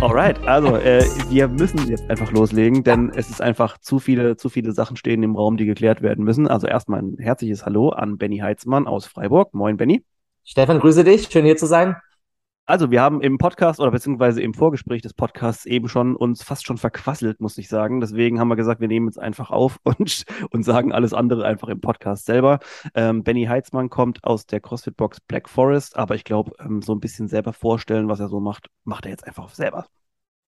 Alright, 0.00 0.38
also 0.46 0.76
äh, 0.76 1.04
wir 1.28 1.46
müssen 1.46 1.86
jetzt 1.90 2.08
einfach 2.08 2.32
loslegen, 2.32 2.82
denn 2.82 3.10
es 3.14 3.28
ist 3.28 3.42
einfach 3.42 3.76
zu 3.76 3.98
viele, 3.98 4.34
zu 4.38 4.48
viele 4.48 4.72
Sachen 4.72 4.96
stehen 4.96 5.22
im 5.22 5.36
Raum, 5.36 5.58
die 5.58 5.66
geklärt 5.66 6.00
werden 6.00 6.24
müssen. 6.24 6.48
Also 6.48 6.66
erstmal 6.66 7.02
ein 7.02 7.16
herzliches 7.18 7.66
Hallo 7.66 7.90
an 7.90 8.16
Benny 8.16 8.38
Heitzmann 8.38 8.86
aus 8.86 9.04
Freiburg. 9.04 9.52
Moin, 9.52 9.76
Benny. 9.76 10.02
Stefan, 10.42 10.80
grüße 10.80 11.04
dich. 11.04 11.28
Schön 11.30 11.44
hier 11.44 11.58
zu 11.58 11.66
sein. 11.66 11.96
Also, 12.70 12.92
wir 12.92 13.02
haben 13.02 13.20
im 13.20 13.36
Podcast 13.36 13.80
oder 13.80 13.90
beziehungsweise 13.90 14.40
im 14.40 14.54
Vorgespräch 14.54 15.02
des 15.02 15.12
Podcasts 15.12 15.66
eben 15.66 15.88
schon 15.88 16.14
uns 16.14 16.44
fast 16.44 16.64
schon 16.64 16.78
verquasselt, 16.78 17.40
muss 17.40 17.58
ich 17.58 17.68
sagen. 17.68 18.00
Deswegen 18.00 18.38
haben 18.38 18.46
wir 18.46 18.54
gesagt, 18.54 18.80
wir 18.80 18.86
nehmen 18.86 19.08
jetzt 19.08 19.18
einfach 19.18 19.50
auf 19.50 19.80
und, 19.82 20.22
und 20.50 20.62
sagen 20.62 20.92
alles 20.92 21.12
andere 21.12 21.44
einfach 21.44 21.66
im 21.66 21.80
Podcast 21.80 22.26
selber. 22.26 22.60
Ähm, 22.94 23.24
Benny 23.24 23.46
Heitzmann 23.46 23.90
kommt 23.90 24.22
aus 24.22 24.46
der 24.46 24.60
CrossFit 24.60 24.96
Box 24.96 25.20
Black 25.20 25.48
Forest, 25.48 25.96
aber 25.96 26.14
ich 26.14 26.22
glaube, 26.22 26.52
ähm, 26.60 26.80
so 26.80 26.94
ein 26.94 27.00
bisschen 27.00 27.26
selber 27.26 27.52
vorstellen, 27.52 28.08
was 28.08 28.20
er 28.20 28.28
so 28.28 28.38
macht, 28.38 28.68
macht 28.84 29.04
er 29.04 29.10
jetzt 29.10 29.26
einfach 29.26 29.48
selber. 29.48 29.86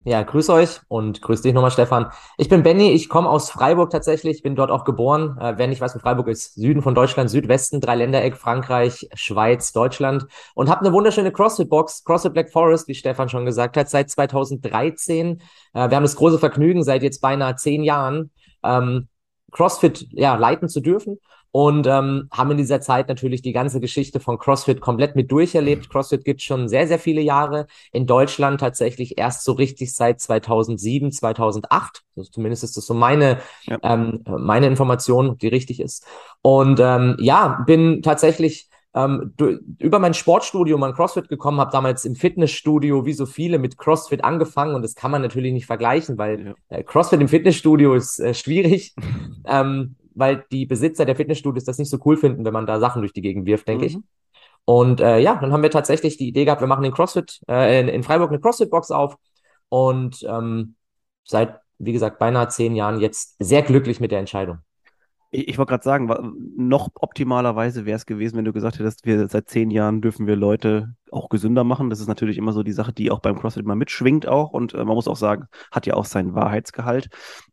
Ja, 0.07 0.23
grüß 0.23 0.51
euch 0.51 0.81
und 0.89 1.23
grüß 1.23 1.41
dich 1.41 1.55
nochmal, 1.55 1.71
Stefan. 1.71 2.11
Ich 2.37 2.51
bin 2.51 2.63
Benny, 2.63 2.93
ich 2.93 3.09
komme 3.09 3.27
aus 3.27 3.51
Freiburg 3.51 3.89
tatsächlich, 3.89 4.43
bin 4.43 4.55
dort 4.55 4.71
auch 4.71 4.85
geboren. 4.85 5.39
Äh, 5.41 5.55
wer 5.57 5.67
nicht 5.67 5.81
weiß, 5.81 5.95
wo 5.95 5.99
Freiburg 5.99 6.29
ist, 6.29 6.55
Süden 6.57 6.83
von 6.83 6.95
Deutschland, 6.95 7.31
Südwesten, 7.31 7.81
Dreiländereck, 7.81 8.37
Frankreich, 8.37 9.09
Schweiz, 9.15 9.73
Deutschland 9.73 10.27
und 10.55 10.69
habe 10.69 10.83
eine 10.83 10.93
wunderschöne 10.93 11.33
CrossFit-Box, 11.33 12.05
CrossFit 12.05 12.35
Black 12.35 12.51
Forest, 12.53 12.87
wie 12.87 12.95
Stefan 12.95 13.31
schon 13.31 13.47
gesagt 13.47 13.79
hat, 13.79 13.89
seit 13.89 14.11
2013. 14.11 15.41
Äh, 15.73 15.89
wir 15.89 15.97
haben 15.97 16.03
das 16.03 16.17
große 16.17 16.39
Vergnügen, 16.39 16.85
seit 16.85 17.03
jetzt 17.03 17.23
beinahe 17.23 17.57
zehn 17.57 17.83
Jahren 17.83 18.31
ähm, 18.63 19.09
CrossFit 19.53 20.07
ja, 20.11 20.35
leiten 20.35 20.69
zu 20.69 20.81
dürfen 20.81 21.19
und 21.55 21.87
ähm, 21.87 22.29
haben 22.33 22.51
in 22.51 22.57
dieser 22.57 22.81
Zeit 22.81 23.09
natürlich 23.09 23.41
die 23.41 23.53
ganze 23.53 23.79
Geschichte 23.79 24.19
von 24.19 24.39
CrossFit 24.39 24.81
komplett 24.81 25.15
mit 25.15 25.31
durcherlebt. 25.31 25.89
CrossFit 25.89 26.25
gibt 26.25 26.43
schon 26.43 26.67
sehr, 26.67 26.89
sehr 26.89 26.99
viele 26.99 27.21
Jahre. 27.21 27.69
In 27.93 28.09
Deutschland 28.09 28.59
tatsächlich 28.59 29.19
erst 29.19 29.45
so 29.45 29.53
richtig 29.53 29.95
seit 29.95 30.21
2007, 30.21 31.13
2008. 31.13 32.03
Also 32.17 32.29
zumindest 32.29 32.65
ist 32.65 32.77
das 32.77 32.87
so 32.87 32.93
meine, 32.93 33.39
ja. 33.67 33.79
ähm, 33.85 34.25
meine 34.27 34.67
Information, 34.67 35.39
die 35.39 35.47
richtig 35.47 35.79
ist. 35.79 36.05
Und 36.43 36.81
ähm, 36.83 37.15
ja, 37.21 37.63
bin 37.65 38.03
tatsächlich 38.03 38.69
ähm, 38.93 39.33
über 39.79 40.01
mein 40.01 40.15
Sportstudio, 40.15 40.77
mein 40.77 40.95
CrossFit 40.95 41.29
gekommen, 41.29 41.61
habe 41.61 41.71
damals 41.71 42.05
im 42.05 42.17
Fitnessstudio 42.17 43.07
wie 43.07 43.13
so 43.13 43.27
viele 43.27 43.61
mit 43.61 43.79
CrossFit 43.79 44.25
angefangen 44.25 44.75
und 44.75 44.83
das 44.83 44.97
kann 44.97 45.13
man 45.13 45.23
natürlich 45.23 45.53
nicht 45.53 45.67
vergleichen, 45.67 46.19
weil 46.19 46.57
äh, 46.69 46.83
CrossFit 46.83 47.21
im 47.21 47.29
Fitnessstudio 47.29 47.95
ist 47.95 48.19
äh, 48.19 48.35
schwierig. 48.35 48.97
ähm, 49.47 49.95
weil 50.15 50.45
die 50.51 50.67
Besitzer 50.67 51.05
der 51.05 51.17
Fitnessstudios 51.17 51.65
das 51.65 51.79
nicht 51.79 51.91
so 51.91 51.99
cool 52.05 52.17
finden, 52.17 52.45
wenn 52.45 52.53
man 52.53 52.67
da 52.67 52.81
Sachen 52.81 53.03
durch 53.03 53.13
die 53.13 53.23
Gegend 53.23 53.47
wirft, 53.47 53.69
denke 53.69 53.85
mhm. 53.85 53.89
ich. 53.89 53.99
Und 54.65 55.01
äh, 55.01 55.19
ja, 55.19 55.35
dann 55.37 55.53
haben 55.53 55.63
wir 55.63 55.71
tatsächlich 55.71 56.17
die 56.17 56.29
Idee 56.29 56.45
gehabt, 56.45 56.63
wir 56.63 56.69
machen 56.69 56.85
in 56.85 56.93
CrossFit, 56.93 57.41
äh, 57.49 57.81
in, 57.81 57.89
in 57.89 58.03
Freiburg 58.03 58.31
eine 58.31 58.41
CrossFit-Box 58.41 58.91
auf 58.91 59.17
und 59.69 60.25
ähm, 60.27 60.77
seit, 61.25 61.59
wie 61.79 61.93
gesagt, 61.93 62.19
beinahe 62.19 62.49
zehn 62.49 62.75
Jahren 62.75 63.01
jetzt 63.01 63.37
sehr 63.39 63.63
glücklich 63.63 64.01
mit 64.01 64.11
der 64.11 64.21
Entscheidung. 64.21 64.59
Ich, 65.35 65.49
ich 65.49 65.59
wollte 65.59 65.71
gerade 65.71 65.85
sagen, 65.85 66.09
noch 66.57 66.91
optimalerweise 66.95 67.85
wäre 67.85 67.97
es 67.97 68.07
gewesen, 68.07 68.37
wenn 68.37 68.45
du 68.45 68.53
gesagt 68.53 68.79
hättest, 68.79 69.05
wir 69.05 69.27
seit 69.29 69.49
zehn 69.49 69.71
Jahren 69.71 70.01
dürfen 70.01 70.27
wir 70.29 70.37
Leute 70.37 70.95
auch 71.11 71.29
gesünder 71.29 71.65
machen. 71.65 71.91
Das 71.91 72.01
ist 72.01 72.07
natürlich 72.07 72.39
immer 72.39 72.53
so 72.53 72.63
die 72.63 72.73
Sache, 72.73 72.93
die 72.93 73.11
auch 73.11 73.21
beim 73.21 73.39
CrossFit 73.39 73.65
immer 73.65 73.75
mitschwingt 73.75 74.29
auch. 74.29 74.53
Und 74.53 74.75
äh, 74.75 74.85
man 74.85 74.95
muss 74.95 75.09
auch 75.09 75.17
sagen, 75.17 75.47
hat 75.73 75.87
ja 75.87 75.95
auch 75.95 76.05
seinen 76.05 76.35
Wahrheitsgehalt. 76.35 77.09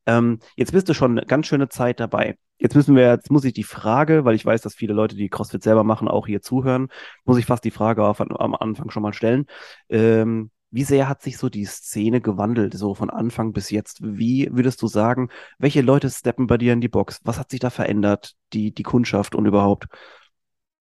Ähm, 0.06 0.40
jetzt 0.56 0.74
bist 0.74 0.90
du 0.90 0.94
schon 0.94 1.18
eine 1.18 1.26
ganz 1.26 1.48
schöne 1.48 1.70
Zeit 1.70 2.00
dabei. 2.00 2.38
Jetzt 2.60 2.76
müssen 2.76 2.96
wir, 2.96 3.08
jetzt 3.10 3.32
muss 3.32 3.46
ich 3.46 3.54
die 3.54 3.64
Frage, 3.64 4.26
weil 4.26 4.36
ich 4.36 4.46
weiß, 4.46 4.62
dass 4.62 4.76
viele 4.76 4.94
Leute, 4.94 5.16
die 5.16 5.30
CrossFit 5.30 5.64
selber 5.64 5.84
machen, 5.84 6.08
auch 6.08 6.28
hier 6.28 6.42
zuhören, 6.42 6.90
muss 7.26 7.40
ich 7.40 7.48
fast 7.48 7.64
die 7.64 7.72
Frage 7.72 8.06
auf, 8.06 8.22
am 8.22 8.56
Anfang 8.56 8.92
schon 8.92 9.02
mal 9.02 9.14
stellen. 9.14 9.48
Ähm, 9.90 10.52
wie 10.72 10.84
sehr 10.84 11.08
hat 11.08 11.22
sich 11.22 11.38
so 11.38 11.50
die 11.50 11.66
Szene 11.66 12.22
gewandelt, 12.22 12.74
so 12.74 12.96
von 12.96 13.10
Anfang 13.10 13.54
bis 13.54 13.70
jetzt? 13.70 14.00
Wie 14.02 14.50
würdest 14.52 14.82
du 14.82 14.88
sagen, 14.88 15.30
welche 15.60 15.82
Leute 15.82 16.10
steppen 16.10 16.48
bei 16.48 16.58
dir 16.58 16.74
in 16.74 16.82
die 16.82 16.88
Box? 16.88 17.20
Was 17.24 17.38
hat 17.38 17.52
sich 17.52 17.60
da 17.60 17.70
verändert, 17.70 18.34
die, 18.54 18.74
die 18.74 18.84
Kundschaft 18.84 19.36
und 19.36 19.46
überhaupt? 19.46 19.88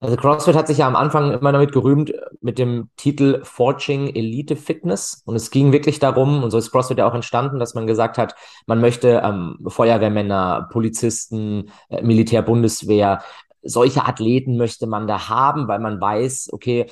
Also 0.03 0.17
CrossFit 0.17 0.56
hat 0.56 0.67
sich 0.67 0.78
ja 0.78 0.87
am 0.87 0.97
Anfang 0.97 1.33
immer 1.33 1.53
damit 1.53 1.73
gerühmt 1.73 2.12
mit 2.41 2.59
dem 2.59 2.89
Titel 2.97 3.41
Forging 3.45 4.15
Elite 4.15 4.56
Fitness. 4.56 5.23
Und 5.27 5.37
es 5.37 5.51
ging 5.51 5.73
wirklich 5.73 5.99
darum, 5.99 6.43
und 6.43 6.51
so 6.51 6.57
ist 6.57 6.71
CrossFit 6.71 6.97
ja 6.97 7.07
auch 7.07 7.15
entstanden, 7.15 7.59
dass 7.59 7.75
man 7.75 7.87
gesagt 7.87 8.17
hat, 8.17 8.34
man 8.67 8.81
möchte 8.81 9.21
ähm, 9.22 9.59
Feuerwehrmänner, 9.67 10.69
Polizisten, 10.72 11.71
äh, 11.91 12.01
Militär, 12.01 12.41
Bundeswehr, 12.41 13.21
solche 13.62 14.07
Athleten 14.07 14.57
möchte 14.57 14.87
man 14.87 15.07
da 15.07 15.28
haben, 15.28 15.69
weil 15.69 15.81
man 15.81 16.01
weiß, 16.01 16.49
okay, 16.53 16.87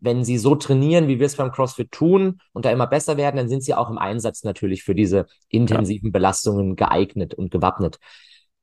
wenn 0.00 0.24
sie 0.24 0.38
so 0.38 0.54
trainieren, 0.54 1.08
wie 1.08 1.18
wir 1.18 1.26
es 1.26 1.36
beim 1.36 1.52
CrossFit 1.52 1.90
tun 1.90 2.40
und 2.52 2.64
da 2.64 2.70
immer 2.70 2.86
besser 2.86 3.16
werden, 3.16 3.36
dann 3.36 3.48
sind 3.48 3.62
sie 3.62 3.74
auch 3.74 3.90
im 3.90 3.98
Einsatz 3.98 4.44
natürlich 4.44 4.82
für 4.82 4.94
diese 4.94 5.26
intensiven 5.48 6.12
Belastungen 6.12 6.76
geeignet 6.76 7.34
und 7.34 7.50
gewappnet. 7.50 7.98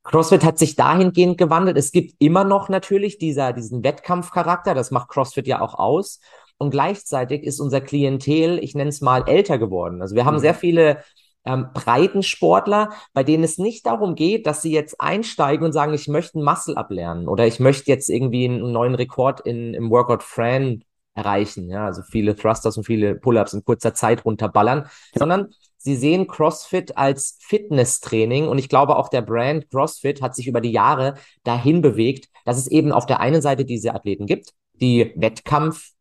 CrossFit 0.04 0.44
hat 0.44 0.60
sich 0.60 0.76
dahingehend 0.76 1.38
gewandelt. 1.38 1.78
Es 1.78 1.92
gibt 1.92 2.14
immer 2.20 2.44
noch 2.44 2.70
natürlich 2.70 3.18
dieser, 3.18 3.54
diesen 3.54 3.84
Wettkampfcharakter. 3.84 4.76
Das 4.76 4.92
macht 4.92 5.10
CrossFit 5.10 5.48
ja 5.48 5.62
auch 5.62 5.74
aus. 5.74 6.20
Und 6.58 6.70
gleichzeitig 6.70 7.44
ist 7.44 7.60
unser 7.60 7.82
Klientel, 7.82 8.60
ich 8.64 8.76
nenne 8.76 8.90
es 8.90 9.02
mal, 9.02 9.28
älter 9.28 9.58
geworden. 9.58 10.02
Also 10.02 10.16
wir 10.16 10.26
haben 10.26 10.36
mhm. 10.36 10.40
sehr 10.40 10.54
viele 10.54 11.04
ähm, 11.44 11.68
Breitensportler, 11.74 12.90
bei 13.14 13.24
denen 13.24 13.44
es 13.44 13.58
nicht 13.58 13.86
darum 13.86 14.16
geht, 14.16 14.48
dass 14.48 14.62
sie 14.62 14.72
jetzt 14.72 15.02
einsteigen 15.02 15.66
und 15.66 15.74
sagen, 15.74 15.94
ich 15.94 16.08
möchte 16.08 16.40
ein 16.40 16.44
Muscle 16.44 16.78
ablernen 16.78 17.28
oder 17.28 17.46
ich 17.46 17.60
möchte 17.60 17.92
jetzt 17.92 18.10
irgendwie 18.10 18.46
einen 18.46 18.72
neuen 18.72 18.96
Rekord 18.96 19.42
in, 19.42 19.74
im 19.74 19.90
Workout 19.90 20.24
Fran 20.24 20.84
erreichen. 21.16 21.70
Ja, 21.70 21.86
also 21.86 22.04
viele 22.04 22.36
Thrusters 22.36 22.78
und 22.78 22.84
viele 22.84 23.16
Pull-ups 23.16 23.54
in 23.54 23.64
kurzer 23.64 23.94
Zeit 23.94 24.26
runterballern, 24.26 24.88
sondern 25.16 25.50
sie 25.78 25.96
sehen 25.96 26.28
CrossFit 26.28 26.98
als 26.98 27.38
Fitnesstraining 27.42 28.48
und 28.48 28.60
ich 28.60 28.70
glaube 28.70 28.98
auch 28.98 29.10
der 29.10 29.22
Brand 29.22 29.70
CrossFit 29.72 30.22
hat 30.22 30.36
sich 30.36 30.48
über 30.48 30.62
die 30.62 30.72
Jahre 30.72 31.16
dahin 31.44 31.82
bewegt, 31.82 32.28
dass 32.44 32.58
es 32.58 32.68
eben 32.68 32.92
auf 32.92 33.06
der 33.06 33.20
einen 33.22 33.42
Seite 33.42 33.66
diese 33.66 33.96
Athleten 33.96 34.28
gibt, 34.28 34.54
die 34.74 35.14
Wettkampf 35.16 35.92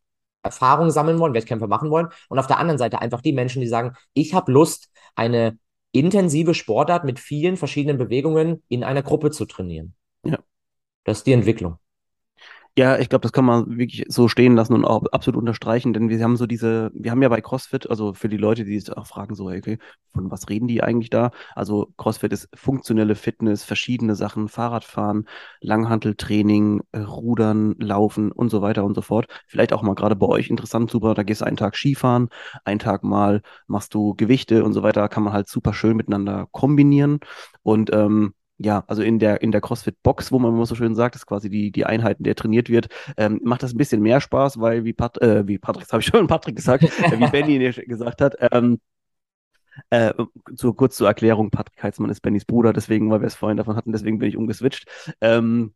Erfahrung 0.43 0.91
sammeln 0.91 1.19
wollen, 1.19 1.33
Wettkämpfe 1.33 1.69
machen 1.69 1.91
wollen 1.91 2.09
und 2.29 2.39
auf 2.39 2.47
der 2.47 2.59
anderen 2.59 2.77
Seite 2.77 3.01
einfach 3.01 3.23
die 3.23 3.33
Menschen, 3.33 3.63
die 3.63 3.69
sagen, 3.69 3.95
ich 4.13 4.35
habe 4.35 4.53
Lust, 4.53 4.91
eine 5.15 5.59
intensive 5.93 6.55
Sportart 6.55 7.05
mit 7.05 7.19
vielen 7.19 7.57
verschiedenen 7.57 7.97
Bewegungen 7.97 8.63
in 8.69 8.85
einer 8.85 9.03
Gruppe 9.03 9.31
zu 9.31 9.47
trainieren. 9.47 9.95
Ja. 10.25 10.39
Das 11.05 11.19
ist 11.19 11.27
die 11.27 11.33
Entwicklung. 11.33 11.79
Ja, 12.77 12.99
ich 12.99 13.09
glaube, 13.09 13.23
das 13.23 13.31
kann 13.33 13.45
man 13.45 13.79
wirklich 13.79 14.05
so 14.09 14.27
stehen 14.27 14.57
lassen 14.57 14.73
und 14.75 14.85
auch 14.85 15.05
absolut 15.13 15.39
unterstreichen, 15.39 15.93
denn 15.93 16.09
wir 16.09 16.21
haben 16.25 16.37
so 16.37 16.45
diese, 16.47 16.91
wir 16.93 17.13
haben 17.13 17.23
ja 17.23 17.29
bei 17.29 17.41
CrossFit, 17.41 17.89
also 17.89 18.15
für 18.15 18.29
die 18.29 18.37
Leute, 18.37 18.65
die 18.65 18.81
sich 18.81 18.93
auch 18.97 19.07
fragen, 19.07 19.37
so, 19.37 19.47
okay, 19.49 19.79
von 20.13 20.29
was 20.29 20.49
reden 20.49 20.67
die 20.67 20.83
eigentlich 20.83 21.09
da? 21.09 21.31
Also 21.55 21.93
CrossFit 21.97 22.33
ist 22.33 22.49
funktionelle 22.53 23.15
Fitness, 23.15 23.63
verschiedene 23.63 24.17
Sachen, 24.17 24.49
Fahrradfahren, 24.49 25.29
Langhanteltraining, 25.61 26.81
äh, 26.91 26.99
Rudern, 26.99 27.77
Laufen 27.79 28.33
und 28.33 28.49
so 28.51 28.61
weiter 28.61 28.83
und 28.85 28.95
so 28.97 29.03
fort. 29.03 29.29
Vielleicht 29.47 29.73
auch 29.73 29.83
mal 29.83 29.95
gerade 29.95 30.17
bei 30.17 30.27
euch 30.27 30.51
interessant, 30.51 30.91
super, 30.91 31.15
da 31.15 31.23
gehst 31.23 31.43
du 31.43 31.45
einen 31.45 31.57
Tag 31.57 31.77
Skifahren, 31.77 32.29
einen 32.65 32.81
Tag 32.81 33.05
mal 33.05 33.43
machst 33.69 33.95
du 33.95 34.15
Gewichte 34.17 34.65
und 34.65 34.73
so 34.73 34.83
weiter, 34.83 35.09
kann 35.09 35.23
man 35.23 35.33
halt 35.33 35.49
super 35.49 35.75
schön 35.75 35.97
miteinander 35.97 36.49
kombinieren 36.51 37.21
und 37.63 37.93
ähm, 37.93 38.35
ja, 38.59 38.85
also 38.87 39.03
in 39.03 39.19
der, 39.19 39.43
in 39.43 39.53
der 39.53 39.61
CrossFit-Box, 39.61 40.31
wo 40.31 40.39
man 40.39 40.55
immer 40.55 40.67
so 40.67 40.75
schön 40.75 40.95
sagt, 40.95 41.17
ist 41.17 41.27
quasi 41.27 41.51
die, 41.51 41.73
die 41.73 41.87
Einheiten, 41.87 42.23
der 42.23 42.37
trainiert 42.37 42.69
wird, 42.69 42.89
ähm, 43.17 43.41
macht 43.43 43.63
das 43.63 43.75
ein 43.75 43.79
bisschen 43.79 44.01
mehr 44.01 44.21
Spaß, 44.21 44.61
weil 44.61 44.85
wie, 44.85 44.93
Pat, 44.93 45.21
äh, 45.21 45.47
wie 45.49 45.59
Patrick, 45.59 45.85
das 45.85 45.93
habe 45.93 46.01
ich 46.03 46.07
schon 46.07 46.27
Patrick 46.29 46.57
gesagt, 46.57 46.85
äh, 46.85 47.19
wie 47.19 47.31
Benny 47.31 47.59
gesagt 47.87 48.21
hat, 48.21 48.37
ähm, 48.53 48.79
äh, 49.91 50.13
zu, 50.57 50.73
kurz 50.75 50.97
zur 50.97 51.09
Erklärung, 51.09 51.51
Patrick 51.51 51.83
Heitzmann 51.83 52.11
ist 52.11 52.21
Bennys 52.21 52.45
Bruder, 52.45 52.73
deswegen, 52.73 53.11
weil 53.11 53.21
wir 53.21 53.27
es 53.27 53.35
vorhin 53.35 53.57
davon 53.57 53.77
hatten, 53.77 53.93
deswegen 53.93 54.19
bin 54.19 54.29
ich 54.29 54.37
umgeswitcht. 54.37 54.87
Ähm, 55.21 55.75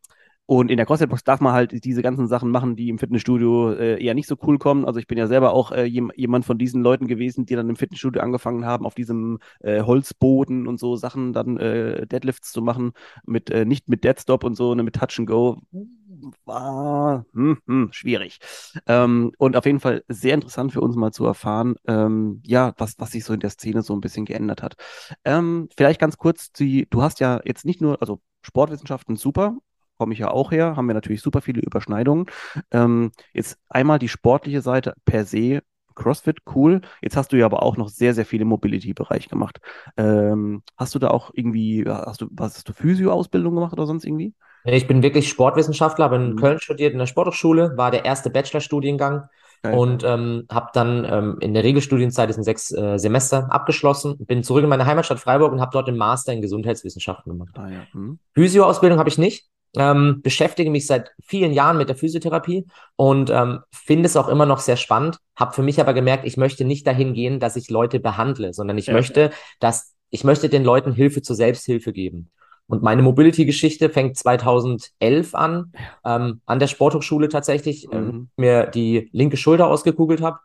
und 0.51 0.71
in 0.71 0.79
der 0.79 0.87
CrossFit-Box 0.87 1.25
darf 1.25 1.41
man 1.41 1.53
halt 1.53 1.85
diese 1.85 2.01
ganzen 2.01 2.27
Sachen 2.27 2.51
machen, 2.51 2.75
die 2.75 2.89
im 2.89 2.99
Fitnessstudio 2.99 3.73
äh, 3.73 4.03
eher 4.03 4.15
nicht 4.15 4.27
so 4.27 4.35
cool 4.47 4.57
kommen. 4.57 4.87
Also 4.87 4.99
ich 4.99 5.07
bin 5.07 5.19
ja 5.19 5.27
selber 5.27 5.53
auch 5.53 5.73
äh, 5.73 5.85
jemand 5.85 6.47
von 6.47 6.57
diesen 6.57 6.83
Leuten 6.83 7.07
gewesen, 7.07 7.45
die 7.45 7.55
dann 7.55 7.69
im 7.69 7.77
Fitnessstudio 7.77 8.23
angefangen 8.23 8.65
haben, 8.65 8.87
auf 8.87 8.95
diesem 8.95 9.41
äh, 9.61 9.83
Holzboden 9.83 10.67
und 10.67 10.81
so 10.81 10.97
Sachen 10.97 11.35
dann 11.35 11.59
äh, 11.59 12.07
Deadlifts 12.07 12.51
zu 12.51 12.63
machen, 12.63 12.93
mit 13.27 13.51
äh, 13.51 13.67
nicht 13.67 13.91
mit 13.91 14.05
Deadstop 14.05 14.43
und 14.43 14.55
so, 14.55 14.75
ne, 14.75 14.83
mit 14.83 14.95
Touch 14.95 15.19
and 15.19 15.29
Go. 15.29 15.61
War 16.47 17.27
hm, 17.35 17.59
hm, 17.67 17.89
schwierig. 17.93 18.39
Ähm, 18.87 19.33
und 19.37 19.55
auf 19.55 19.67
jeden 19.67 19.81
Fall 19.81 20.03
sehr 20.09 20.33
interessant 20.33 20.73
für 20.73 20.81
uns 20.81 20.97
mal 20.97 21.13
zu 21.13 21.27
erfahren, 21.27 21.77
ähm, 21.87 22.41
ja, 22.47 22.73
was, 22.79 22.95
was 22.99 23.11
sich 23.13 23.23
so 23.23 23.35
in 23.35 23.41
der 23.41 23.51
Szene 23.51 23.83
so 23.83 23.93
ein 23.93 24.01
bisschen 24.01 24.25
geändert 24.25 24.63
hat. 24.63 24.77
Ähm, 25.27 25.69
vielleicht 25.77 26.01
ganz 26.01 26.17
kurz, 26.17 26.53
die, 26.53 26.87
du 26.89 27.03
hast 27.03 27.21
ja 27.21 27.43
jetzt 27.45 27.67
nicht 27.67 27.83
nur, 27.83 28.01
also 28.01 28.23
Sportwissenschaften 28.41 29.17
super, 29.17 29.59
komme 29.99 30.13
ich 30.13 30.21
ja 30.21 30.31
auch 30.31 30.53
her, 30.53 30.77
haben 30.77 30.87
wir 30.87 30.95
natürlich 30.95 31.23
super 31.23 31.41
viele 31.41 31.61
Überschneidungen. 31.61 32.27
Ähm, 32.71 33.11
jetzt 33.33 33.59
einmal 33.69 33.99
die 33.99 34.09
sportliche 34.09 34.63
Seite 34.63 34.95
per 35.05 35.25
se, 35.25 35.61
CrossFit, 35.99 36.39
cool. 36.55 36.81
Jetzt 37.03 37.17
hast 37.17 37.33
du 37.33 37.37
ja 37.37 37.45
aber 37.45 37.63
auch 37.63 37.77
noch 37.77 37.89
sehr, 37.89 38.15
sehr 38.15 38.25
viel 38.25 38.41
im 38.41 38.49
Mobility-Bereich 38.49 39.29
gemacht. 39.29 39.61
Ähm, 39.97 40.63
hast 40.77 40.95
du 40.95 40.99
da 40.99 41.09
auch 41.09 41.31
irgendwie, 41.35 41.85
hast 41.87 42.23
du, 42.23 42.29
was 42.31 42.55
hast 42.55 42.69
du 42.69 42.73
Physio-Ausbildung 42.73 43.55
gemacht 43.55 43.73
oder 43.73 43.87
sonst 43.87 44.05
irgendwie? 44.05 44.35
Ich 44.65 44.87
bin 44.87 45.03
wirklich 45.03 45.29
Sportwissenschaftler, 45.29 46.07
habe 46.07 46.17
in 46.17 46.33
mhm. 46.33 46.37
Köln 46.37 46.59
studiert, 46.61 46.93
in 46.93 46.99
der 46.99 47.07
Sporthochschule, 47.07 47.77
war 47.77 47.91
der 47.91 48.05
erste 48.05 48.31
Bachelorstudiengang 48.31 49.27
okay. 49.63 49.77
und 49.77 50.05
ähm, 50.05 50.47
habe 50.51 50.69
dann 50.73 51.05
ähm, 51.05 51.37
in 51.41 51.55
der 51.55 51.65
Regelstudienzeit, 51.65 52.29
das 52.29 52.37
sind 52.37 52.45
sechs 52.45 52.71
äh, 52.73 52.99
Semester, 52.99 53.51
abgeschlossen, 53.51 54.17
bin 54.19 54.43
zurück 54.43 54.65
in 54.65 54.69
meine 54.69 54.87
Heimatstadt 54.87 55.21
Freiburg 55.21 55.53
und 55.53 55.61
habe 55.61 55.71
dort 55.73 55.89
den 55.89 55.97
Master 55.97 56.33
in 56.33 56.43
Gesundheitswissenschaften 56.43 57.33
gemacht. 57.33 57.55
Ah, 57.57 57.69
ja. 57.69 57.87
mhm. 57.93 58.19
Physio-Ausbildung 58.35 58.99
habe 58.99 59.09
ich 59.09 59.19
nicht, 59.19 59.49
ähm, 59.77 60.21
beschäftige 60.23 60.71
mich 60.71 60.87
seit 60.87 61.11
vielen 61.23 61.53
Jahren 61.53 61.77
mit 61.77 61.89
der 61.89 61.97
Physiotherapie 61.97 62.67
und 62.97 63.31
ähm, 63.31 63.61
finde 63.71 64.07
es 64.07 64.17
auch 64.17 64.29
immer 64.29 64.47
noch 64.47 64.61
sehr 64.61 64.77
spannend. 64.77 65.19
Habe 65.37 65.53
für 65.55 65.63
mich 65.63 65.81
aber 65.81 65.95
gemerkt, 65.95 66.25
ich 66.27 66.37
möchte 66.37 66.65
nicht 66.65 66.87
dahin 66.87 67.15
gehen, 67.15 67.41
dass 67.41 67.57
ich 67.57 67.71
Leute 67.71 68.01
behandle, 68.01 68.55
sondern 68.55 68.79
ich 68.79 68.87
ja, 68.87 68.95
möchte, 68.95 69.31
dass 69.61 69.95
ich 70.11 70.25
möchte 70.25 70.49
den 70.49 70.65
Leuten 70.65 70.93
Hilfe 70.93 71.23
zur 71.23 71.37
Selbsthilfe 71.37 71.93
geben. 71.93 72.31
Und 72.67 72.83
meine 72.83 73.03
Mobility-Geschichte 73.03 73.89
fängt 73.89 74.17
2011 74.17 75.35
an, 75.35 75.73
ähm, 76.05 76.43
an 76.45 76.59
der 76.59 76.67
Sporthochschule 76.67 77.29
tatsächlich, 77.29 77.89
ähm, 77.93 78.05
mhm. 78.05 78.29
mir 78.37 78.67
die 78.67 79.09
linke 79.13 79.39
Schulter 79.39 79.69
ausgekugelt 79.69 80.21
habe 80.21 80.41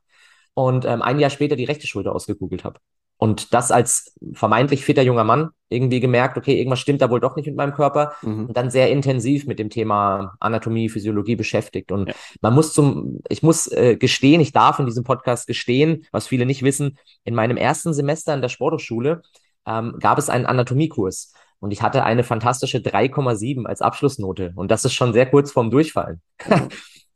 und 0.53 0.85
ähm, 0.85 1.01
ein 1.01 1.19
Jahr 1.19 1.29
später 1.29 1.55
die 1.55 1.65
rechte 1.65 1.87
Schulter 1.87 2.15
ausgekugelt 2.15 2.63
habe. 2.63 2.79
Und 3.23 3.53
das 3.53 3.71
als 3.71 4.13
vermeintlich 4.33 4.83
fitter 4.83 5.01
junger 5.01 5.23
Mann 5.23 5.51
irgendwie 5.69 6.01
gemerkt, 6.01 6.37
okay, 6.37 6.57
irgendwas 6.57 6.81
stimmt 6.81 7.01
da 7.01 7.09
wohl 7.09 7.21
doch 7.21 7.37
nicht 7.37 7.45
mit 7.45 7.55
meinem 7.55 7.73
Körper. 7.73 8.15
Mhm. 8.21 8.47
Und 8.47 8.57
dann 8.57 8.69
sehr 8.69 8.91
intensiv 8.91 9.47
mit 9.47 9.59
dem 9.59 9.69
Thema 9.69 10.35
Anatomie, 10.41 10.89
Physiologie 10.89 11.37
beschäftigt. 11.37 11.93
Und 11.93 12.09
ja. 12.09 12.15
man 12.41 12.53
muss 12.53 12.73
zum, 12.73 13.21
ich 13.29 13.41
muss 13.41 13.67
äh, 13.67 13.95
gestehen, 13.95 14.41
ich 14.41 14.51
darf 14.51 14.77
in 14.79 14.87
diesem 14.87 15.05
Podcast 15.05 15.47
gestehen, 15.47 16.05
was 16.11 16.27
viele 16.27 16.45
nicht 16.45 16.63
wissen, 16.63 16.97
in 17.23 17.33
meinem 17.33 17.55
ersten 17.55 17.93
Semester 17.93 18.33
in 18.33 18.41
der 18.41 18.49
Sporthochschule 18.49 19.21
ähm, 19.65 19.95
gab 20.01 20.17
es 20.17 20.29
einen 20.29 20.45
Anatomiekurs. 20.45 21.31
Und 21.61 21.71
ich 21.71 21.81
hatte 21.81 22.03
eine 22.03 22.25
fantastische 22.25 22.79
3,7 22.79 23.65
als 23.65 23.81
Abschlussnote. 23.81 24.51
Und 24.57 24.69
das 24.69 24.83
ist 24.83 24.95
schon 24.95 25.13
sehr 25.13 25.27
kurz 25.27 25.49
vorm 25.49 25.71
Durchfallen. 25.71 26.21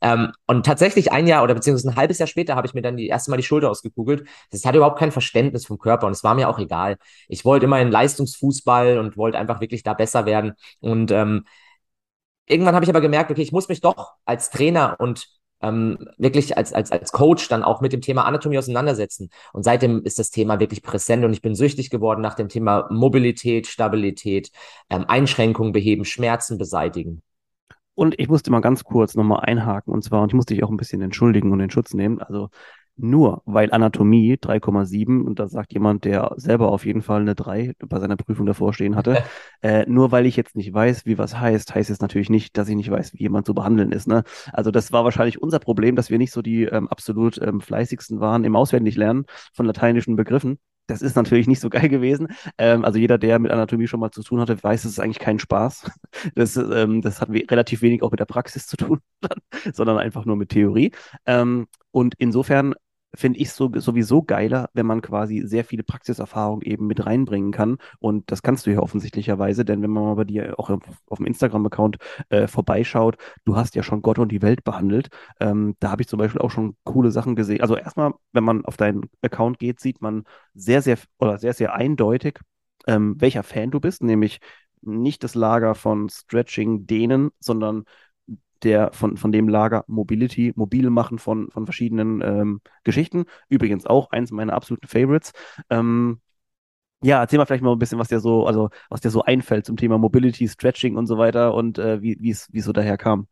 Ähm, 0.00 0.32
und 0.46 0.64
tatsächlich 0.64 1.12
ein 1.12 1.26
Jahr 1.26 1.42
oder 1.42 1.54
beziehungsweise 1.54 1.90
ein 1.90 1.96
halbes 1.96 2.18
Jahr 2.18 2.26
später 2.26 2.54
habe 2.54 2.66
ich 2.66 2.74
mir 2.74 2.82
dann 2.82 2.96
die 2.96 3.08
erste 3.08 3.30
Mal 3.30 3.36
die 3.36 3.42
Schulter 3.42 3.70
ausgekugelt. 3.70 4.28
Das 4.50 4.64
hatte 4.64 4.78
überhaupt 4.78 4.98
kein 4.98 5.12
Verständnis 5.12 5.66
vom 5.66 5.78
Körper 5.78 6.06
und 6.06 6.12
es 6.12 6.24
war 6.24 6.34
mir 6.34 6.48
auch 6.48 6.58
egal. 6.58 6.96
Ich 7.28 7.44
wollte 7.44 7.66
immer 7.66 7.80
in 7.80 7.90
Leistungsfußball 7.90 8.98
und 8.98 9.16
wollte 9.16 9.38
einfach 9.38 9.60
wirklich 9.60 9.82
da 9.82 9.94
besser 9.94 10.26
werden. 10.26 10.54
Und 10.80 11.10
ähm, 11.10 11.44
irgendwann 12.46 12.74
habe 12.74 12.84
ich 12.84 12.90
aber 12.90 13.00
gemerkt, 13.00 13.30
okay, 13.30 13.42
ich 13.42 13.52
muss 13.52 13.68
mich 13.68 13.80
doch 13.80 14.14
als 14.24 14.50
Trainer 14.50 14.96
und 14.98 15.28
ähm, 15.60 16.08
wirklich 16.18 16.56
als, 16.56 16.72
als, 16.72 16.92
als 16.92 17.12
Coach 17.12 17.48
dann 17.48 17.64
auch 17.64 17.80
mit 17.80 17.92
dem 17.92 18.00
Thema 18.00 18.24
Anatomie 18.24 18.58
auseinandersetzen. 18.58 19.30
Und 19.52 19.64
seitdem 19.64 20.04
ist 20.04 20.18
das 20.18 20.30
Thema 20.30 20.60
wirklich 20.60 20.82
präsent 20.82 21.24
und 21.24 21.32
ich 21.32 21.42
bin 21.42 21.54
süchtig 21.54 21.90
geworden 21.90 22.20
nach 22.20 22.34
dem 22.34 22.48
Thema 22.48 22.86
Mobilität, 22.90 23.66
Stabilität, 23.66 24.50
ähm, 24.90 25.04
Einschränkungen 25.08 25.72
beheben, 25.72 26.04
Schmerzen 26.04 26.58
beseitigen. 26.58 27.22
Und 27.98 28.14
ich 28.16 28.28
musste 28.28 28.52
mal 28.52 28.60
ganz 28.60 28.84
kurz 28.84 29.16
nochmal 29.16 29.40
einhaken 29.40 29.92
und 29.92 30.04
zwar, 30.04 30.22
und 30.22 30.28
ich 30.30 30.34
musste 30.34 30.54
dich 30.54 30.62
auch 30.62 30.70
ein 30.70 30.76
bisschen 30.76 31.02
entschuldigen 31.02 31.50
und 31.50 31.58
in 31.58 31.68
Schutz 31.68 31.94
nehmen. 31.94 32.20
Also 32.20 32.48
nur 32.96 33.42
weil 33.44 33.72
Anatomie 33.72 34.34
3,7 34.34 35.20
und 35.20 35.40
da 35.40 35.48
sagt 35.48 35.72
jemand, 35.72 36.04
der 36.04 36.32
selber 36.36 36.70
auf 36.70 36.86
jeden 36.86 37.02
Fall 37.02 37.22
eine 37.22 37.34
3 37.34 37.74
bei 37.80 37.98
seiner 37.98 38.14
Prüfung 38.14 38.46
davor 38.46 38.72
stehen 38.72 38.94
hatte, 38.94 39.24
äh, 39.62 39.84
nur 39.88 40.12
weil 40.12 40.26
ich 40.26 40.36
jetzt 40.36 40.54
nicht 40.54 40.72
weiß, 40.72 41.06
wie 41.06 41.18
was 41.18 41.40
heißt, 41.40 41.74
heißt 41.74 41.90
es 41.90 42.00
natürlich 42.00 42.30
nicht, 42.30 42.56
dass 42.56 42.68
ich 42.68 42.76
nicht 42.76 42.88
weiß, 42.88 43.14
wie 43.14 43.22
jemand 43.22 43.46
zu 43.46 43.54
behandeln 43.54 43.90
ist. 43.90 44.06
Ne? 44.06 44.22
Also 44.52 44.70
das 44.70 44.92
war 44.92 45.02
wahrscheinlich 45.02 45.42
unser 45.42 45.58
Problem, 45.58 45.96
dass 45.96 46.08
wir 46.08 46.18
nicht 46.18 46.32
so 46.32 46.40
die 46.40 46.66
ähm, 46.66 46.86
absolut 46.86 47.42
ähm, 47.42 47.60
fleißigsten 47.60 48.20
waren 48.20 48.44
im 48.44 48.54
Auswendiglernen 48.54 49.24
von 49.54 49.66
lateinischen 49.66 50.14
Begriffen. 50.14 50.60
Das 50.88 51.02
ist 51.02 51.14
natürlich 51.14 51.46
nicht 51.46 51.60
so 51.60 51.70
geil 51.70 51.88
gewesen. 51.88 52.28
Ähm, 52.58 52.84
also 52.84 52.98
jeder, 52.98 53.18
der 53.18 53.38
mit 53.38 53.52
Anatomie 53.52 53.86
schon 53.86 54.00
mal 54.00 54.10
zu 54.10 54.22
tun 54.22 54.40
hatte, 54.40 54.60
weiß, 54.60 54.84
es 54.84 54.92
ist 54.92 54.98
eigentlich 54.98 55.20
kein 55.20 55.38
Spaß. 55.38 55.90
Das, 56.34 56.56
ähm, 56.56 57.00
das 57.00 57.20
hat 57.20 57.28
relativ 57.30 57.82
wenig 57.82 58.02
auch 58.02 58.10
mit 58.10 58.18
der 58.18 58.24
Praxis 58.24 58.66
zu 58.66 58.76
tun, 58.76 59.00
sondern 59.72 59.98
einfach 59.98 60.24
nur 60.24 60.36
mit 60.36 60.48
Theorie. 60.50 60.92
Ähm, 61.26 61.68
und 61.90 62.14
insofern 62.18 62.74
finde 63.14 63.38
ich 63.38 63.52
so, 63.52 63.70
sowieso 63.74 64.22
geiler, 64.22 64.68
wenn 64.74 64.86
man 64.86 65.00
quasi 65.00 65.42
sehr 65.44 65.64
viele 65.64 65.82
Praxiserfahrungen 65.82 66.62
eben 66.62 66.86
mit 66.86 67.04
reinbringen 67.04 67.52
kann. 67.52 67.78
Und 67.98 68.30
das 68.30 68.42
kannst 68.42 68.66
du 68.66 68.72
ja 68.72 68.80
offensichtlicherweise, 68.80 69.64
denn 69.64 69.82
wenn 69.82 69.90
man 69.90 70.04
mal 70.04 70.14
bei 70.14 70.24
dir 70.24 70.58
auch 70.58 70.70
auf, 70.70 70.82
auf 71.06 71.18
dem 71.18 71.26
Instagram-Account 71.26 71.96
äh, 72.28 72.46
vorbeischaut, 72.46 73.16
du 73.44 73.56
hast 73.56 73.74
ja 73.74 73.82
schon 73.82 74.02
Gott 74.02 74.18
und 74.18 74.30
die 74.30 74.42
Welt 74.42 74.64
behandelt. 74.64 75.08
Ähm, 75.40 75.74
da 75.80 75.90
habe 75.90 76.02
ich 76.02 76.08
zum 76.08 76.18
Beispiel 76.18 76.40
auch 76.40 76.50
schon 76.50 76.76
coole 76.84 77.10
Sachen 77.10 77.34
gesehen. 77.34 77.62
Also 77.62 77.76
erstmal, 77.76 78.12
wenn 78.32 78.44
man 78.44 78.64
auf 78.64 78.76
deinen 78.76 79.02
Account 79.22 79.58
geht, 79.58 79.80
sieht 79.80 80.02
man 80.02 80.24
sehr, 80.54 80.82
sehr 80.82 80.98
oder 81.18 81.38
sehr, 81.38 81.54
sehr 81.54 81.74
eindeutig, 81.74 82.40
ähm, 82.86 83.16
welcher 83.18 83.42
Fan 83.42 83.70
du 83.70 83.80
bist, 83.80 84.02
nämlich 84.02 84.40
nicht 84.80 85.24
das 85.24 85.34
Lager 85.34 85.74
von 85.74 86.08
Stretching, 86.08 86.86
Dehnen, 86.86 87.30
sondern 87.40 87.84
der 88.62 88.92
von, 88.92 89.16
von 89.16 89.32
dem 89.32 89.48
Lager 89.48 89.84
Mobility, 89.86 90.52
mobil 90.56 90.90
machen 90.90 91.18
von, 91.18 91.50
von 91.50 91.64
verschiedenen 91.66 92.20
ähm, 92.22 92.60
Geschichten. 92.84 93.24
Übrigens 93.48 93.86
auch 93.86 94.10
eins 94.10 94.30
meiner 94.30 94.54
absoluten 94.54 94.88
Favorites. 94.88 95.32
Ähm, 95.70 96.20
ja, 97.02 97.20
erzähl 97.20 97.38
mal 97.38 97.46
vielleicht 97.46 97.62
mal 97.62 97.72
ein 97.72 97.78
bisschen, 97.78 97.98
was 97.98 98.08
dir 98.08 98.20
so, 98.20 98.46
also 98.46 98.70
was 98.90 99.00
dir 99.00 99.10
so 99.10 99.22
einfällt 99.22 99.66
zum 99.66 99.76
Thema 99.76 99.98
Mobility, 99.98 100.48
Stretching 100.48 100.96
und 100.96 101.06
so 101.06 101.18
weiter 101.18 101.54
und 101.54 101.78
äh, 101.78 102.02
wie 102.02 102.30
es 102.30 102.48
so 102.52 102.72
daher 102.72 102.98
kam. 102.98 103.28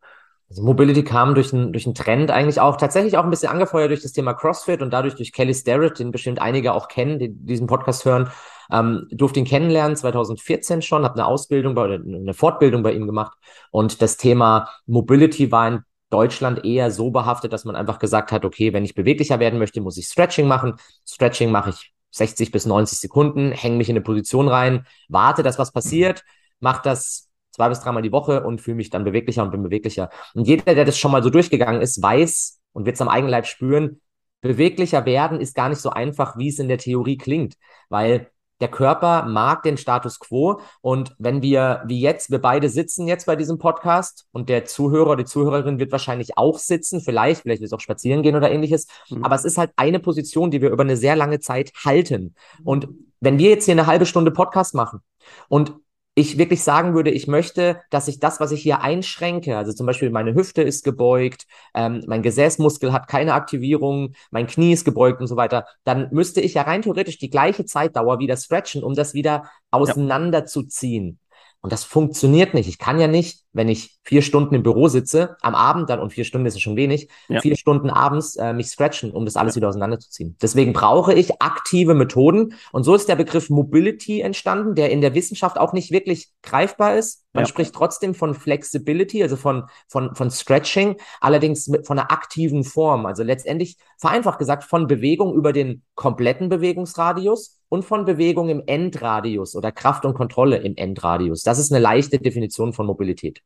Also 0.49 0.63
Mobility 0.63 1.03
kam 1.03 1.35
durch 1.35 1.53
einen 1.53 1.73
durch 1.73 1.85
einen 1.85 1.95
Trend 1.95 2.31
eigentlich 2.31 2.61
auch 2.61 2.77
tatsächlich 2.77 3.17
auch 3.17 3.23
ein 3.23 3.29
bisschen 3.29 3.49
angefeuert 3.49 3.89
durch 3.89 4.01
das 4.01 4.13
Thema 4.13 4.33
CrossFit 4.33 4.81
und 4.81 4.91
dadurch 4.91 5.15
durch 5.15 5.33
Kelly 5.33 5.53
Starrett, 5.53 5.99
den 5.99 6.11
bestimmt 6.11 6.39
einige 6.39 6.73
auch 6.73 6.87
kennen, 6.87 7.19
die 7.19 7.33
diesen 7.33 7.67
Podcast 7.67 8.05
hören. 8.05 8.31
Ähm, 8.71 9.07
durfte 9.11 9.39
ihn 9.39 9.45
kennenlernen 9.45 9.95
2014 9.95 10.81
schon, 10.81 11.03
habe 11.03 11.15
eine 11.15 11.25
Ausbildung 11.25 11.75
bei, 11.75 11.85
eine 11.85 12.33
Fortbildung 12.33 12.83
bei 12.83 12.93
ihm 12.93 13.05
gemacht 13.05 13.37
und 13.71 14.01
das 14.01 14.17
Thema 14.17 14.69
Mobility 14.85 15.51
war 15.51 15.67
in 15.67 15.79
Deutschland 16.09 16.63
eher 16.63 16.91
so 16.91 17.11
behaftet, 17.11 17.51
dass 17.51 17.65
man 17.65 17.75
einfach 17.75 17.99
gesagt 17.99 18.31
hat, 18.31 18.45
okay, 18.45 18.71
wenn 18.71 18.85
ich 18.85 18.95
beweglicher 18.95 19.39
werden 19.39 19.59
möchte, 19.59 19.81
muss 19.81 19.97
ich 19.97 20.07
Stretching 20.07 20.47
machen. 20.47 20.75
Stretching 21.05 21.51
mache 21.51 21.71
ich 21.71 21.93
60 22.11 22.51
bis 22.51 22.65
90 22.65 22.99
Sekunden, 22.99 23.51
hänge 23.51 23.77
mich 23.77 23.89
in 23.89 23.97
eine 23.97 24.03
Position 24.03 24.47
rein, 24.47 24.85
warte, 25.09 25.43
dass 25.43 25.59
was 25.59 25.71
passiert, 25.71 26.23
mache 26.59 26.81
das 26.83 27.26
zwei 27.57 27.69
bis 27.69 27.79
dreimal 27.81 28.03
die 28.03 28.11
Woche 28.11 28.43
und 28.43 28.61
fühle 28.61 28.77
mich 28.77 28.91
dann 28.91 29.03
beweglicher 29.03 29.43
und 29.43 29.51
bin 29.51 29.63
beweglicher. 29.63 30.09
Und 30.35 30.47
jeder, 30.47 30.75
der 30.75 30.85
das 30.85 30.97
schon 30.97 31.11
mal 31.11 31.23
so 31.23 31.29
durchgegangen 31.29 31.81
ist, 31.81 32.01
weiß 32.01 32.59
und 32.73 32.85
wird 32.85 32.95
es 32.95 33.01
am 33.01 33.09
eigenen 33.09 33.31
Leib 33.31 33.47
spüren, 33.47 33.99
beweglicher 34.41 35.05
werden 35.05 35.41
ist 35.41 35.55
gar 35.55 35.67
nicht 35.67 35.81
so 35.81 35.89
einfach, 35.89 36.37
wie 36.37 36.49
es 36.49 36.59
in 36.59 36.67
der 36.67 36.77
Theorie 36.77 37.17
klingt, 37.17 37.55
weil 37.89 38.29
der 38.59 38.67
Körper 38.69 39.25
mag 39.25 39.63
den 39.63 39.77
Status 39.77 40.19
quo. 40.19 40.59
Und 40.81 41.15
wenn 41.17 41.41
wir, 41.41 41.83
wie 41.85 41.99
jetzt, 41.99 42.31
wir 42.31 42.39
beide 42.39 42.69
sitzen 42.69 43.07
jetzt 43.07 43.25
bei 43.25 43.35
diesem 43.35 43.57
Podcast 43.57 44.27
und 44.31 44.49
der 44.49 44.65
Zuhörer, 44.65 45.15
die 45.15 45.25
Zuhörerin 45.25 45.79
wird 45.79 45.91
wahrscheinlich 45.91 46.37
auch 46.37 46.57
sitzen, 46.57 47.01
vielleicht, 47.01 47.41
vielleicht 47.41 47.61
wird 47.61 47.69
es 47.69 47.73
auch 47.73 47.81
spazieren 47.81 48.23
gehen 48.23 48.35
oder 48.35 48.51
ähnliches. 48.51 48.87
Mhm. 49.09 49.23
Aber 49.23 49.35
es 49.35 49.45
ist 49.45 49.57
halt 49.57 49.71
eine 49.75 49.99
Position, 49.99 50.51
die 50.51 50.61
wir 50.61 50.71
über 50.71 50.83
eine 50.83 50.97
sehr 50.97 51.15
lange 51.15 51.39
Zeit 51.39 51.71
halten. 51.85 52.35
Und 52.63 52.87
wenn 53.19 53.37
wir 53.37 53.49
jetzt 53.49 53.65
hier 53.65 53.73
eine 53.73 53.87
halbe 53.87 54.05
Stunde 54.05 54.31
Podcast 54.31 54.75
machen 54.75 55.01
und 55.49 55.73
ich 56.17 56.39
wirklich 56.39 56.63
sagen 56.63 56.95
würde, 56.95 57.11
ich 57.11 57.27
möchte, 57.27 57.79
dass 57.91 58.07
ich 58.07 58.19
das, 58.19 58.39
was 58.39 58.51
ich 58.51 58.63
hier 58.63 58.81
einschränke, 58.81 59.55
also 59.55 59.71
zum 59.71 59.85
Beispiel 59.85 60.09
meine 60.09 60.33
Hüfte 60.33 60.63
ist 60.63 60.83
gebeugt, 60.83 61.45
ähm, 61.75 62.03
mein 62.07 62.23
Gesäßmuskel 62.23 62.91
hat 62.91 63.07
keine 63.07 63.35
Aktivierung, 63.35 64.13
mein 64.31 64.47
Knie 64.47 64.73
ist 64.73 64.83
gebeugt 64.83 65.21
und 65.21 65.27
so 65.27 65.35
weiter, 65.35 65.67
dann 65.83 66.09
müsste 66.11 66.41
ich 66.41 66.55
ja 66.55 66.63
rein 66.63 66.81
theoretisch 66.81 67.19
die 67.19 67.29
gleiche 67.29 67.65
Zeitdauer 67.65 68.17
wieder 68.17 68.35
stretchen, 68.35 68.83
um 68.83 68.95
das 68.95 69.13
wieder 69.13 69.43
auseinanderzuziehen. 69.69 71.19
Und 71.61 71.73
das 71.73 71.83
funktioniert 71.83 72.53
nicht. 72.53 72.69
Ich 72.69 72.77
kann 72.77 72.99
ja 72.99 73.07
nicht, 73.07 73.43
wenn 73.51 73.67
ich 73.67 73.97
vier 74.03 74.21
Stunden 74.21 74.53
im 74.53 74.63
Büro 74.63 74.87
sitze, 74.87 75.35
am 75.41 75.55
Abend 75.55 75.89
dann, 75.89 75.99
und 75.99 76.13
vier 76.13 76.23
Stunden 76.23 76.45
ist 76.45 76.53
es 76.53 76.61
schon 76.61 76.75
wenig, 76.75 77.09
ja. 77.27 77.41
vier 77.41 77.57
Stunden 77.57 77.89
abends 77.89 78.35
äh, 78.35 78.53
mich 78.53 78.67
scratchen, 78.67 79.11
um 79.11 79.25
das 79.25 79.35
alles 79.35 79.55
ja. 79.55 79.57
wieder 79.57 79.69
auseinanderzuziehen. 79.69 80.37
Deswegen 80.41 80.71
brauche 80.71 81.13
ich 81.13 81.41
aktive 81.41 81.95
Methoden. 81.95 82.53
Und 82.71 82.83
so 82.83 82.93
ist 82.93 83.09
der 83.09 83.15
Begriff 83.15 83.49
Mobility 83.49 84.21
entstanden, 84.21 84.75
der 84.75 84.91
in 84.91 85.01
der 85.01 85.15
Wissenschaft 85.15 85.57
auch 85.57 85.73
nicht 85.73 85.91
wirklich 85.91 86.29
greifbar 86.43 86.95
ist. 86.95 87.25
Man 87.33 87.43
ja. 87.45 87.49
spricht 87.49 87.73
trotzdem 87.73 88.13
von 88.13 88.35
Flexibility, 88.35 89.23
also 89.23 89.35
von, 89.35 89.63
von, 89.87 90.15
von 90.15 90.29
Stretching, 90.29 90.95
allerdings 91.19 91.67
mit, 91.67 91.87
von 91.87 91.97
einer 91.97 92.11
aktiven 92.11 92.63
Form. 92.63 93.05
Also 93.05 93.23
letztendlich 93.23 93.77
vereinfacht 93.97 94.37
gesagt 94.37 94.63
von 94.63 94.87
Bewegung 94.87 95.33
über 95.33 95.53
den 95.53 95.83
kompletten 95.95 96.49
Bewegungsradius 96.49 97.56
und 97.69 97.83
von 97.83 98.05
Bewegung 98.05 98.49
im 98.49 98.63
Endradius 98.65 99.55
oder 99.55 99.71
Kraft 99.71 100.05
und 100.05 100.13
Kontrolle 100.13 100.57
im 100.57 100.75
Endradius. 100.75 101.43
Das 101.43 101.59
ist 101.59 101.71
eine 101.71 101.81
leichte 101.81 102.19
Definition 102.19 102.73
von 102.73 102.85
Mobilität. 102.85 103.41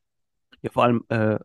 Ja, 0.62 0.70
vor 0.70 0.84
allem 0.84 1.04
äh, 1.08 1.38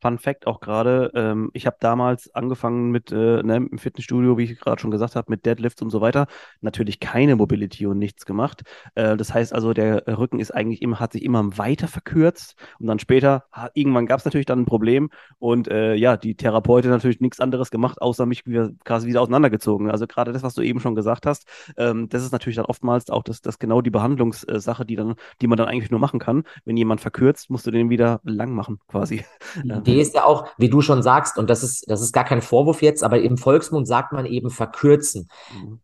Fun 0.00 0.18
Fact 0.18 0.46
auch 0.46 0.60
gerade, 0.60 1.10
ähm, 1.14 1.50
ich 1.52 1.66
habe 1.66 1.76
damals 1.80 2.34
angefangen 2.34 2.90
mit 2.90 3.12
äh, 3.12 3.42
ne, 3.42 3.56
im 3.56 3.78
Fitnessstudio, 3.78 4.38
wie 4.38 4.44
ich 4.44 4.58
gerade 4.58 4.80
schon 4.80 4.90
gesagt 4.90 5.16
habe, 5.16 5.26
mit 5.30 5.44
Deadlifts 5.44 5.82
und 5.82 5.90
so 5.90 6.00
weiter. 6.00 6.26
Natürlich 6.60 7.00
keine 7.00 7.36
Mobility 7.36 7.86
und 7.86 7.98
nichts 7.98 8.24
gemacht. 8.24 8.62
Äh, 8.94 9.16
das 9.16 9.34
heißt 9.34 9.52
also, 9.52 9.72
der 9.72 10.06
Rücken 10.06 10.40
ist 10.40 10.52
eigentlich 10.52 10.82
immer, 10.82 11.00
hat 11.00 11.12
sich 11.12 11.22
immer 11.22 11.58
weiter 11.58 11.88
verkürzt 11.88 12.56
und 12.78 12.86
dann 12.86 12.98
später, 12.98 13.44
hat, 13.52 13.72
irgendwann 13.74 14.06
gab 14.06 14.20
es 14.20 14.24
natürlich 14.24 14.46
dann 14.46 14.60
ein 14.60 14.66
Problem 14.66 15.10
und 15.38 15.68
äh, 15.68 15.94
ja, 15.94 16.16
die 16.16 16.34
Therapeutin 16.34 16.90
natürlich 16.90 17.20
nichts 17.20 17.40
anderes 17.40 17.70
gemacht, 17.70 18.00
außer 18.00 18.26
mich 18.26 18.46
wieder, 18.46 18.70
quasi 18.84 19.06
wieder 19.06 19.20
auseinandergezogen. 19.20 19.90
Also 19.90 20.06
gerade 20.06 20.32
das, 20.32 20.42
was 20.42 20.54
du 20.54 20.62
eben 20.62 20.80
schon 20.80 20.94
gesagt 20.94 21.26
hast, 21.26 21.46
ähm, 21.76 22.08
das 22.08 22.22
ist 22.22 22.32
natürlich 22.32 22.56
dann 22.56 22.64
oftmals 22.64 23.10
auch 23.10 23.22
das, 23.22 23.42
das 23.42 23.58
genau 23.58 23.82
die 23.82 23.90
Behandlungssache, 23.90 24.86
die 24.86 24.96
dann, 24.96 25.14
die 25.40 25.46
man 25.46 25.58
dann 25.58 25.68
eigentlich 25.68 25.90
nur 25.90 26.00
machen 26.00 26.20
kann. 26.20 26.44
Wenn 26.64 26.76
jemand 26.76 27.00
verkürzt, 27.00 27.50
musst 27.50 27.66
du 27.66 27.70
den 27.70 27.90
wieder 27.90 28.20
lang 28.24 28.54
machen, 28.54 28.78
quasi. 28.88 29.24
Idee 29.92 30.00
ist 30.02 30.14
ja 30.14 30.24
auch, 30.24 30.46
wie 30.58 30.68
du 30.68 30.80
schon 30.80 31.02
sagst, 31.02 31.38
und 31.38 31.50
das 31.50 31.62
ist, 31.62 31.90
das 31.90 32.00
ist 32.00 32.12
gar 32.12 32.24
kein 32.24 32.42
Vorwurf 32.42 32.82
jetzt, 32.82 33.02
aber 33.02 33.20
im 33.20 33.36
Volksmund 33.36 33.86
sagt 33.86 34.12
man 34.12 34.26
eben 34.26 34.50
verkürzen. 34.50 35.28
Mhm. 35.52 35.80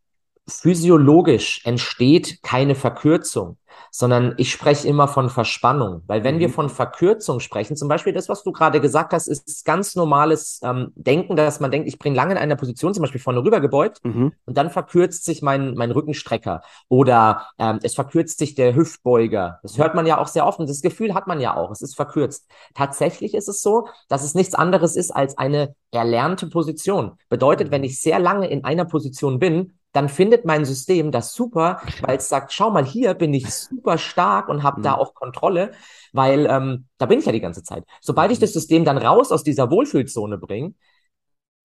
Physiologisch 0.49 1.61
entsteht 1.65 2.43
keine 2.43 2.75
Verkürzung 2.75 3.59
sondern 3.91 4.35
ich 4.37 4.51
spreche 4.51 4.87
immer 4.87 5.09
von 5.09 5.31
Verspannung. 5.31 6.03
Weil 6.07 6.25
wenn 6.25 6.37
mhm. 6.37 6.41
wir 6.41 6.51
von 6.51 6.69
Verkürzung 6.69 7.41
sprechen, 7.41 7.77
zum 7.77 7.89
Beispiel 7.89 8.13
das, 8.13 8.29
was 8.29 8.43
du 8.43 8.53
gerade 8.53 8.81
gesagt 8.81 9.13
hast, 9.13 9.27
ist 9.27 9.65
ganz 9.65 9.97
normales 9.97 10.61
ähm, 10.63 10.93
Denken, 10.95 11.37
dass 11.37 11.61
man 11.61 11.71
denkt, 11.71 11.89
ich 11.89 11.99
bin 11.99 12.15
lange 12.15 12.33
in 12.33 12.39
einer 12.39 12.57
Position, 12.57 12.95
zum 12.95 13.03
Beispiel 13.03 13.21
vorne 13.21 13.43
rüber 13.43 13.61
gebeugt 13.61 14.01
mhm. 14.05 14.33
und 14.45 14.57
dann 14.57 14.71
verkürzt 14.71 15.25
sich 15.25 15.43
mein, 15.43 15.75
mein 15.75 15.91
Rückenstrecker 15.91 16.63
oder 16.89 17.47
ähm, 17.59 17.79
es 17.83 17.95
verkürzt 17.95 18.39
sich 18.39 18.55
der 18.55 18.75
Hüftbeuger. 18.75 19.61
Das 19.63 19.79
hört 19.79 19.95
man 19.95 20.07
ja 20.07 20.19
auch 20.19 20.29
sehr 20.29 20.47
oft 20.47 20.59
und 20.59 20.69
das 20.69 20.83
Gefühl 20.83 21.15
hat 21.15 21.27
man 21.27 21.41
ja 21.41 21.57
auch, 21.57 21.71
es 21.71 21.83
ist 21.83 21.97
verkürzt. 21.97 22.51
Tatsächlich 22.75 23.35
ist 23.35 23.49
es 23.49 23.63
so, 23.63 23.89
dass 24.09 24.25
es 24.25 24.35
nichts 24.35 24.55
anderes 24.55 24.97
ist 24.97 25.11
als 25.11 25.39
eine 25.39 25.75
erlernte 25.91 26.49
Position. 26.49 27.13
Bedeutet, 27.29 27.71
wenn 27.71 27.81
mhm. 27.81 27.87
ich 27.87 28.01
sehr 28.01 28.19
lange 28.19 28.49
in 28.49 28.65
einer 28.65 28.85
Position 28.85 29.39
bin, 29.39 29.73
dann 29.97 30.11
findet 30.11 30.45
mein 30.45 30.67
System 30.67 31.11
das 31.11 31.33
super, 31.33 31.81
weil 32.03 32.19
es 32.19 32.29
sagt, 32.29 32.53
schau 32.53 32.71
mal, 32.71 32.85
hier 32.85 33.15
bin 33.15 33.33
ich 33.33 33.51
super 33.51 33.97
stark 33.97 34.51
und 34.51 34.63
habe 34.63 34.81
mhm. 34.81 34.85
da 34.85 34.95
auch 34.95 35.15
Kontrolle, 35.15 35.73
weil 36.13 36.47
ähm, 36.51 36.85
da 36.99 37.07
bin 37.07 37.19
ich 37.19 37.25
ja 37.25 37.33
die 37.33 37.41
ganze 37.41 37.63
Zeit. 37.63 37.85
Sobald 38.03 38.31
ich 38.31 38.39
mhm. 38.39 38.43
das 38.43 38.53
System 38.53 38.85
dann 38.85 38.99
raus 38.99 39.33
aus 39.33 39.43
dieser 39.43 39.71
Wohlfühlzone 39.71 40.37
bringe, 40.37 40.75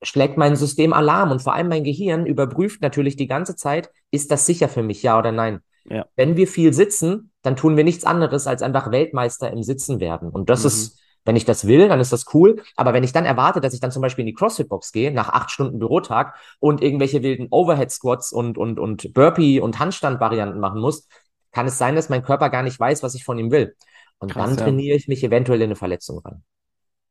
schlägt 0.02 0.38
mein 0.38 0.56
System 0.56 0.94
Alarm 0.94 1.32
und 1.32 1.42
vor 1.42 1.54
allem 1.54 1.68
mein 1.68 1.84
Gehirn 1.84 2.26
überprüft 2.26 2.82
natürlich 2.82 3.18
die 3.18 3.28
ganze 3.28 3.58
Zeit, 3.58 3.92
ist 4.12 4.32
das 4.32 4.46
sicher 4.46 4.70
für 4.70 4.82
mich, 4.82 5.04
ja 5.04 5.20
oder 5.20 5.34
nein. 5.34 5.60
Ja. 5.90 6.06
Wenn 6.16 6.38
wir 6.38 6.48
viel 6.48 6.74
sitzen, 6.74 7.32
dann 7.42 7.58
tun 7.58 7.76
wir 7.76 7.84
nichts 7.84 8.06
anderes 8.06 8.48
als 8.48 8.62
einfach 8.62 8.92
Weltmeister 8.92 9.52
im 9.52 9.62
Sitzen 9.62 10.00
werden. 10.00 10.30
Und 10.30 10.50
das 10.50 10.62
mhm. 10.62 10.68
ist 10.68 11.01
wenn 11.26 11.36
ich 11.36 11.46
das 11.46 11.68
will, 11.68 11.88
dann 11.88 12.00
ist 12.00 12.12
das 12.12 12.26
cool. 12.34 12.62
Aber 12.76 12.94
wenn 12.94 13.04
ich 13.04 13.14
dann 13.14 13.26
erwarte, 13.26 13.62
dass 13.62 13.74
ich 13.74 13.80
dann 13.80 13.92
zum 13.92 14.02
Beispiel 14.02 14.24
in 14.24 14.28
die 14.28 14.34
CrossFit-Box 14.34 14.92
gehe, 14.92 15.12
nach 15.12 15.30
acht 15.30 15.52
Stunden 15.52 15.80
Bürotag 15.80 16.36
und 16.60 16.82
irgendwelche 16.82 17.24
wilden 17.24 17.48
Overhead-Squats 17.50 18.32
und, 18.32 18.58
und, 18.58 18.80
und 18.80 19.14
Burpee- 19.14 19.60
und 19.60 19.80
Handstand-Varianten 19.80 20.60
machen 20.60 20.82
muss, 20.82 21.08
kann 21.52 21.68
es 21.68 21.78
sein, 21.78 21.96
dass 21.96 22.10
mein 22.10 22.24
Körper 22.24 22.50
gar 22.50 22.64
nicht 22.64 22.80
weiß, 22.80 23.04
was 23.04 23.16
ich 23.16 23.24
von 23.24 23.38
ihm 23.38 23.52
will. 23.52 23.76
Und 24.20 24.32
Krass, 24.32 24.50
dann 24.50 24.58
trainiere 24.58 24.92
ja. 24.92 24.96
ich 24.96 25.08
mich 25.08 25.24
eventuell 25.24 25.60
in 25.62 25.66
eine 25.66 25.76
Verletzung 25.76 26.20
ran. 26.20 26.44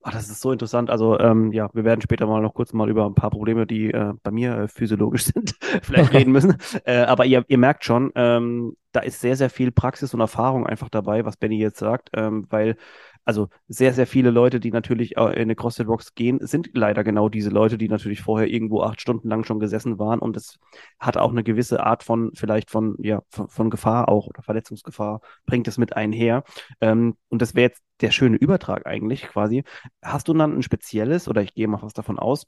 Ach, 0.03 0.13
das 0.13 0.31
ist 0.31 0.41
so 0.41 0.51
interessant. 0.51 0.89
Also 0.89 1.19
ähm, 1.19 1.53
ja, 1.53 1.69
wir 1.75 1.85
werden 1.85 2.01
später 2.01 2.27
mal 2.27 2.41
noch 2.41 2.55
kurz 2.55 2.73
mal 2.73 2.89
über 2.89 3.05
ein 3.05 3.15
paar 3.15 3.29
Probleme, 3.29 3.67
die 3.67 3.91
äh, 3.91 4.15
bei 4.23 4.31
mir 4.31 4.57
äh, 4.57 4.69
physiologisch 4.69 5.25
sind, 5.35 5.55
vielleicht 5.83 6.15
reden 6.15 6.33
müssen. 6.33 6.57
Äh, 6.85 7.03
aber 7.03 7.27
ihr, 7.27 7.45
ihr 7.49 7.59
merkt 7.59 7.85
schon, 7.85 8.11
ähm, 8.15 8.77
da 8.93 9.01
ist 9.01 9.21
sehr, 9.21 9.37
sehr 9.37 9.51
viel 9.51 9.73
Praxis 9.73 10.15
und 10.15 10.21
Erfahrung 10.21 10.67
einfach 10.67 10.89
dabei, 10.89 11.27
was 11.27 11.37
Benny 11.37 11.59
jetzt 11.59 11.79
sagt, 11.79 12.09
ähm, 12.15 12.47
weil 12.49 12.77
also 13.25 13.49
sehr, 13.69 13.93
sehr 13.93 14.07
viele 14.07 14.31
Leute, 14.31 14.61
die 14.61 14.71
natürlich 14.71 15.13
in 15.13 15.19
eine 15.19 15.55
CrossFit-Box 15.55 16.15
gehen, 16.15 16.39
sind 16.41 16.71
leider 16.75 17.05
genau 17.05 17.29
diese 17.29 17.51
Leute, 17.51 17.79
die 17.79 17.89
natürlich 17.89 18.21
vorher 18.21 18.49
irgendwo 18.49 18.83
acht 18.83 19.01
Stunden 19.01 19.29
lang 19.29 19.45
schon 19.45 19.61
gesessen 19.61 19.99
waren 19.99 20.21
und 20.21 20.37
es 20.37 20.59
hat 20.99 21.17
auch 21.17 21.31
eine 21.31 21.45
gewisse 21.45 21.85
Art 21.85 22.03
von, 22.03 22.33
vielleicht 22.35 22.71
von, 22.71 22.97
ja, 22.99 23.23
von, 23.29 23.49
von 23.49 23.71
Gefahr 23.71 24.09
auch 24.09 24.27
oder 24.27 24.43
Verletzungsgefahr, 24.43 25.21
bringt 25.47 25.69
es 25.69 25.79
mit 25.79 25.97
einher. 25.97 26.45
Ähm, 26.81 27.17
und 27.29 27.43
das 27.43 27.55
wäre 27.55 27.69
jetzt 27.71 27.83
der 28.01 28.11
schöne 28.11 28.37
Übertrag 28.37 28.87
eigentlich 28.87 29.23
quasi. 29.23 29.65
Hast 30.03 30.29
du 30.29 30.35
dann 30.35 30.57
ein 30.57 30.63
spezielles, 30.63 31.29
oder 31.29 31.43
ich 31.43 31.55
gehe 31.55 31.69
mal 31.69 31.79
fast 31.79 31.99
davon 31.99 32.19
aus, 32.19 32.47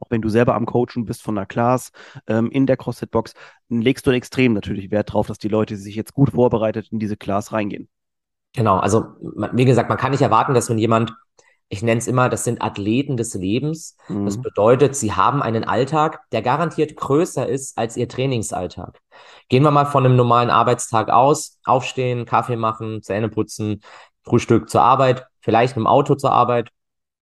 auch 0.00 0.10
wenn 0.10 0.22
du 0.22 0.28
selber 0.28 0.54
am 0.54 0.66
Coachen 0.66 1.04
bist 1.04 1.22
von 1.22 1.34
der 1.34 1.46
Class 1.46 1.92
ähm, 2.26 2.50
in 2.50 2.66
der 2.66 2.76
CrossFit-Box, 2.76 3.34
legst 3.68 4.06
du 4.06 4.10
extrem 4.10 4.54
natürlich 4.54 4.90
Wert 4.90 5.12
drauf, 5.12 5.26
dass 5.26 5.38
die 5.38 5.48
Leute 5.48 5.76
sich 5.76 5.94
jetzt 5.94 6.14
gut 6.14 6.30
vorbereitet 6.30 6.88
in 6.90 6.98
diese 6.98 7.16
Class 7.16 7.52
reingehen. 7.52 7.88
Genau, 8.54 8.78
also 8.78 9.04
wie 9.52 9.64
gesagt, 9.64 9.88
man 9.88 9.98
kann 9.98 10.10
nicht 10.10 10.22
erwarten, 10.22 10.54
dass 10.54 10.68
wenn 10.68 10.78
jemand, 10.78 11.14
ich 11.68 11.82
nenne 11.82 11.98
es 11.98 12.08
immer, 12.08 12.28
das 12.28 12.42
sind 12.42 12.62
Athleten 12.62 13.16
des 13.16 13.34
Lebens. 13.34 13.96
Mhm. 14.08 14.24
Das 14.24 14.42
bedeutet, 14.42 14.96
sie 14.96 15.12
haben 15.12 15.40
einen 15.40 15.64
Alltag, 15.64 16.22
der 16.32 16.42
garantiert 16.42 16.96
größer 16.96 17.48
ist 17.48 17.78
als 17.78 17.96
ihr 17.96 18.08
Trainingsalltag. 18.08 19.00
Gehen 19.48 19.62
wir 19.62 19.70
mal 19.70 19.86
von 19.86 20.04
einem 20.04 20.16
normalen 20.16 20.50
Arbeitstag 20.50 21.10
aus, 21.10 21.58
aufstehen, 21.64 22.26
Kaffee 22.26 22.56
machen, 22.56 23.02
Zähne 23.02 23.28
putzen, 23.28 23.82
Frühstück 24.24 24.68
zur 24.68 24.82
Arbeit, 24.82 25.26
vielleicht 25.40 25.76
im 25.76 25.86
Auto 25.86 26.16
zur 26.16 26.32
Arbeit, 26.32 26.70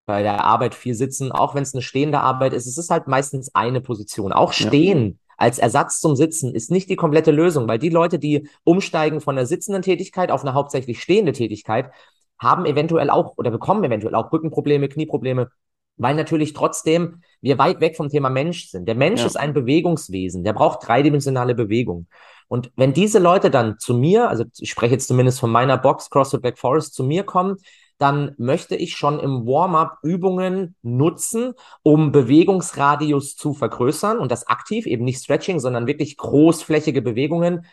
bei 0.06 0.22
der 0.22 0.42
Arbeit 0.44 0.74
viel 0.74 0.94
sitzen, 0.94 1.30
auch 1.30 1.54
wenn 1.54 1.62
es 1.62 1.74
eine 1.74 1.82
stehende 1.82 2.20
Arbeit 2.20 2.54
ist. 2.54 2.66
Es 2.66 2.78
ist 2.78 2.90
halt 2.90 3.08
meistens 3.08 3.54
eine 3.54 3.82
Position. 3.82 4.32
Auch 4.32 4.54
stehen 4.54 5.18
als 5.38 5.58
Ersatz 5.58 6.00
zum 6.00 6.16
Sitzen 6.16 6.54
ist 6.54 6.70
nicht 6.70 6.90
die 6.90 6.96
komplette 6.96 7.30
Lösung, 7.30 7.68
weil 7.68 7.78
die 7.78 7.88
Leute, 7.88 8.18
die 8.18 8.48
umsteigen 8.64 9.20
von 9.20 9.38
einer 9.38 9.46
sitzenden 9.46 9.82
Tätigkeit 9.82 10.30
auf 10.30 10.42
eine 10.42 10.52
hauptsächlich 10.52 11.00
stehende 11.00 11.32
Tätigkeit, 11.32 11.90
haben 12.38 12.66
eventuell 12.66 13.08
auch 13.08 13.38
oder 13.38 13.50
bekommen 13.50 13.84
eventuell 13.84 14.14
auch 14.14 14.32
Rückenprobleme, 14.32 14.88
Knieprobleme, 14.88 15.50
weil 15.96 16.14
natürlich 16.16 16.52
trotzdem 16.52 17.22
wir 17.40 17.56
weit 17.56 17.80
weg 17.80 17.96
vom 17.96 18.08
Thema 18.08 18.30
Mensch 18.30 18.68
sind. 18.68 18.86
Der 18.86 18.94
Mensch 18.96 19.20
ja. 19.20 19.26
ist 19.26 19.36
ein 19.36 19.54
Bewegungswesen, 19.54 20.42
der 20.42 20.52
braucht 20.52 20.86
dreidimensionale 20.86 21.54
Bewegung. 21.54 22.08
Und 22.48 22.72
wenn 22.76 22.92
diese 22.92 23.18
Leute 23.18 23.50
dann 23.50 23.78
zu 23.78 23.94
mir, 23.94 24.28
also 24.28 24.44
ich 24.58 24.70
spreche 24.70 24.94
jetzt 24.94 25.06
zumindest 25.06 25.38
von 25.38 25.50
meiner 25.50 25.78
Box 25.78 26.10
CrossFit 26.10 26.42
Black 26.42 26.58
Forest, 26.58 26.94
zu 26.94 27.04
mir 27.04 27.22
kommen, 27.22 27.56
dann 27.98 28.34
möchte 28.38 28.76
ich 28.76 28.96
schon 28.96 29.18
im 29.18 29.46
Warm-up 29.46 29.98
Übungen 30.02 30.76
nutzen, 30.82 31.54
um 31.82 32.12
Bewegungsradius 32.12 33.36
zu 33.36 33.54
vergrößern 33.54 34.18
und 34.18 34.30
das 34.30 34.46
aktiv, 34.46 34.86
eben 34.86 35.04
nicht 35.04 35.22
Stretching, 35.22 35.58
sondern 35.58 35.86
wirklich 35.86 36.16
großflächige 36.16 37.02
Bewegungen. 37.02 37.66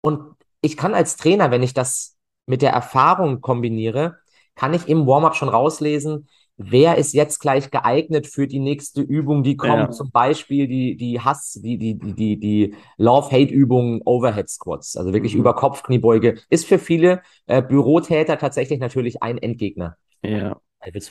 Und 0.00 0.36
ich 0.60 0.76
kann 0.76 0.94
als 0.94 1.16
Trainer, 1.16 1.50
wenn 1.50 1.62
ich 1.62 1.74
das 1.74 2.16
mit 2.46 2.62
der 2.62 2.72
Erfahrung 2.72 3.40
kombiniere, 3.40 4.18
kann 4.54 4.72
ich 4.72 4.88
im 4.88 5.06
Warm-up 5.06 5.34
schon 5.36 5.48
rauslesen, 5.48 6.28
wer 6.56 6.96
ist 6.96 7.12
jetzt 7.12 7.40
gleich 7.40 7.70
geeignet 7.70 8.26
für 8.26 8.46
die 8.46 8.58
nächste 8.58 9.02
Übung, 9.02 9.42
die 9.42 9.56
kommt, 9.56 9.72
ja. 9.72 9.90
zum 9.90 10.10
Beispiel 10.10 10.66
die, 10.66 10.96
die 10.96 11.20
Hass, 11.20 11.60
die, 11.62 11.76
die, 11.76 11.98
die, 11.98 12.38
die 12.38 12.74
Love-Hate-Übung 12.96 14.00
Overhead 14.04 14.48
Squats, 14.48 14.96
also 14.96 15.12
wirklich 15.12 15.34
mhm. 15.34 15.40
über 15.40 15.54
Kopfkniebeuge, 15.54 16.38
ist 16.48 16.66
für 16.66 16.78
viele 16.78 17.22
äh, 17.46 17.62
Bürotäter 17.62 18.38
tatsächlich 18.38 18.80
natürlich 18.80 19.22
ein 19.22 19.38
Endgegner. 19.38 19.96
Ja. 20.22 20.60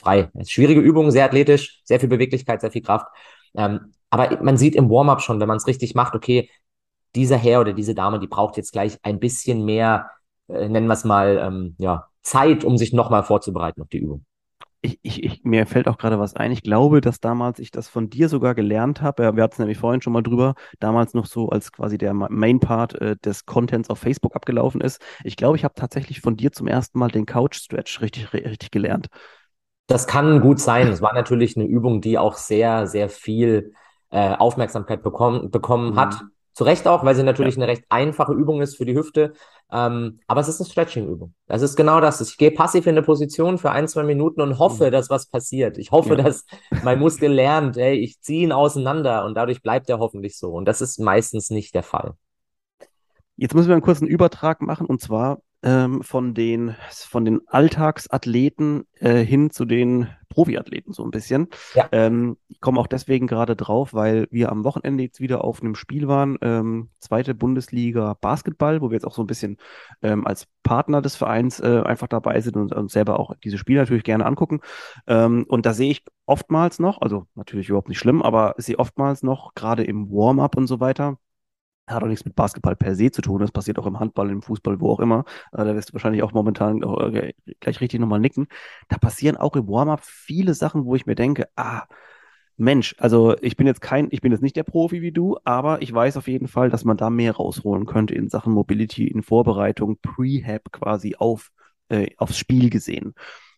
frei. 0.00 0.30
Schwierige 0.46 0.80
Übung, 0.80 1.10
sehr 1.10 1.24
athletisch, 1.24 1.80
sehr 1.84 2.00
viel 2.00 2.08
Beweglichkeit, 2.08 2.60
sehr 2.60 2.72
viel 2.72 2.82
Kraft. 2.82 3.06
Ähm, 3.54 3.92
aber 4.10 4.42
man 4.42 4.56
sieht 4.56 4.74
im 4.74 4.90
Warm-up 4.90 5.22
schon, 5.22 5.40
wenn 5.40 5.48
man 5.48 5.56
es 5.58 5.66
richtig 5.66 5.94
macht, 5.94 6.14
okay, 6.14 6.50
dieser 7.14 7.36
Herr 7.36 7.60
oder 7.60 7.72
diese 7.72 7.94
Dame, 7.94 8.18
die 8.18 8.26
braucht 8.26 8.56
jetzt 8.56 8.72
gleich 8.72 8.98
ein 9.02 9.20
bisschen 9.20 9.64
mehr, 9.64 10.10
äh, 10.48 10.68
nennen 10.68 10.86
wir 10.86 10.94
es 10.94 11.04
mal, 11.04 11.38
ähm, 11.38 11.76
ja, 11.78 12.06
Zeit, 12.22 12.64
um 12.64 12.76
sich 12.76 12.92
nochmal 12.92 13.22
vorzubereiten 13.22 13.80
auf 13.80 13.88
die 13.88 13.98
Übung. 13.98 14.24
Ich, 14.86 15.00
ich, 15.02 15.24
ich, 15.24 15.44
mir 15.44 15.66
fällt 15.66 15.88
auch 15.88 15.98
gerade 15.98 16.20
was 16.20 16.36
ein. 16.36 16.52
Ich 16.52 16.62
glaube, 16.62 17.00
dass 17.00 17.18
damals 17.18 17.58
ich 17.58 17.72
das 17.72 17.88
von 17.88 18.08
dir 18.08 18.28
sogar 18.28 18.54
gelernt 18.54 19.02
habe. 19.02 19.34
Wir 19.34 19.42
hatten 19.42 19.54
es 19.54 19.58
nämlich 19.58 19.78
vorhin 19.78 20.00
schon 20.00 20.12
mal 20.12 20.22
drüber. 20.22 20.54
Damals 20.78 21.12
noch 21.12 21.26
so, 21.26 21.48
als 21.48 21.72
quasi 21.72 21.98
der 21.98 22.14
Main 22.14 22.60
Part 22.60 22.94
äh, 23.00 23.16
des 23.16 23.46
Contents 23.46 23.90
auf 23.90 23.98
Facebook 23.98 24.36
abgelaufen 24.36 24.80
ist. 24.80 25.02
Ich 25.24 25.36
glaube, 25.36 25.56
ich 25.56 25.64
habe 25.64 25.74
tatsächlich 25.74 26.20
von 26.20 26.36
dir 26.36 26.52
zum 26.52 26.68
ersten 26.68 27.00
Mal 27.00 27.08
den 27.08 27.26
Couch 27.26 27.56
Stretch 27.56 28.00
richtig, 28.00 28.32
richtig 28.32 28.70
gelernt. 28.70 29.08
Das 29.88 30.06
kann 30.06 30.40
gut 30.40 30.60
sein. 30.60 30.86
Es 30.86 31.02
war 31.02 31.14
natürlich 31.14 31.56
eine 31.56 31.66
Übung, 31.66 32.00
die 32.00 32.16
auch 32.16 32.36
sehr, 32.36 32.86
sehr 32.86 33.08
viel 33.08 33.72
äh, 34.10 34.36
Aufmerksamkeit 34.36 35.02
bekommen, 35.02 35.50
bekommen 35.50 35.94
mhm. 35.94 36.00
hat. 36.00 36.20
Zu 36.56 36.64
Recht 36.64 36.88
auch, 36.88 37.04
weil 37.04 37.14
sie 37.14 37.22
natürlich 37.22 37.56
ja. 37.56 37.62
eine 37.62 37.70
recht 37.70 37.84
einfache 37.90 38.32
Übung 38.32 38.62
ist 38.62 38.78
für 38.78 38.86
die 38.86 38.94
Hüfte. 38.94 39.34
Ähm, 39.70 40.20
aber 40.26 40.40
es 40.40 40.48
ist 40.48 40.58
eine 40.58 40.70
Stretching-Übung. 40.70 41.34
Das 41.46 41.60
ist 41.60 41.76
genau 41.76 42.00
das. 42.00 42.22
Ich 42.22 42.38
gehe 42.38 42.50
passiv 42.50 42.86
in 42.86 42.92
eine 42.92 43.02
Position 43.02 43.58
für 43.58 43.72
ein, 43.72 43.86
zwei 43.88 44.04
Minuten 44.04 44.40
und 44.40 44.58
hoffe, 44.58 44.86
mhm. 44.86 44.90
dass 44.90 45.10
was 45.10 45.26
passiert. 45.26 45.76
Ich 45.76 45.90
hoffe, 45.90 46.16
ja. 46.16 46.22
dass 46.22 46.46
mein 46.82 46.98
Muskel 46.98 47.30
lernt, 47.30 47.76
ey, 47.76 47.96
ich 47.96 48.22
ziehe 48.22 48.42
ihn 48.42 48.52
auseinander 48.52 49.26
und 49.26 49.34
dadurch 49.34 49.60
bleibt 49.60 49.90
er 49.90 49.98
hoffentlich 49.98 50.38
so. 50.38 50.50
Und 50.50 50.64
das 50.64 50.80
ist 50.80 50.98
meistens 50.98 51.50
nicht 51.50 51.74
der 51.74 51.82
Fall. 51.82 52.14
Jetzt 53.36 53.54
müssen 53.54 53.68
wir 53.68 53.74
einen 53.74 53.82
kurzen 53.82 54.08
Übertrag 54.08 54.62
machen 54.62 54.86
und 54.86 55.02
zwar 55.02 55.42
ähm, 55.62 56.02
von, 56.02 56.34
den, 56.34 56.76
von 56.90 57.24
den 57.24 57.40
Alltagsathleten 57.48 58.86
äh, 59.00 59.24
hin 59.24 59.50
zu 59.50 59.64
den 59.64 60.08
Profiathleten 60.28 60.92
so 60.92 61.02
ein 61.02 61.10
bisschen. 61.10 61.48
Ja. 61.74 61.88
Ähm, 61.92 62.36
ich 62.48 62.60
komme 62.60 62.78
auch 62.78 62.86
deswegen 62.86 63.26
gerade 63.26 63.56
drauf, 63.56 63.94
weil 63.94 64.28
wir 64.30 64.50
am 64.52 64.64
Wochenende 64.64 65.02
jetzt 65.02 65.20
wieder 65.20 65.44
auf 65.44 65.62
einem 65.62 65.74
Spiel 65.74 66.08
waren, 66.08 66.36
ähm, 66.42 66.90
zweite 66.98 67.34
Bundesliga 67.34 68.16
Basketball, 68.20 68.82
wo 68.82 68.90
wir 68.90 68.94
jetzt 68.96 69.06
auch 69.06 69.14
so 69.14 69.22
ein 69.22 69.26
bisschen 69.26 69.56
ähm, 70.02 70.26
als 70.26 70.46
Partner 70.62 71.00
des 71.00 71.16
Vereins 71.16 71.60
äh, 71.60 71.82
einfach 71.84 72.08
dabei 72.08 72.40
sind 72.42 72.56
und 72.56 72.74
uns 72.74 72.92
selber 72.92 73.18
auch 73.18 73.34
diese 73.42 73.56
Spiele 73.56 73.80
natürlich 73.80 74.04
gerne 74.04 74.26
angucken. 74.26 74.60
Ähm, 75.06 75.46
und 75.48 75.64
da 75.64 75.72
sehe 75.72 75.90
ich 75.90 76.04
oftmals 76.26 76.78
noch, 76.80 77.00
also 77.00 77.26
natürlich 77.34 77.68
überhaupt 77.68 77.88
nicht 77.88 77.98
schlimm, 77.98 78.22
aber 78.22 78.54
sehe 78.58 78.78
oftmals 78.78 79.22
noch, 79.22 79.54
gerade 79.54 79.84
im 79.84 80.10
Warm-up 80.10 80.56
und 80.56 80.66
so 80.66 80.80
weiter, 80.80 81.16
hat 81.86 82.02
auch 82.02 82.08
nichts 82.08 82.24
mit 82.24 82.34
Basketball 82.34 82.76
per 82.76 82.94
se 82.94 83.10
zu 83.10 83.22
tun. 83.22 83.40
Das 83.40 83.52
passiert 83.52 83.78
auch 83.78 83.86
im 83.86 84.00
Handball, 84.00 84.30
im 84.30 84.42
Fußball, 84.42 84.80
wo 84.80 84.90
auch 84.90 85.00
immer. 85.00 85.24
Äh, 85.52 85.64
da 85.64 85.74
wirst 85.74 85.90
du 85.90 85.94
wahrscheinlich 85.94 86.22
auch 86.22 86.32
momentan 86.32 86.82
äh, 86.82 87.32
gleich 87.60 87.80
richtig 87.80 88.00
nochmal 88.00 88.20
nicken. 88.20 88.48
Da 88.88 88.98
passieren 88.98 89.36
auch 89.36 89.56
im 89.56 89.68
Warm-up 89.68 90.04
viele 90.04 90.54
Sachen, 90.54 90.84
wo 90.84 90.94
ich 90.96 91.06
mir 91.06 91.14
denke, 91.14 91.48
ah, 91.56 91.84
Mensch, 92.58 92.94
also 92.98 93.36
ich 93.42 93.56
bin 93.56 93.66
jetzt 93.66 93.82
kein, 93.82 94.08
ich 94.10 94.22
bin 94.22 94.32
jetzt 94.32 94.40
nicht 94.42 94.56
der 94.56 94.62
Profi 94.62 95.02
wie 95.02 95.12
du, 95.12 95.36
aber 95.44 95.82
ich 95.82 95.92
weiß 95.92 96.16
auf 96.16 96.26
jeden 96.26 96.48
Fall, 96.48 96.70
dass 96.70 96.84
man 96.84 96.96
da 96.96 97.10
mehr 97.10 97.32
rausholen 97.36 97.84
könnte 97.86 98.14
in 98.14 98.28
Sachen 98.30 98.52
Mobility, 98.52 99.06
in 99.08 99.22
Vorbereitung, 99.22 99.98
Prehab 100.00 100.72
quasi 100.72 101.16
auf, 101.16 101.50
äh, 101.90 102.08
aufs 102.16 102.38
Spiel 102.38 102.70
gesehen. 102.70 103.14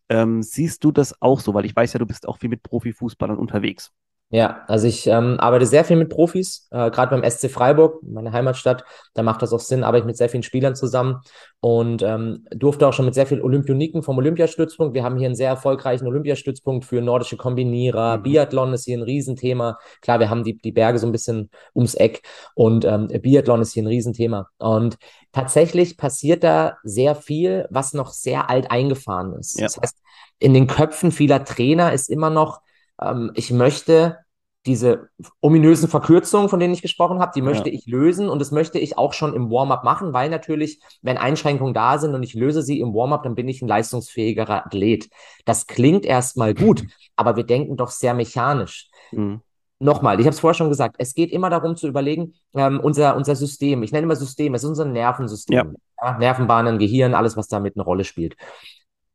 Ähm, 0.08 0.42
siehst 0.42 0.84
du 0.84 0.92
das 0.92 1.20
auch 1.22 1.40
so? 1.40 1.54
Weil 1.54 1.66
ich 1.66 1.76
weiß 1.76 1.92
ja, 1.92 1.98
du 1.98 2.06
bist 2.06 2.26
auch 2.26 2.38
viel 2.38 2.50
mit 2.50 2.62
Profifußballern 2.62 3.38
unterwegs. 3.38 3.92
Ja, 4.30 4.64
also 4.66 4.86
ich 4.86 5.06
ähm, 5.06 5.36
arbeite 5.40 5.64
sehr 5.64 5.84
viel 5.84 5.96
mit 5.96 6.10
Profis, 6.10 6.68
äh, 6.70 6.90
gerade 6.90 7.16
beim 7.16 7.28
SC 7.28 7.48
Freiburg, 7.48 8.02
meine 8.02 8.30
Heimatstadt. 8.30 8.84
Da 9.14 9.22
macht 9.22 9.40
das 9.40 9.54
auch 9.54 9.60
Sinn, 9.60 9.82
arbeite 9.82 10.02
ich 10.02 10.06
mit 10.06 10.18
sehr 10.18 10.28
vielen 10.28 10.42
Spielern 10.42 10.74
zusammen 10.74 11.22
und 11.60 12.02
ähm, 12.02 12.44
durfte 12.50 12.86
auch 12.86 12.92
schon 12.92 13.06
mit 13.06 13.14
sehr 13.14 13.26
vielen 13.26 13.40
Olympioniken 13.40 14.02
vom 14.02 14.18
Olympiastützpunkt. 14.18 14.94
Wir 14.94 15.02
haben 15.02 15.16
hier 15.16 15.26
einen 15.26 15.34
sehr 15.34 15.48
erfolgreichen 15.48 16.06
Olympiastützpunkt 16.06 16.84
für 16.84 17.00
nordische 17.00 17.38
Kombinierer. 17.38 18.18
Mhm. 18.18 18.22
Biathlon 18.22 18.74
ist 18.74 18.84
hier 18.84 18.98
ein 18.98 19.02
Riesenthema. 19.02 19.78
Klar, 20.02 20.20
wir 20.20 20.28
haben 20.28 20.44
die, 20.44 20.58
die 20.58 20.72
Berge 20.72 20.98
so 20.98 21.06
ein 21.06 21.12
bisschen 21.12 21.48
ums 21.74 21.94
Eck 21.94 22.20
und 22.54 22.84
ähm, 22.84 23.08
Biathlon 23.08 23.62
ist 23.62 23.72
hier 23.72 23.82
ein 23.82 23.86
Riesenthema. 23.86 24.50
Und 24.58 24.98
tatsächlich 25.32 25.96
passiert 25.96 26.44
da 26.44 26.76
sehr 26.84 27.14
viel, 27.14 27.66
was 27.70 27.94
noch 27.94 28.12
sehr 28.12 28.50
alt 28.50 28.70
eingefahren 28.70 29.32
ist. 29.38 29.58
Ja. 29.58 29.68
Das 29.68 29.78
heißt, 29.78 29.96
in 30.38 30.52
den 30.52 30.66
Köpfen 30.66 31.12
vieler 31.12 31.46
Trainer 31.46 31.94
ist 31.94 32.10
immer 32.10 32.28
noch, 32.28 32.60
ähm, 33.00 33.32
ich 33.34 33.50
möchte 33.50 34.18
diese 34.66 35.08
ominösen 35.40 35.88
Verkürzungen, 35.88 36.48
von 36.48 36.60
denen 36.60 36.74
ich 36.74 36.82
gesprochen 36.82 37.20
habe, 37.20 37.32
die 37.34 37.42
möchte 37.42 37.70
ja. 37.70 37.74
ich 37.74 37.86
lösen 37.86 38.28
und 38.28 38.38
das 38.38 38.50
möchte 38.50 38.78
ich 38.78 38.98
auch 38.98 39.12
schon 39.12 39.34
im 39.34 39.50
Warm-up 39.50 39.82
machen, 39.82 40.12
weil 40.12 40.28
natürlich, 40.28 40.80
wenn 41.00 41.16
Einschränkungen 41.16 41.74
da 41.74 41.98
sind 41.98 42.14
und 42.14 42.22
ich 42.22 42.34
löse 42.34 42.62
sie 42.62 42.80
im 42.80 42.92
Warm-up, 42.92 43.22
dann 43.22 43.34
bin 43.34 43.48
ich 43.48 43.62
ein 43.62 43.68
leistungsfähigerer 43.68 44.66
Athlet. 44.66 45.08
Das 45.44 45.66
klingt 45.66 46.04
erstmal 46.04 46.54
gut, 46.54 46.84
aber 47.16 47.36
wir 47.36 47.44
denken 47.44 47.76
doch 47.76 47.90
sehr 47.90 48.14
mechanisch. 48.14 48.90
Mhm. 49.10 49.40
Nochmal, 49.80 50.18
ich 50.18 50.26
habe 50.26 50.34
es 50.34 50.40
vorher 50.40 50.54
schon 50.54 50.70
gesagt, 50.70 50.96
es 50.98 51.14
geht 51.14 51.30
immer 51.30 51.50
darum 51.50 51.76
zu 51.76 51.86
überlegen, 51.86 52.34
ähm, 52.54 52.80
unser, 52.80 53.14
unser 53.14 53.36
System, 53.36 53.84
ich 53.84 53.92
nenne 53.92 54.04
immer 54.04 54.16
System, 54.16 54.54
es 54.54 54.64
ist 54.64 54.68
unser 54.68 54.84
Nervensystem, 54.84 55.56
ja. 55.56 55.66
Ja, 56.02 56.18
Nervenbahnen, 56.18 56.78
Gehirn, 56.78 57.14
alles, 57.14 57.36
was 57.36 57.46
damit 57.46 57.76
eine 57.76 57.84
Rolle 57.84 58.04
spielt 58.04 58.36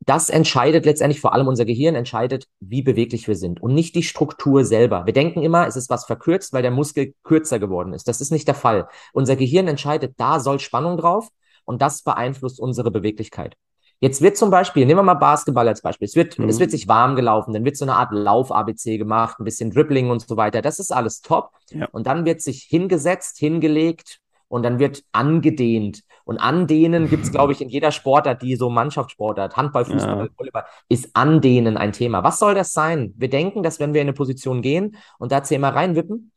das 0.06 0.30
entscheidet 0.30 0.86
letztendlich 0.86 1.22
vor 1.22 1.34
allem 1.34 1.48
unser 1.48 1.66
Gehirn, 1.66 1.96
entscheidet, 1.96 2.48
wie 2.60 2.82
beweglich 2.82 3.28
wir 3.28 3.36
sind 3.36 3.62
und 3.62 3.74
nicht 3.74 3.96
die 3.96 4.04
Struktur 4.04 4.66
selber. 4.66 5.06
Wir 5.06 5.14
denken 5.14 5.42
immer, 5.42 5.68
es 5.68 5.76
ist 5.76 5.90
was 5.90 6.06
verkürzt, 6.06 6.54
weil 6.54 6.62
der 6.62 6.72
Muskel 6.72 7.14
kürzer 7.24 7.60
geworden 7.60 7.94
ist. 7.94 8.08
Das 8.08 8.22
ist 8.22 8.32
nicht 8.32 8.48
der 8.48 8.56
Fall. 8.56 8.88
Unser 9.14 9.36
Gehirn 9.36 9.68
entscheidet, 9.68 10.16
da 10.18 10.40
soll 10.40 10.60
Spannung 10.60 10.98
drauf 10.98 11.30
und 11.66 11.82
das 11.82 12.02
beeinflusst 12.02 12.60
unsere 12.60 12.92
Beweglichkeit. 12.92 13.56
Jetzt 14.00 14.22
wird 14.22 14.36
zum 14.36 14.50
Beispiel, 14.50 14.86
nehmen 14.86 15.00
wir 15.00 15.04
mal 15.04 15.14
Basketball 15.14 15.68
als 15.68 15.82
Beispiel, 15.82 16.08
es 16.08 16.16
wird, 16.16 16.38
mhm. 16.38 16.50
es 16.50 16.60
wird 16.60 16.72
sich 16.72 16.90
warm 16.90 17.16
gelaufen, 17.16 17.54
dann 17.54 17.64
wird 17.64 17.78
so 17.78 17.86
eine 17.86 17.96
Art 17.96 18.12
Lauf-ABC 18.12 18.98
gemacht, 18.98 19.40
ein 19.40 19.46
bisschen 19.46 19.72
Dribbling 19.72 20.10
und 20.10 20.28
so 20.28 20.36
weiter. 20.36 20.62
Das 20.62 20.80
ist 20.80 20.92
alles 20.92 21.22
top. 21.22 21.52
Ja. 21.70 21.88
Und 21.92 22.06
dann 22.06 22.26
wird 22.26 22.42
sich 22.42 22.64
hingesetzt, 22.64 23.38
hingelegt, 23.38 24.20
und 24.54 24.62
dann 24.62 24.78
wird 24.78 25.04
angedehnt. 25.14 26.04
Und 26.26 26.38
andehnen 26.38 27.10
gibt 27.10 27.26
es, 27.26 27.32
glaube 27.32 27.54
ich, 27.54 27.62
in 27.62 27.70
jeder 27.70 27.92
Sportart, 27.92 28.42
die 28.42 28.56
so 28.56 28.70
Mannschaftssportart, 28.70 29.58
Handball, 29.58 29.86
Fußball, 29.86 30.28
ja. 30.28 30.38
Volleyball, 30.38 30.66
ist 30.90 31.16
andehnen 31.16 31.78
ein 31.78 31.92
Thema. 31.92 32.24
Was 32.24 32.40
soll 32.40 32.56
das 32.56 32.74
sein? 32.74 33.14
Wir 33.18 33.30
denken, 33.30 33.64
dass 33.64 33.80
wenn 33.80 33.94
wir 33.94 34.02
in 34.02 34.08
eine 34.08 34.14
Position 34.14 34.62
gehen 34.62 34.96
und 35.20 35.32
da 35.32 35.44
zehnmal 35.44 35.72
reinwippen, 35.72 36.32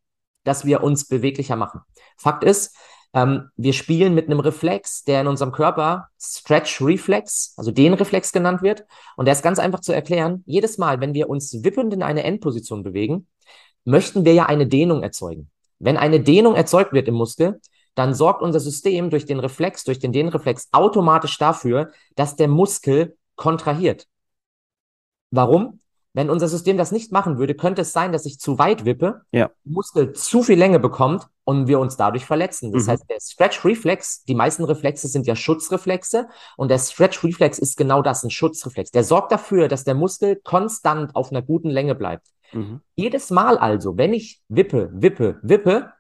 dass 0.45 0.65
wir 0.65 0.83
uns 0.83 1.07
beweglicher 1.07 1.57
machen. 1.57 1.81
Fakt 2.17 2.45
ist, 2.45 2.77
ähm, 3.15 3.51
wir 3.57 3.73
spielen 3.73 4.15
mit 4.15 4.27
einem 4.27 4.41
Reflex, 4.41 5.05
der 5.05 5.23
in 5.23 5.27
unserem 5.27 5.53
Körper 5.53 6.09
Stretch 6.21 6.83
Reflex, 6.83 7.55
also 7.57 7.71
den 7.71 7.95
Reflex 7.95 8.33
genannt 8.33 8.63
wird. 8.63 8.85
Und 9.17 9.27
der 9.27 9.33
ist 9.33 9.43
ganz 9.43 9.59
einfach 9.59 9.81
zu 9.81 9.93
erklären. 9.93 10.43
Jedes 10.47 10.79
Mal, 10.79 11.01
wenn 11.01 11.15
wir 11.15 11.29
uns 11.29 11.65
wippend 11.65 11.95
in 11.95 12.03
eine 12.03 12.25
Endposition 12.25 12.83
bewegen, 12.83 13.27
möchten 13.85 14.25
wir 14.25 14.35
ja 14.35 14.47
eine 14.47 14.67
Dehnung 14.67 15.03
erzeugen. 15.03 15.51
Wenn 15.79 15.97
eine 15.97 16.21
Dehnung 16.21 16.55
erzeugt 16.55 16.93
wird 16.93 17.09
im 17.09 17.15
Muskel, 17.15 17.61
dann 17.97 18.15
sorgt 18.15 18.43
unser 18.43 18.61
System 18.61 19.11
durch 19.11 19.25
den 19.25 19.41
Reflex, 19.41 19.83
durch 19.83 19.99
den 19.99 20.13
Dehnreflex 20.13 20.69
automatisch 20.71 21.37
dafür, 21.39 21.91
dass 22.15 22.37
der 22.37 22.47
Muskel 22.47 23.17
kontrahiert. 23.35 24.07
Warum? 25.31 25.81
Wenn 26.13 26.31
unser 26.31 26.49
System 26.49 26.79
das 26.79 26.93
nicht 26.93 27.13
machen 27.13 27.37
würde, 27.37 27.55
könnte 27.55 27.83
es 27.83 27.93
sein, 27.93 28.13
dass 28.13 28.25
ich 28.25 28.39
zu 28.39 28.59
weit 28.59 28.87
wippe, 28.87 29.23
ja. 29.33 29.51
Muskel 29.65 30.13
zu 30.13 30.43
viel 30.43 30.59
Länge 30.59 30.79
bekommt 30.79 31.27
und 31.45 31.69
wir 31.69 31.79
uns 31.79 31.97
dadurch 31.97 32.25
verletzen. 32.25 32.73
Das 32.73 32.87
mhm. 32.87 32.91
heißt, 32.93 33.05
der 33.11 33.19
Stretch 33.21 33.65
Reflex, 33.65 34.25
die 34.25 34.35
meisten 34.35 34.65
Reflexe 34.65 35.09
sind 35.09 35.27
ja 35.27 35.37
Schutzreflexe 35.37 36.29
und 36.57 36.71
der 36.71 36.79
Stretch 36.79 37.23
Reflex 37.23 37.59
ist 37.59 37.77
genau 37.77 38.01
das, 38.01 38.23
ein 38.25 38.31
Schutzreflex. 38.31 38.93
Der 38.93 39.05
sorgt 39.05 39.31
dafür, 39.31 39.69
dass 39.69 39.85
der 39.85 39.95
Muskel 39.95 40.37
konstant 40.37 41.15
auf 41.15 41.31
einer 41.31 41.43
guten 41.43 41.69
Länge 41.69 41.95
bleibt. 41.95 42.29
Mhm. 42.53 42.81
Jedes 42.95 43.31
Mal 43.31 43.59
also, 43.59 43.99
wenn 43.99 44.15
ich 44.15 44.41
wippe, 44.49 44.89
wippe, 44.93 45.39
wippe, 45.43 45.93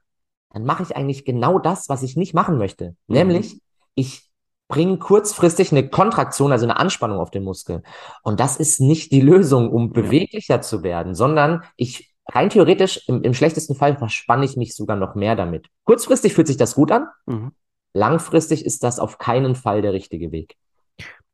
dann 0.57 0.64
mache 0.64 0.83
ich 0.83 0.97
eigentlich 0.97 1.27
genau 1.27 1.59
das, 1.59 1.90
was 1.90 2.03
ich 2.03 2.16
nicht 2.16 2.33
machen 2.33 2.57
möchte. 2.57 2.97
Mhm. 3.09 3.14
Nämlich, 3.14 3.61
ich 3.95 4.31
bringe 4.69 4.97
kurzfristig 4.97 5.71
eine 5.71 5.87
Kontraktion, 5.90 6.51
also 6.51 6.64
eine 6.64 6.79
Anspannung 6.79 7.19
auf 7.19 7.31
den 7.31 7.45
Muskel. 7.45 7.83
Und 8.23 8.40
das 8.40 8.57
ist 8.57 8.81
nicht 8.81 9.12
die 9.12 9.21
Lösung, 9.21 9.71
um 9.71 9.92
beweglicher 9.92 10.62
zu 10.62 10.83
werden, 10.83 11.14
sondern 11.14 11.62
ich 11.77 12.11
rein 12.27 12.49
theoretisch, 12.49 13.07
im, 13.07 13.23
im 13.23 13.35
schlechtesten 13.35 13.75
Fall 13.75 13.99
verspanne 13.99 14.47
ich 14.47 14.57
mich 14.57 14.75
sogar 14.75 14.97
noch 14.97 15.14
mehr 15.14 15.37
damit. 15.37 15.66
Kurzfristig 15.85 16.33
fühlt 16.33 16.47
sich 16.47 16.57
das 16.57 16.75
gut 16.75 16.90
an. 16.90 17.07
Mhm. 17.27 17.53
Langfristig 17.92 18.64
ist 18.64 18.83
das 18.83 18.99
auf 18.99 19.19
keinen 19.19 19.57
Fall 19.57 19.83
der 19.83 19.92
richtige 19.92 20.33
Weg 20.33 20.57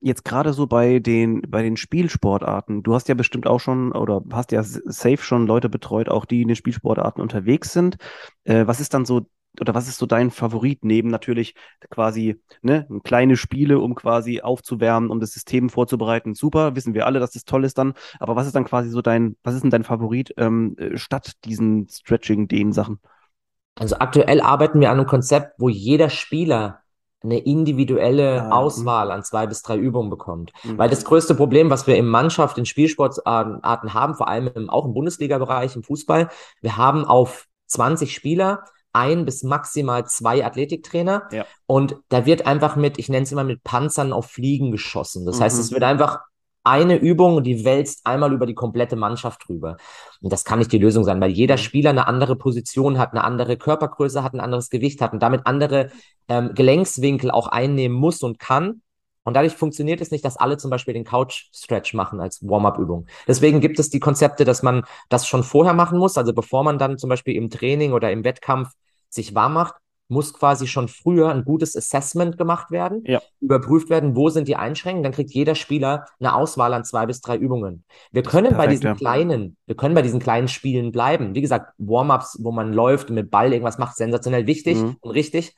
jetzt 0.03 0.25
gerade 0.25 0.53
so 0.53 0.67
bei 0.67 0.99
den, 0.99 1.43
bei 1.43 1.63
den 1.63 1.77
Spielsportarten, 1.77 2.83
du 2.83 2.95
hast 2.95 3.09
ja 3.09 3.15
bestimmt 3.15 3.47
auch 3.47 3.61
schon 3.61 3.93
oder 3.93 4.23
hast 4.33 4.53
ja 4.53 4.63
safe 4.63 5.19
schon 5.19 5.47
Leute 5.47 5.69
betreut, 5.69 6.09
auch 6.09 6.25
die 6.25 6.43
in 6.43 6.49
den 6.49 6.57
Spielsportarten 6.57 7.23
unterwegs 7.23 7.73
sind. 7.73 7.97
Äh, 8.45 8.67
was 8.67 8.81
ist 8.81 8.95
dann 8.95 9.05
so, 9.05 9.27
oder 9.61 9.75
was 9.75 9.89
ist 9.89 9.99
so 9.99 10.07
dein 10.07 10.31
Favorit 10.31 10.85
neben 10.85 11.09
natürlich 11.09 11.55
quasi 11.91 12.41
ne, 12.63 12.87
kleine 13.05 13.37
Spiele, 13.37 13.79
um 13.79 13.95
quasi 13.95 14.41
aufzuwärmen, 14.41 15.11
um 15.11 15.21
das 15.21 15.33
System 15.33 15.71
vorzubereiten? 15.71 16.35
Super, 16.35 16.75
wissen 16.75 16.95
wir 16.95 17.07
alle, 17.07 17.21
dass 17.21 17.33
das 17.33 17.45
toll 17.45 17.65
ist 17.65 17.79
dann. 17.79 17.95
Aber 18.19 18.35
was 18.35 18.47
ist 18.47 18.57
dann 18.57 18.65
quasi 18.65 18.91
so 18.91 19.03
dein, 19.03 19.37
was 19.45 19.55
ist 19.55 19.63
denn 19.63 19.71
dein 19.71 19.85
Favorit 19.85 20.35
ähm, 20.37 20.77
äh, 20.79 20.97
statt 20.97 21.33
diesen 21.45 21.89
Stretching, 21.89 22.49
den 22.49 22.73
Sachen? 22.73 22.99
Also 23.79 23.97
aktuell 23.99 24.41
arbeiten 24.41 24.81
wir 24.81 24.91
an 24.91 24.99
einem 24.99 25.07
Konzept, 25.07 25.55
wo 25.59 25.69
jeder 25.69 26.11
Spieler 26.11 26.82
eine 27.23 27.39
individuelle 27.39 28.43
ah, 28.43 28.57
Auswahl 28.59 29.11
an 29.11 29.23
zwei 29.23 29.47
bis 29.47 29.63
drei 29.63 29.77
Übungen 29.77 30.11
bekommt. 30.11 30.53
Mhm. 30.65 30.79
Weil 30.79 30.91
das 30.91 31.05
größte 31.05 31.35
Problem, 31.35 31.71
was 31.71 31.87
wir 31.87 31.97
im 31.97 32.09
Mannschaft, 32.09 32.59
in 32.59 32.67
Spielsportarten 32.67 33.95
haben, 33.95 34.15
vor 34.15 34.29
allem 34.29 34.51
im, 34.55 34.71
auch 34.71 34.85
im 34.85 34.95
Bundesliga-Bereich, 34.95 35.77
im 35.77 35.83
Fußball, 35.83 36.29
wir 36.61 36.77
haben 36.77 37.05
auf 37.05 37.47
20 37.67 38.15
Spieler 38.15 38.65
ein 38.93 39.25
bis 39.25 39.43
maximal 39.43 40.07
zwei 40.07 40.45
Athletiktrainer. 40.45 41.29
Ja. 41.31 41.47
Und 41.67 41.97
da 42.09 42.27
wird 42.27 42.47
einfach 42.47 42.77
mit, 42.77 42.99
ich 42.99 43.09
nenne 43.09 43.25
es 43.25 43.33
immer 43.33 43.45
mit 43.45 43.65
Panzern 43.65 44.13
auf 44.13 44.27
Fliegen 44.27 44.71
geschossen. 44.71 45.25
Das 45.25 45.39
mhm. 45.39 45.45
heißt, 45.45 45.59
es 45.59 45.73
wird 45.73 45.83
einfach 45.83 46.21
eine 46.65 46.97
Übung 46.97 47.43
die 47.43 47.65
wälzt 47.65 48.07
einmal 48.07 48.33
über 48.33 48.47
die 48.47 48.55
komplette 48.55 48.97
Mannschaft 48.97 49.49
drüber. 49.49 49.77
Und 50.21 50.33
das 50.33 50.45
kann 50.45 50.59
nicht 50.59 50.73
die 50.73 50.79
Lösung 50.79 51.05
sein, 51.05 51.21
weil 51.21 51.31
jeder 51.31 51.55
mhm. 51.55 51.61
Spieler 51.61 51.91
eine 51.91 52.07
andere 52.07 52.37
Position 52.37 52.99
hat, 52.99 53.13
eine 53.13 53.25
andere 53.25 53.57
Körpergröße 53.57 54.23
hat, 54.23 54.35
ein 54.35 54.41
anderes 54.41 54.71
Gewicht 54.71 55.01
hat 55.01 55.13
und 55.13 55.23
damit 55.23 55.43
andere 55.47 55.91
ähm, 56.29 56.53
Gelenkswinkel 56.55 57.31
auch 57.31 57.49
einnehmen 57.49 57.97
muss 57.97 58.23
und 58.23 58.39
kann. 58.39 58.83
Und 59.25 59.35
dadurch 59.35 59.55
funktioniert 59.55 60.01
es 60.01 60.11
nicht, 60.11 60.25
dass 60.25 60.37
alle 60.37 60.57
zum 60.57 60.71
Beispiel 60.71 60.95
den 60.95 61.05
Couch-Stretch 61.05 61.95
machen 61.95 62.21
als 62.21 62.43
Warm-up-Übung. 62.43 63.07
Deswegen 63.29 63.61
gibt 63.61 63.79
es 63.79 63.89
die 63.89 64.01
Konzepte, 64.01 64.45
dass 64.45 64.63
man 64.63 64.85
das 65.09 65.29
schon 65.29 65.45
vorher 65.45 65.75
machen 65.75 65.99
muss, 65.99 66.19
also 66.19 66.33
bevor 66.33 66.65
man 66.65 66.79
dann 66.79 66.99
zum 66.99 67.09
Beispiel 67.09 67.37
im 67.37 67.49
Training 67.49 67.93
oder 67.93 68.11
im 68.11 68.25
Wettkampf 68.25 68.71
sich 69.09 69.35
warm 69.35 69.53
macht, 69.53 69.75
muss 70.13 70.33
quasi 70.33 70.67
schon 70.67 70.89
früher 70.89 71.31
ein 71.31 71.45
gutes 71.45 71.77
Assessment 71.77 72.39
gemacht 72.39 72.71
werden, 72.71 73.03
ja. 73.07 73.21
überprüft 73.41 73.91
werden, 73.91 74.15
wo 74.15 74.29
sind 74.29 74.47
die 74.47 74.57
Einschränkungen, 74.57 75.03
dann 75.03 75.13
kriegt 75.13 75.33
jeder 75.33 75.55
Spieler 75.55 76.07
eine 76.21 76.35
Auswahl 76.35 76.75
an 76.75 76.85
zwei 76.85 77.07
bis 77.07 77.21
drei 77.21 77.37
Übungen. 77.37 77.85
Wir 78.13 78.23
können 78.23 78.49
perfekt, 78.49 78.59
bei 78.59 78.67
diesen 78.69 78.87
ja. 78.87 78.95
kleinen, 78.95 79.57
wir 79.67 79.75
können 79.75 79.95
bei 79.95 80.03
diesen 80.03 80.21
kleinen 80.21 80.49
Spielen 80.49 80.93
bleiben. 80.93 81.35
Wie 81.35 81.41
gesagt, 81.41 81.73
Warm-ups, 81.79 82.39
wo 82.43 82.53
man 82.53 82.73
läuft 82.73 83.09
und 83.09 83.17
mit 83.17 83.31
Ball 83.31 83.53
irgendwas 83.53 83.79
macht, 83.79 83.97
sensationell 83.97 84.47
wichtig 84.47 84.79
mhm. 84.79 84.97
und 85.01 85.11
richtig. 85.11 85.57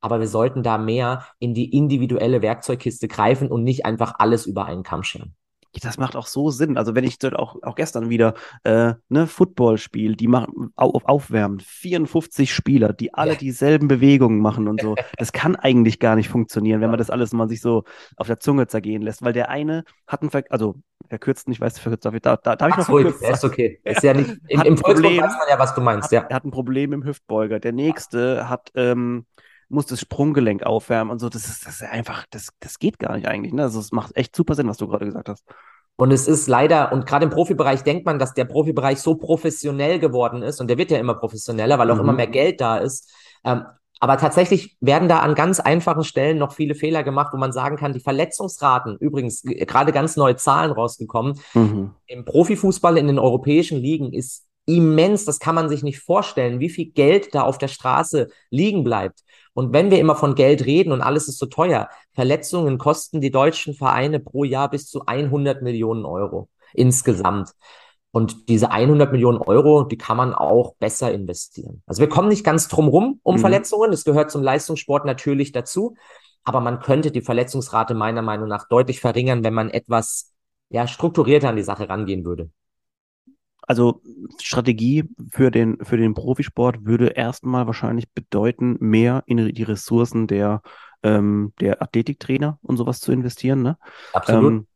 Aber 0.00 0.20
wir 0.20 0.28
sollten 0.28 0.62
da 0.62 0.76
mehr 0.76 1.24
in 1.38 1.54
die 1.54 1.74
individuelle 1.74 2.42
Werkzeugkiste 2.42 3.08
greifen 3.08 3.50
und 3.50 3.64
nicht 3.64 3.86
einfach 3.86 4.14
alles 4.18 4.44
über 4.44 4.66
einen 4.66 4.82
Kamm 4.82 5.02
scheren. 5.02 5.34
Das 5.80 5.98
macht 5.98 6.16
auch 6.16 6.26
so 6.26 6.50
Sinn. 6.50 6.76
Also 6.76 6.94
wenn 6.94 7.04
ich 7.04 7.18
auch, 7.34 7.56
auch 7.62 7.74
gestern 7.74 8.10
wieder 8.10 8.34
äh, 8.64 8.94
ne 9.08 9.26
Football-Spiel, 9.26 10.16
die 10.16 10.28
machen 10.28 10.72
auf, 10.76 11.04
aufwärmen, 11.04 11.60
54 11.60 12.52
Spieler, 12.52 12.92
die 12.92 13.14
alle 13.14 13.36
dieselben 13.36 13.88
Bewegungen 13.88 14.40
machen 14.40 14.68
und 14.68 14.80
so. 14.80 14.94
Das 15.16 15.32
kann 15.32 15.56
eigentlich 15.56 16.00
gar 16.00 16.16
nicht 16.16 16.28
funktionieren, 16.28 16.80
wenn 16.80 16.90
man 16.90 16.98
das 16.98 17.08
alles 17.08 17.32
mal 17.32 17.48
sich 17.48 17.60
so 17.60 17.84
auf 18.16 18.26
der 18.26 18.40
Zunge 18.40 18.66
zergehen 18.66 19.00
lässt, 19.00 19.22
weil 19.22 19.32
der 19.32 19.48
eine 19.48 19.84
hat 20.06 20.22
einen, 20.22 20.30
Ver 20.30 20.44
also 20.50 20.76
verkürzt, 21.08 21.48
ich 21.48 21.60
weiß, 21.60 21.78
verkürzt, 21.78 22.04
darf 22.04 22.14
ich, 22.14 22.22
da, 22.22 22.36
da, 22.36 22.56
darf 22.56 22.70
ich 22.70 22.76
noch 22.76 22.86
verkürzt? 22.86 23.22
Ja, 23.22 23.30
ist 23.30 23.44
okay. 23.44 23.80
Ist 23.84 24.02
ja 24.02 24.14
nicht, 24.14 24.36
im, 24.48 24.60
im 24.62 24.74
Problem, 24.76 25.22
weiß 25.22 25.32
man 25.38 25.48
ja, 25.48 25.58
was 25.58 25.74
du 25.74 25.80
meinst, 25.80 26.06
hat, 26.06 26.12
ja. 26.12 26.26
Er 26.28 26.36
hat 26.36 26.44
ein 26.44 26.50
Problem 26.50 26.92
im 26.92 27.04
Hüftbeuger. 27.04 27.60
Der 27.60 27.72
nächste 27.72 28.48
hat, 28.48 28.70
ähm, 28.74 29.26
muss 29.74 29.86
das 29.86 30.00
Sprunggelenk 30.00 30.62
aufwärmen 30.62 31.10
und 31.10 31.18
so. 31.18 31.28
Das 31.28 31.46
ist, 31.46 31.66
das 31.66 31.80
ist 31.80 31.90
einfach, 31.90 32.24
das, 32.30 32.48
das 32.60 32.78
geht 32.78 32.98
gar 32.98 33.14
nicht 33.16 33.28
eigentlich. 33.28 33.52
Ne? 33.52 33.62
Also 33.62 33.80
es 33.80 33.92
macht 33.92 34.16
echt 34.16 34.34
super 34.34 34.54
Sinn, 34.54 34.68
was 34.68 34.78
du 34.78 34.88
gerade 34.88 35.04
gesagt 35.04 35.28
hast. 35.28 35.44
Und 35.96 36.10
es 36.10 36.26
ist 36.26 36.48
leider, 36.48 36.92
und 36.92 37.06
gerade 37.06 37.24
im 37.24 37.30
Profibereich 37.30 37.82
denkt 37.84 38.04
man, 38.04 38.18
dass 38.18 38.34
der 38.34 38.46
Profibereich 38.46 39.00
so 39.00 39.14
professionell 39.14 40.00
geworden 40.00 40.42
ist, 40.42 40.60
und 40.60 40.68
der 40.68 40.78
wird 40.78 40.90
ja 40.90 40.98
immer 40.98 41.14
professioneller, 41.14 41.78
weil 41.78 41.90
auch 41.90 41.96
mhm. 41.96 42.00
immer 42.00 42.12
mehr 42.14 42.26
Geld 42.26 42.60
da 42.60 42.78
ist. 42.78 43.12
Ähm, 43.44 43.64
aber 44.00 44.18
tatsächlich 44.18 44.76
werden 44.80 45.08
da 45.08 45.20
an 45.20 45.34
ganz 45.34 45.60
einfachen 45.60 46.02
Stellen 46.02 46.36
noch 46.36 46.52
viele 46.52 46.74
Fehler 46.74 47.04
gemacht, 47.04 47.32
wo 47.32 47.38
man 47.38 47.52
sagen 47.52 47.76
kann, 47.76 47.92
die 47.92 48.00
Verletzungsraten, 48.00 48.96
übrigens 48.98 49.42
gerade 49.42 49.92
ganz 49.92 50.16
neue 50.16 50.36
Zahlen 50.36 50.72
rausgekommen, 50.72 51.38
mhm. 51.54 51.92
im 52.06 52.24
Profifußball 52.24 52.98
in 52.98 53.06
den 53.06 53.18
europäischen 53.18 53.78
Ligen 53.78 54.12
ist 54.12 54.46
immens, 54.66 55.24
das 55.24 55.38
kann 55.38 55.54
man 55.54 55.68
sich 55.68 55.82
nicht 55.82 56.00
vorstellen, 56.00 56.60
wie 56.60 56.70
viel 56.70 56.86
Geld 56.86 57.34
da 57.34 57.42
auf 57.42 57.58
der 57.58 57.68
Straße 57.68 58.28
liegen 58.50 58.84
bleibt. 58.84 59.20
Und 59.52 59.72
wenn 59.72 59.90
wir 59.90 60.00
immer 60.00 60.16
von 60.16 60.34
Geld 60.34 60.66
reden 60.66 60.92
und 60.92 61.02
alles 61.02 61.28
ist 61.28 61.38
so 61.38 61.46
teuer, 61.46 61.88
Verletzungen 62.12 62.78
kosten 62.78 63.20
die 63.20 63.30
deutschen 63.30 63.74
Vereine 63.74 64.20
pro 64.20 64.44
Jahr 64.44 64.70
bis 64.70 64.88
zu 64.88 65.06
100 65.06 65.62
Millionen 65.62 66.04
Euro 66.04 66.48
insgesamt. 66.72 67.52
Und 68.10 68.48
diese 68.48 68.70
100 68.70 69.10
Millionen 69.12 69.38
Euro, 69.38 69.84
die 69.84 69.98
kann 69.98 70.16
man 70.16 70.34
auch 70.34 70.76
besser 70.76 71.12
investieren. 71.12 71.82
Also 71.86 72.00
wir 72.00 72.08
kommen 72.08 72.28
nicht 72.28 72.44
ganz 72.44 72.68
drum 72.68 72.88
rum 72.88 73.20
um 73.22 73.36
mhm. 73.36 73.40
Verletzungen. 73.40 73.90
Das 73.90 74.04
gehört 74.04 74.30
zum 74.30 74.42
Leistungssport 74.42 75.04
natürlich 75.04 75.52
dazu. 75.52 75.96
Aber 76.44 76.60
man 76.60 76.80
könnte 76.80 77.10
die 77.10 77.22
Verletzungsrate 77.22 77.94
meiner 77.94 78.22
Meinung 78.22 78.48
nach 78.48 78.68
deutlich 78.68 79.00
verringern, 79.00 79.42
wenn 79.44 79.54
man 79.54 79.70
etwas 79.70 80.32
ja, 80.68 80.86
strukturierter 80.86 81.48
an 81.48 81.56
die 81.56 81.62
Sache 81.62 81.88
rangehen 81.88 82.24
würde 82.24 82.50
also 83.66 84.00
Strategie 84.40 85.04
für 85.30 85.50
den, 85.50 85.78
für 85.82 85.96
den 85.96 86.14
Profisport 86.14 86.84
würde 86.84 87.08
erstmal 87.08 87.66
wahrscheinlich 87.66 88.10
bedeuten, 88.10 88.76
mehr 88.80 89.22
in 89.26 89.52
die 89.52 89.62
Ressourcen 89.62 90.26
der, 90.26 90.62
ähm, 91.02 91.52
der 91.60 91.82
Athletiktrainer 91.82 92.58
und 92.62 92.76
sowas 92.76 93.00
zu 93.00 93.12
investieren. 93.12 93.62
Ne? 93.62 93.78
Absolut. 94.12 94.52
Ähm, 94.52 94.66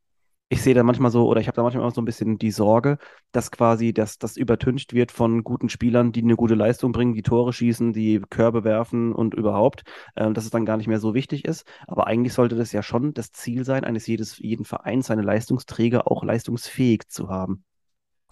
ich 0.51 0.63
sehe 0.63 0.73
da 0.73 0.83
manchmal 0.83 1.11
so, 1.11 1.29
oder 1.29 1.43
ich 1.43 1.47
habe 1.47 1.57
da 1.57 1.63
manchmal 1.63 1.85
auch 1.85 1.95
so 1.95 2.01
ein 2.01 2.07
bisschen 2.07 2.39
die 2.39 2.51
Sorge, 2.51 2.97
dass 3.33 3.51
quasi 3.51 3.93
das, 3.93 4.17
das 4.17 4.39
übertüncht 4.39 4.95
wird 4.95 5.13
von 5.13 5.45
guten 5.45 5.69
Spielern, 5.69 6.11
die 6.11 6.23
eine 6.23 6.37
gute 6.37 6.55
Leistung 6.55 6.91
bringen, 6.93 7.13
die 7.13 7.23
Tore 7.23 7.53
schießen, 7.53 7.93
die 7.93 8.23
Körbe 8.31 8.65
werfen 8.65 9.13
und 9.13 9.35
überhaupt, 9.35 9.83
ähm, 10.17 10.33
dass 10.33 10.45
es 10.45 10.51
dann 10.51 10.65
gar 10.65 10.79
nicht 10.79 10.87
mehr 10.87 11.01
so 11.01 11.13
wichtig 11.13 11.45
ist. 11.45 11.67
Aber 11.87 12.07
eigentlich 12.07 12.33
sollte 12.33 12.57
das 12.57 12.73
ja 12.73 12.83
schon 12.83 13.13
das 13.13 13.31
Ziel 13.33 13.65
sein, 13.65 13.85
eines 13.85 14.07
jedes, 14.07 14.39
jeden 14.39 14.65
Vereins, 14.65 15.09
seine 15.09 15.23
Leistungsträger 15.23 16.11
auch 16.11 16.25
leistungsfähig 16.25 17.09
zu 17.09 17.29
haben 17.29 17.65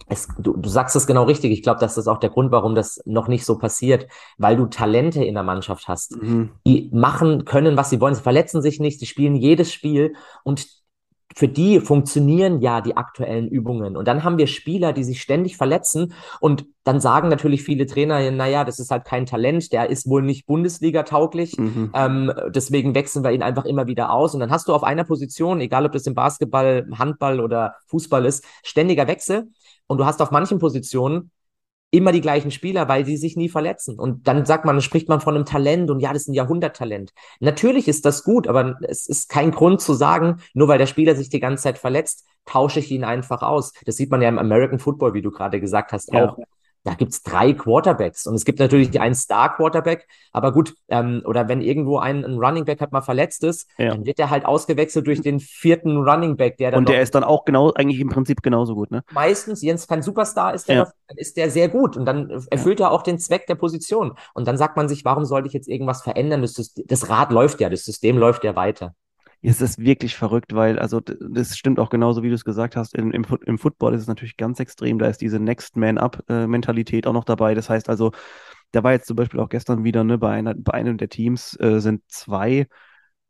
es, 0.09 0.27
du, 0.37 0.55
du 0.55 0.69
sagst 0.69 0.95
es 0.95 1.07
genau 1.07 1.23
richtig. 1.23 1.51
Ich 1.51 1.63
glaube, 1.63 1.79
das 1.79 1.97
ist 1.97 2.07
auch 2.07 2.19
der 2.19 2.29
Grund, 2.29 2.51
warum 2.51 2.75
das 2.75 3.01
noch 3.05 3.27
nicht 3.27 3.45
so 3.45 3.57
passiert, 3.57 4.07
weil 4.37 4.55
du 4.55 4.67
Talente 4.67 5.23
in 5.23 5.33
der 5.33 5.43
Mannschaft 5.43 5.87
hast. 5.87 6.21
Mhm. 6.21 6.51
Die 6.65 6.89
machen 6.93 7.45
können, 7.45 7.77
was 7.77 7.89
sie 7.89 7.99
wollen. 7.99 8.15
Sie 8.15 8.21
verletzen 8.21 8.61
sich 8.61 8.79
nicht, 8.79 8.99
sie 8.99 9.05
spielen 9.05 9.35
jedes 9.35 9.73
Spiel 9.73 10.15
und 10.43 10.67
für 11.37 11.47
die 11.47 11.81
funktionieren 11.81 12.61
ja 12.61 12.81
die 12.81 12.97
aktuellen 12.97 13.47
Übungen. 13.47 13.95
Und 13.95 14.07
dann 14.07 14.23
haben 14.23 14.39
wir 14.39 14.47
Spieler, 14.47 14.91
die 14.91 15.03
sich 15.03 15.21
ständig 15.21 15.55
verletzen. 15.55 16.13
Und 16.39 16.65
dann 16.83 16.99
sagen 16.99 17.29
natürlich 17.29 17.61
viele 17.61 17.85
Trainer, 17.85 18.31
naja, 18.31 18.65
das 18.65 18.79
ist 18.79 18.89
halt 18.89 19.05
kein 19.05 19.27
Talent, 19.27 19.71
der 19.71 19.91
ist 19.91 20.09
wohl 20.09 20.23
nicht 20.23 20.47
Bundesliga-tauglich. 20.47 21.55
Mhm. 21.59 21.91
Ähm, 21.93 22.31
deswegen 22.47 22.95
wechseln 22.95 23.23
wir 23.23 23.33
ihn 23.33 23.43
einfach 23.43 23.65
immer 23.65 23.85
wieder 23.85 24.11
aus. 24.11 24.33
Und 24.33 24.39
dann 24.39 24.49
hast 24.49 24.67
du 24.67 24.73
auf 24.73 24.83
einer 24.83 25.03
Position, 25.03 25.61
egal 25.61 25.85
ob 25.85 25.91
das 25.91 26.07
im 26.07 26.15
Basketball, 26.15 26.87
Handball 26.97 27.39
oder 27.39 27.75
Fußball 27.85 28.25
ist, 28.25 28.43
ständiger 28.63 29.07
Wechsel. 29.07 29.51
Und 29.85 29.99
du 29.99 30.05
hast 30.05 30.23
auf 30.23 30.31
manchen 30.31 30.57
Positionen 30.57 31.29
immer 31.89 32.11
die 32.11 32.21
gleichen 32.21 32.51
Spieler, 32.51 32.89
weil 32.89 33.05
sie 33.05 33.17
sich 33.17 33.37
nie 33.37 33.49
verletzen. 33.49 33.97
Und 33.97 34.27
dann 34.27 34.45
sagt 34.45 34.65
man, 34.65 34.81
spricht 34.81 35.07
man 35.07 35.21
von 35.21 35.35
einem 35.35 35.45
Talent 35.45 35.89
und 35.89 35.99
ja, 35.99 36.11
das 36.11 36.23
ist 36.23 36.27
ein 36.27 36.33
Jahrhunderttalent. 36.33 37.13
Natürlich 37.39 37.87
ist 37.87 38.05
das 38.05 38.23
gut, 38.23 38.47
aber 38.47 38.77
es 38.81 39.07
ist 39.07 39.29
kein 39.29 39.51
Grund 39.51 39.81
zu 39.81 39.93
sagen, 39.93 40.41
nur 40.53 40.67
weil 40.67 40.79
der 40.79 40.85
Spieler 40.85 41.15
sich 41.15 41.29
die 41.29 41.39
ganze 41.39 41.63
Zeit 41.63 41.77
verletzt, 41.77 42.25
tausche 42.45 42.79
ich 42.79 42.91
ihn 42.91 43.03
einfach 43.03 43.41
aus. 43.41 43.71
Das 43.85 43.95
sieht 43.95 44.11
man 44.11 44.21
ja 44.21 44.29
im 44.29 44.39
American 44.39 44.79
Football, 44.79 45.13
wie 45.13 45.21
du 45.21 45.31
gerade 45.31 45.61
gesagt 45.61 45.93
hast, 45.93 46.13
ja. 46.13 46.29
auch 46.29 46.37
da 46.87 46.93
gibt's 46.93 47.21
drei 47.21 47.51
Quarterbacks 47.51 48.25
und 48.27 48.35
es 48.35 48.45
gibt 48.45 48.59
natürlich 48.59 48.89
die 48.89 49.01
einen 49.01 49.13
Star-Quarterback, 49.13 50.07
aber 50.31 50.53
gut, 50.53 50.73
ähm, 50.87 51.21
oder 51.25 51.49
wenn 51.49 51.59
irgendwo 51.59 51.97
ein, 51.97 52.23
ein 52.23 52.37
Running 52.37 52.63
Back 52.63 52.79
halt 52.79 52.93
mal 52.93 53.01
verletzt 53.01 53.43
ist, 53.43 53.69
ja. 53.77 53.89
dann 53.89 54.05
wird 54.05 54.19
der 54.19 54.29
halt 54.29 54.45
ausgewechselt 54.45 55.05
durch 55.05 55.21
den 55.21 55.41
vierten 55.41 55.97
Running 55.97 56.37
Back, 56.37 56.55
der 56.55 56.71
dann. 56.71 56.79
Und 56.79 56.89
der 56.89 57.01
ist 57.01 57.13
dann 57.13 57.25
auch 57.25 57.43
genau, 57.43 57.73
eigentlich 57.73 57.99
im 57.99 58.07
Prinzip 58.07 58.41
genauso 58.41 58.73
gut, 58.73 58.89
ne? 58.89 59.03
Meistens, 59.11 59.61
Jens 59.61 59.85
kein 59.85 60.01
Superstar 60.01 60.53
ist, 60.53 60.69
der 60.69 60.75
ja. 60.75 60.83
noch, 60.85 60.91
dann 61.07 61.17
ist 61.17 61.35
der 61.35 61.51
sehr 61.51 61.67
gut 61.67 61.97
und 61.97 62.05
dann 62.05 62.29
erfüllt 62.49 62.79
ja. 62.79 62.87
er 62.87 62.91
auch 62.91 63.03
den 63.03 63.19
Zweck 63.19 63.47
der 63.47 63.55
Position. 63.55 64.13
Und 64.33 64.47
dann 64.47 64.57
sagt 64.57 64.77
man 64.77 64.87
sich, 64.87 65.03
warum 65.03 65.25
sollte 65.25 65.47
ich 65.49 65.53
jetzt 65.53 65.67
irgendwas 65.67 66.03
verändern? 66.03 66.41
Das, 66.41 66.53
das 66.53 67.09
Rad 67.09 67.33
läuft 67.33 67.59
ja, 67.59 67.69
das 67.69 67.83
System 67.83 68.17
läuft 68.17 68.45
ja 68.45 68.55
weiter. 68.55 68.93
Es 69.41 69.61
ist 69.61 69.79
wirklich 69.79 70.15
verrückt, 70.15 70.53
weil, 70.55 70.79
also 70.79 70.99
das 70.99 71.57
stimmt 71.57 71.79
auch 71.79 71.89
genauso, 71.89 72.23
wie 72.23 72.29
du 72.29 72.35
es 72.35 72.43
gesagt 72.43 72.75
hast. 72.75 72.95
In, 72.95 73.11
im, 73.11 73.25
Im 73.45 73.57
Football 73.57 73.93
ist 73.93 74.01
es 74.01 74.07
natürlich 74.07 74.37
ganz 74.37 74.59
extrem. 74.59 74.99
Da 74.99 75.07
ist 75.07 75.21
diese 75.21 75.39
Next 75.39 75.77
Man 75.77 75.97
Up-Mentalität 75.97 77.05
auch 77.07 77.13
noch 77.13 77.23
dabei. 77.23 77.53
Das 77.53 77.69
heißt 77.69 77.89
also, 77.89 78.11
da 78.71 78.83
war 78.83 78.93
jetzt 78.93 79.07
zum 79.07 79.15
Beispiel 79.15 79.39
auch 79.39 79.49
gestern 79.49 79.83
wieder, 79.83 80.03
ne, 80.03 80.17
bei, 80.17 80.31
einer, 80.31 80.53
bei 80.55 80.73
einem 80.73 80.97
der 80.97 81.09
Teams 81.09 81.57
äh, 81.59 81.79
sind 81.79 82.01
zwei, 82.07 82.67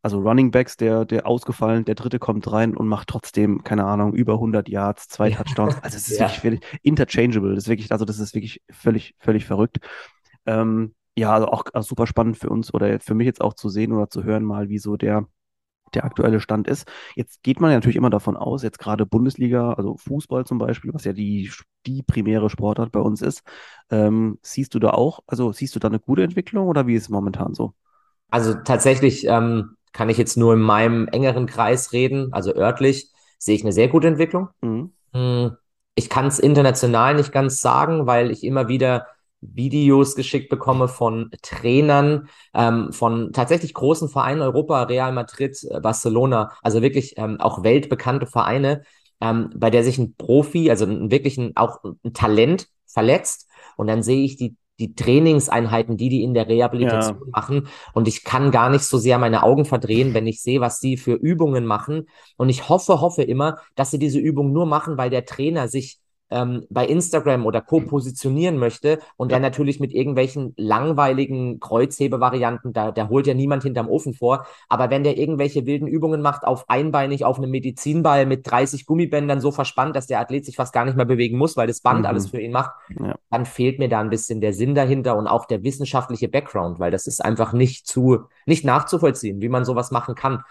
also 0.02 0.20
Running 0.20 0.50
Backs, 0.50 0.76
der, 0.76 1.04
der 1.04 1.26
ausgefallen, 1.26 1.84
der 1.84 1.94
dritte 1.94 2.18
kommt 2.18 2.50
rein 2.50 2.76
und 2.76 2.88
macht 2.88 3.08
trotzdem, 3.08 3.62
keine 3.62 3.84
Ahnung, 3.84 4.14
über 4.14 4.34
100 4.34 4.68
Yards, 4.68 5.08
zwei 5.08 5.30
Touchdowns. 5.30 5.76
Also 5.82 5.96
es 5.96 6.08
ist 6.10 6.18
ja. 6.18 6.26
wirklich 6.26 6.40
völlig 6.40 6.60
interchangeable. 6.82 7.54
Das 7.54 7.64
ist 7.64 7.68
wirklich, 7.68 7.92
also 7.92 8.04
das 8.04 8.18
ist 8.18 8.34
wirklich 8.34 8.62
völlig, 8.70 9.14
völlig 9.18 9.44
verrückt. 9.44 9.78
Ähm, 10.46 10.94
ja, 11.16 11.32
also 11.34 11.48
auch 11.48 11.64
also 11.72 11.88
super 11.88 12.06
spannend 12.06 12.38
für 12.38 12.48
uns 12.48 12.72
oder 12.72 13.00
für 13.00 13.14
mich 13.14 13.26
jetzt 13.26 13.40
auch 13.40 13.54
zu 13.54 13.68
sehen 13.68 13.92
oder 13.92 14.08
zu 14.08 14.22
hören 14.22 14.44
mal, 14.44 14.68
wie 14.68 14.78
so 14.78 14.96
der 14.96 15.26
der 15.94 16.04
aktuelle 16.04 16.40
Stand 16.40 16.68
ist. 16.68 16.88
Jetzt 17.14 17.42
geht 17.42 17.60
man 17.60 17.70
ja 17.70 17.76
natürlich 17.76 17.96
immer 17.96 18.10
davon 18.10 18.36
aus, 18.36 18.62
jetzt 18.62 18.78
gerade 18.78 19.06
Bundesliga, 19.06 19.72
also 19.72 19.96
Fußball 19.96 20.44
zum 20.44 20.58
Beispiel, 20.58 20.92
was 20.94 21.04
ja 21.04 21.12
die, 21.12 21.50
die 21.86 22.02
primäre 22.02 22.50
Sportart 22.50 22.92
bei 22.92 23.00
uns 23.00 23.22
ist, 23.22 23.42
ähm, 23.90 24.38
siehst 24.42 24.74
du 24.74 24.78
da 24.78 24.90
auch, 24.90 25.20
also 25.26 25.52
siehst 25.52 25.74
du 25.74 25.78
da 25.78 25.88
eine 25.88 26.00
gute 26.00 26.22
Entwicklung 26.22 26.68
oder 26.68 26.86
wie 26.86 26.94
ist 26.94 27.04
es 27.04 27.08
momentan 27.08 27.54
so? 27.54 27.74
Also 28.30 28.54
tatsächlich 28.54 29.26
ähm, 29.26 29.76
kann 29.92 30.10
ich 30.10 30.18
jetzt 30.18 30.36
nur 30.36 30.54
in 30.54 30.60
meinem 30.60 31.08
engeren 31.08 31.46
Kreis 31.46 31.92
reden, 31.92 32.32
also 32.32 32.54
örtlich 32.54 33.10
sehe 33.38 33.54
ich 33.54 33.62
eine 33.62 33.72
sehr 33.72 33.88
gute 33.88 34.08
Entwicklung. 34.08 34.48
Mhm. 34.60 34.92
Hm, 35.12 35.56
ich 35.94 36.10
kann 36.10 36.26
es 36.26 36.38
international 36.38 37.14
nicht 37.14 37.32
ganz 37.32 37.60
sagen, 37.60 38.06
weil 38.06 38.30
ich 38.30 38.44
immer 38.44 38.68
wieder 38.68 39.06
Videos 39.40 40.16
geschickt 40.16 40.48
bekomme 40.48 40.88
von 40.88 41.30
Trainern 41.42 42.28
ähm, 42.54 42.92
von 42.92 43.32
tatsächlich 43.32 43.74
großen 43.74 44.08
Vereinen 44.08 44.42
Europa, 44.42 44.82
Real 44.84 45.12
Madrid, 45.12 45.56
äh, 45.70 45.80
Barcelona, 45.80 46.52
also 46.62 46.82
wirklich 46.82 47.14
ähm, 47.16 47.40
auch 47.40 47.62
weltbekannte 47.62 48.26
Vereine, 48.26 48.82
ähm, 49.20 49.50
bei 49.54 49.70
der 49.70 49.84
sich 49.84 49.98
ein 49.98 50.14
Profi, 50.16 50.70
also 50.70 50.84
ein, 50.84 51.10
wirklich 51.10 51.38
ein, 51.38 51.56
auch 51.56 51.78
ein 51.84 52.12
Talent 52.12 52.68
verletzt 52.86 53.48
und 53.76 53.86
dann 53.86 54.02
sehe 54.02 54.24
ich 54.24 54.36
die 54.36 54.56
die 54.80 54.94
Trainingseinheiten, 54.94 55.96
die 55.96 56.08
die 56.08 56.22
in 56.22 56.34
der 56.34 56.48
Rehabilitation 56.48 57.18
ja. 57.18 57.30
machen. 57.32 57.68
Und 57.94 58.06
ich 58.06 58.22
kann 58.24 58.50
gar 58.50 58.70
nicht 58.70 58.84
so 58.84 58.96
sehr 58.96 59.18
meine 59.18 59.42
Augen 59.42 59.64
verdrehen, 59.64 60.14
wenn 60.14 60.26
ich 60.26 60.40
sehe, 60.40 60.60
was 60.60 60.78
sie 60.78 60.96
für 60.96 61.14
Übungen 61.14 61.66
machen. 61.66 62.08
Und 62.36 62.48
ich 62.48 62.68
hoffe, 62.68 63.00
hoffe 63.00 63.22
immer, 63.22 63.58
dass 63.74 63.90
sie 63.90 63.98
diese 63.98 64.20
Übung 64.20 64.52
nur 64.52 64.66
machen, 64.66 64.96
weil 64.96 65.10
der 65.10 65.24
Trainer 65.24 65.68
sich 65.68 65.98
ähm, 66.30 66.66
bei 66.70 66.86
Instagram 66.86 67.46
oder 67.46 67.60
Co. 67.60 67.80
positionieren 67.80 68.58
möchte 68.58 68.98
und 69.16 69.30
ja. 69.30 69.36
dann 69.36 69.42
natürlich 69.42 69.80
mit 69.80 69.92
irgendwelchen 69.92 70.54
langweiligen 70.56 71.60
Kreuzhebevarianten, 71.60 72.72
da, 72.72 72.92
da 72.92 73.08
holt 73.08 73.26
ja 73.26 73.34
niemand 73.34 73.62
hinterm 73.62 73.88
Ofen 73.88 74.14
vor, 74.14 74.46
aber 74.68 74.90
wenn 74.90 75.04
der 75.04 75.16
irgendwelche 75.16 75.66
wilden 75.66 75.86
Übungen 75.86 76.20
macht, 76.20 76.44
auf 76.44 76.68
einbeinig, 76.68 77.24
auf 77.24 77.38
einem 77.38 77.50
Medizinball 77.50 78.26
mit 78.26 78.50
30 78.50 78.86
Gummibändern 78.86 79.40
so 79.40 79.50
verspannt, 79.50 79.96
dass 79.96 80.06
der 80.06 80.20
Athlet 80.20 80.44
sich 80.44 80.56
fast 80.56 80.72
gar 80.72 80.84
nicht 80.84 80.96
mehr 80.96 81.06
bewegen 81.06 81.38
muss, 81.38 81.56
weil 81.56 81.66
das 81.66 81.80
Band 81.80 82.00
mhm. 82.00 82.06
alles 82.06 82.28
für 82.28 82.40
ihn 82.40 82.52
macht, 82.52 82.72
ja. 82.98 83.14
dann 83.30 83.46
fehlt 83.46 83.78
mir 83.78 83.88
da 83.88 84.00
ein 84.00 84.10
bisschen 84.10 84.40
der 84.40 84.52
Sinn 84.52 84.74
dahinter 84.74 85.16
und 85.16 85.26
auch 85.26 85.46
der 85.46 85.62
wissenschaftliche 85.62 86.28
Background, 86.28 86.78
weil 86.78 86.90
das 86.90 87.06
ist 87.06 87.24
einfach 87.24 87.52
nicht 87.52 87.86
zu, 87.86 88.24
nicht 88.46 88.64
nachzuvollziehen, 88.64 89.40
wie 89.40 89.48
man 89.48 89.64
sowas 89.64 89.90
machen 89.90 90.14
kann. 90.14 90.42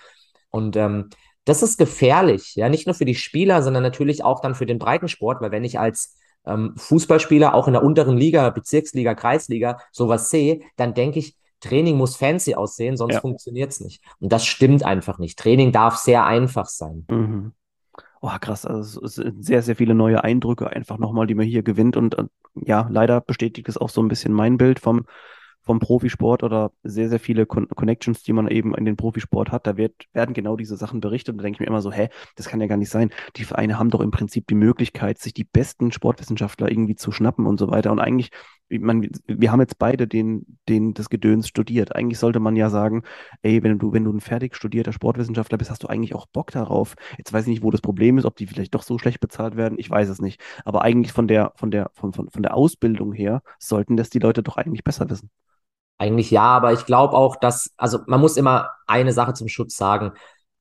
Und 0.49 0.75
ähm, 0.77 1.09
das 1.47 1.63
ist 1.63 1.77
gefährlich, 1.77 2.55
ja, 2.55 2.67
nicht 2.67 2.87
nur 2.87 2.93
für 2.93 3.05
die 3.05 3.15
Spieler, 3.15 3.63
sondern 3.63 3.81
natürlich 3.81 4.23
auch 4.23 4.41
dann 4.41 4.53
für 4.53 4.65
den 4.65 4.79
Breitensport, 4.79 5.41
weil 5.41 5.51
wenn 5.51 5.63
ich 5.63 5.79
als 5.79 6.17
ähm, 6.45 6.73
Fußballspieler 6.75 7.53
auch 7.53 7.67
in 7.67 7.73
der 7.73 7.83
unteren 7.83 8.17
Liga, 8.17 8.49
Bezirksliga, 8.49 9.15
Kreisliga 9.15 9.77
sowas 9.91 10.29
sehe, 10.29 10.59
dann 10.75 10.93
denke 10.93 11.19
ich, 11.19 11.37
Training 11.61 11.95
muss 11.95 12.17
fancy 12.17 12.55
aussehen, 12.55 12.97
sonst 12.97 13.15
ja. 13.15 13.21
funktioniert 13.21 13.71
es 13.71 13.79
nicht. 13.79 14.03
Und 14.19 14.31
das 14.31 14.45
stimmt 14.45 14.83
einfach 14.83 15.19
nicht. 15.19 15.39
Training 15.39 15.71
darf 15.71 15.95
sehr 15.95 16.25
einfach 16.25 16.67
sein. 16.67 17.05
Mhm. 17.09 17.53
Oh, 18.19 18.29
krass. 18.41 18.65
Also 18.65 19.03
es 19.03 19.15
sind 19.15 19.45
sehr, 19.45 19.61
sehr 19.61 19.77
viele 19.77 19.95
neue 19.95 20.23
Eindrücke 20.23 20.69
einfach 20.69 20.97
nochmal, 20.97 21.27
die 21.27 21.35
man 21.35 21.45
hier 21.45 21.63
gewinnt. 21.63 21.95
Und 21.95 22.17
äh, 22.17 22.25
ja, 22.55 22.87
leider 22.91 23.21
bestätigt 23.21 23.69
es 23.69 23.77
auch 23.77 23.89
so 23.89 24.01
ein 24.01 24.09
bisschen 24.09 24.33
mein 24.33 24.57
Bild 24.57 24.79
vom, 24.79 25.05
vom 25.67 25.79
Profisport 25.79 26.43
oder 26.43 26.71
sehr, 26.83 27.09
sehr 27.09 27.19
viele 27.19 27.45
Con 27.45 27.67
Connections, 27.69 28.23
die 28.23 28.33
man 28.33 28.47
eben 28.47 28.73
in 28.73 28.85
den 28.85 28.97
Profisport 28.97 29.51
hat. 29.51 29.67
Da 29.67 29.77
wird, 29.77 29.93
werden 30.13 30.33
genau 30.33 30.55
diese 30.55 30.77
Sachen 30.77 30.99
berichtet. 30.99 31.33
Und 31.33 31.37
da 31.37 31.43
denke 31.43 31.57
ich 31.57 31.59
mir 31.59 31.67
immer 31.67 31.81
so, 31.81 31.91
hä, 31.91 32.09
das 32.35 32.47
kann 32.47 32.59
ja 32.59 32.67
gar 32.67 32.77
nicht 32.77 32.89
sein. 32.89 33.11
Die 33.35 33.43
Vereine 33.43 33.77
haben 33.77 33.91
doch 33.91 34.01
im 34.01 34.11
Prinzip 34.11 34.47
die 34.47 34.55
Möglichkeit, 34.55 35.19
sich 35.19 35.33
die 35.33 35.43
besten 35.43 35.91
Sportwissenschaftler 35.91 36.71
irgendwie 36.71 36.95
zu 36.95 37.11
schnappen 37.11 37.45
und 37.45 37.59
so 37.59 37.69
weiter. 37.69 37.91
Und 37.91 37.99
eigentlich 37.99 38.31
ich 38.69 38.81
meine, 38.81 39.09
wir 39.27 39.51
haben 39.51 39.61
jetzt 39.61 39.77
beide 39.79 40.07
den, 40.07 40.57
den, 40.67 40.93
das 40.93 41.09
Gedöns 41.09 41.47
studiert. 41.47 41.95
Eigentlich 41.95 42.19
sollte 42.19 42.39
man 42.39 42.55
ja 42.55 42.69
sagen, 42.69 43.03
ey, 43.41 43.63
wenn 43.63 43.79
du, 43.79 43.93
wenn 43.93 44.03
du 44.03 44.11
ein 44.11 44.19
fertig 44.19 44.55
studierter 44.55 44.91
Sportwissenschaftler 44.91 45.57
bist, 45.57 45.71
hast 45.71 45.83
du 45.83 45.87
eigentlich 45.87 46.15
auch 46.15 46.25
Bock 46.27 46.51
darauf. 46.51 46.95
Jetzt 47.17 47.31
weiß 47.31 47.43
ich 47.43 47.49
nicht, 47.49 47.63
wo 47.63 47.71
das 47.71 47.81
Problem 47.81 48.17
ist, 48.17 48.25
ob 48.25 48.35
die 48.35 48.47
vielleicht 48.47 48.75
doch 48.75 48.83
so 48.83 48.97
schlecht 48.97 49.19
bezahlt 49.19 49.55
werden. 49.55 49.79
Ich 49.79 49.89
weiß 49.89 50.09
es 50.09 50.21
nicht. 50.21 50.41
Aber 50.65 50.81
eigentlich 50.81 51.13
von 51.13 51.27
der, 51.27 51.53
von 51.55 51.71
der, 51.71 51.91
von, 51.93 52.13
von, 52.13 52.29
von 52.29 52.43
der 52.43 52.55
Ausbildung 52.55 53.13
her 53.13 53.41
sollten 53.59 53.95
das 53.95 54.09
die 54.09 54.19
Leute 54.19 54.43
doch 54.43 54.57
eigentlich 54.57 54.83
besser 54.83 55.09
wissen. 55.09 55.29
Eigentlich 55.97 56.31
ja, 56.31 56.43
aber 56.43 56.73
ich 56.73 56.85
glaube 56.85 57.15
auch, 57.15 57.35
dass, 57.35 57.71
also 57.77 57.99
man 58.05 58.21
muss 58.21 58.37
immer 58.37 58.69
eine 58.85 59.13
Sache 59.13 59.33
zum 59.33 59.47
Schutz 59.47 59.75
sagen. 59.75 60.11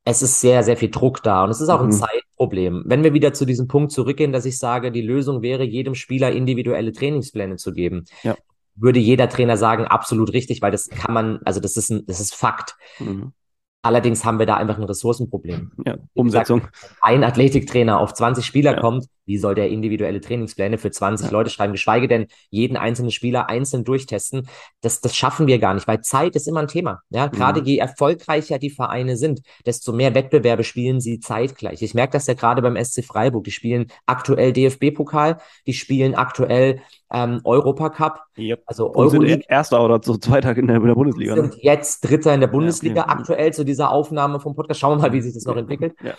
Es 0.05 0.23
ist 0.23 0.41
sehr, 0.41 0.63
sehr 0.63 0.77
viel 0.77 0.91
Druck 0.91 1.23
da 1.23 1.45
und 1.45 1.51
es 1.51 1.61
ist 1.61 1.69
auch 1.69 1.81
ein 1.81 1.87
mhm. 1.87 1.93
Zeitproblem. 1.93 2.85
Wenn 2.87 3.03
wir 3.03 3.13
wieder 3.13 3.33
zu 3.35 3.45
diesem 3.45 3.69
Punkt 3.69 3.93
zurückgehen, 3.93 4.33
dass 4.33 4.47
ich 4.47 4.59
sage, 4.59 4.93
die 4.93 5.03
Lösung 5.03 5.43
wäre, 5.43 5.65
jedem 5.65 5.95
Spieler 5.95 6.33
individuelle 6.33 6.93
Trainingspläne 6.93 7.57
zu 7.57 7.73
geben, 7.73 8.05
ja. 8.23 8.37
würde 8.77 9.01
jeder 9.01 9.29
Trainer 9.29 9.57
sagen, 9.57 9.85
absolut 9.85 10.33
richtig, 10.33 10.63
weil 10.63 10.71
das 10.71 10.89
kann 10.89 11.13
man, 11.13 11.41
also 11.45 11.61
das 11.61 11.77
ist 11.77 11.91
ein, 11.91 12.07
das 12.07 12.21
ist 12.21 12.35
Fakt. 12.35 12.77
Mhm. 12.99 13.33
Allerdings 13.83 14.25
haben 14.25 14.41
wir 14.41 14.47
da 14.47 14.57
einfach 14.57 14.79
ein 14.79 14.85
Ressourcenproblem. 14.85 15.71
Ja, 15.87 15.97
Umsetzung. 16.13 16.61
Gesagt, 16.61 16.97
ein 17.01 17.23
Athletiktrainer 17.23 18.01
auf 18.01 18.15
20 18.15 18.45
Spieler 18.45 18.75
ja. 18.75 18.81
kommt, 18.81 19.07
wie 19.27 19.39
soll 19.39 19.55
der 19.55 19.69
individuelle 19.69 20.21
Trainingspläne 20.21 20.79
für 20.79 20.91
20 20.91 21.27
ja. 21.27 21.33
Leute 21.33 21.51
schreiben, 21.51 21.73
geschweige 21.73 22.09
denn 22.09 22.27
jeden 22.51 22.77
einzelnen 22.77 23.13
Spieler 23.13 23.49
einzeln 23.49 23.85
durchtesten? 23.85 24.49
Das, 24.81 25.01
das 25.01 25.15
schaffen 25.15 25.47
wir 25.47 25.59
gar 25.59 25.75
nicht, 25.75 25.87
weil 25.87 26.01
Zeit 26.01 26.35
ist 26.35 26.49
immer 26.49 26.61
ein 26.61 26.69
Thema. 26.69 27.01
Ja, 27.11 27.29
gerade 27.29 27.61
mhm. 27.61 27.67
je 27.67 27.77
erfolgreicher 27.79 28.59
die 28.59 28.71
Vereine 28.71 29.17
sind, 29.17 29.43
desto 29.65 29.93
mehr 29.93 30.15
Wettbewerbe 30.15 30.65
spielen 30.65 31.01
sie 31.01 31.21
zeitgleich. 31.21 31.83
Ich 31.83 31.95
merke 31.95 32.13
das 32.13 32.27
ja 32.27 32.35
gerade 32.35 32.63
beim 32.63 32.83
SC 32.83 33.05
Freiburg. 33.05 33.45
Die 33.45 33.53
spielen 33.53 33.87
aktuell 34.07 34.53
DFB-Pokal, 34.53 35.39
die 35.67 35.75
spielen 35.75 36.17
aktuell 36.17 36.81
ähm, 37.13 37.41
Europacup. 37.45 38.21
Yep. 38.37 38.63
Also 38.67 38.87
Und 38.89 39.11
sind 39.11 39.45
Erster 39.49 39.85
oder 39.85 40.01
so 40.03 40.17
Zweiter 40.17 40.57
in 40.57 40.67
der, 40.67 40.77
in 40.77 40.87
der 40.87 40.95
Bundesliga. 40.95 41.35
Ne? 41.35 41.43
Sind 41.43 41.63
jetzt 41.63 42.01
Dritter 42.01 42.35
in 42.35 42.41
der 42.41 42.49
Bundesliga 42.49 42.97
ja, 42.97 43.03
okay. 43.05 43.13
aktuell 43.13 43.53
zu 43.53 43.65
dieser 43.65 43.91
Aufnahme 43.91 44.41
vom 44.41 44.55
Podcast. 44.55 44.81
Schauen 44.81 44.99
wir 44.99 45.03
mal, 45.03 45.13
wie 45.13 45.21
sich 45.21 45.35
das 45.35 45.45
noch 45.45 45.57
entwickelt. 45.57 45.95
Ja. 46.03 46.15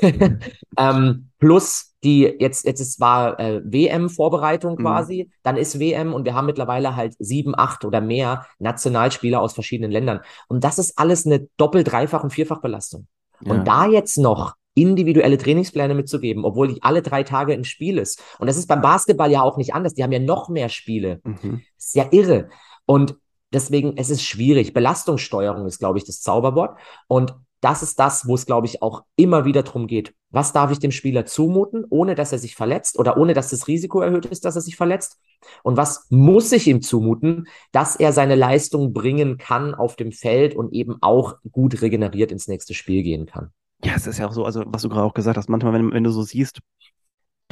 ähm, 0.78 1.30
plus 1.38 1.94
die 2.04 2.22
jetzt 2.22 2.64
jetzt 2.64 2.80
ist 2.80 3.00
war 3.00 3.38
äh, 3.40 3.60
WM-Vorbereitung 3.64 4.74
mhm. 4.74 4.82
quasi, 4.82 5.24
mhm. 5.28 5.32
dann 5.42 5.56
ist 5.56 5.80
WM 5.80 6.14
und 6.14 6.24
wir 6.24 6.34
haben 6.34 6.46
mittlerweile 6.46 6.94
halt 6.94 7.14
sieben, 7.18 7.54
acht 7.56 7.84
oder 7.84 8.00
mehr 8.00 8.46
Nationalspieler 8.58 9.40
aus 9.40 9.54
verschiedenen 9.54 9.90
Ländern. 9.90 10.20
Und 10.48 10.62
das 10.62 10.78
ist 10.78 10.98
alles 10.98 11.26
eine 11.26 11.48
doppel-, 11.56 11.84
dreifach- 11.84 12.22
und 12.22 12.30
vierfach-Belastung. 12.30 13.08
Ja. 13.40 13.52
Und 13.52 13.66
da 13.66 13.86
jetzt 13.86 14.18
noch 14.18 14.54
individuelle 14.80 15.38
Trainingspläne 15.38 15.94
mitzugeben, 15.94 16.44
obwohl 16.44 16.68
die 16.68 16.82
alle 16.82 17.02
drei 17.02 17.22
Tage 17.22 17.54
im 17.54 17.64
Spiel 17.64 17.98
ist. 17.98 18.22
Und 18.38 18.46
das 18.46 18.56
ist 18.56 18.66
beim 18.66 18.80
Basketball 18.80 19.30
ja 19.30 19.42
auch 19.42 19.56
nicht 19.56 19.74
anders. 19.74 19.94
Die 19.94 20.02
haben 20.02 20.12
ja 20.12 20.18
noch 20.18 20.48
mehr 20.48 20.68
Spiele. 20.68 21.20
Mhm. 21.24 21.62
Ist 21.76 21.94
ja 21.94 22.06
irre. 22.10 22.48
Und 22.86 23.16
deswegen, 23.52 23.96
es 23.96 24.10
ist 24.10 24.22
schwierig. 24.22 24.72
Belastungssteuerung 24.72 25.66
ist, 25.66 25.78
glaube 25.78 25.98
ich, 25.98 26.04
das 26.04 26.20
Zauberwort. 26.20 26.78
Und 27.06 27.34
das 27.60 27.82
ist 27.82 27.98
das, 27.98 28.26
wo 28.28 28.34
es, 28.34 28.46
glaube 28.46 28.66
ich, 28.66 28.82
auch 28.82 29.02
immer 29.16 29.44
wieder 29.44 29.62
darum 29.62 29.86
geht. 29.86 30.14
Was 30.30 30.52
darf 30.52 30.70
ich 30.70 30.78
dem 30.78 30.92
Spieler 30.92 31.26
zumuten, 31.26 31.84
ohne 31.90 32.14
dass 32.14 32.32
er 32.32 32.38
sich 32.38 32.54
verletzt 32.54 32.98
oder 32.98 33.16
ohne 33.16 33.34
dass 33.34 33.50
das 33.50 33.66
Risiko 33.66 34.00
erhöht 34.00 34.26
ist, 34.26 34.44
dass 34.44 34.56
er 34.56 34.62
sich 34.62 34.76
verletzt? 34.76 35.18
Und 35.62 35.76
was 35.76 36.06
muss 36.10 36.52
ich 36.52 36.66
ihm 36.66 36.82
zumuten, 36.82 37.48
dass 37.72 37.96
er 37.96 38.12
seine 38.12 38.34
Leistung 38.34 38.92
bringen 38.92 39.38
kann 39.38 39.74
auf 39.74 39.96
dem 39.96 40.12
Feld 40.12 40.54
und 40.54 40.72
eben 40.72 40.98
auch 41.00 41.36
gut 41.50 41.80
regeneriert 41.82 42.30
ins 42.30 42.46
nächste 42.46 42.74
Spiel 42.74 43.02
gehen 43.02 43.26
kann? 43.26 43.50
Ja, 43.84 43.94
es 43.94 44.06
ist 44.06 44.18
ja 44.18 44.26
auch 44.26 44.32
so, 44.32 44.44
also 44.44 44.64
was 44.66 44.82
du 44.82 44.88
gerade 44.88 45.04
auch 45.04 45.14
gesagt 45.14 45.36
hast, 45.36 45.48
manchmal, 45.48 45.72
wenn, 45.72 45.92
wenn 45.92 46.04
du 46.04 46.10
so 46.10 46.22
siehst, 46.22 46.60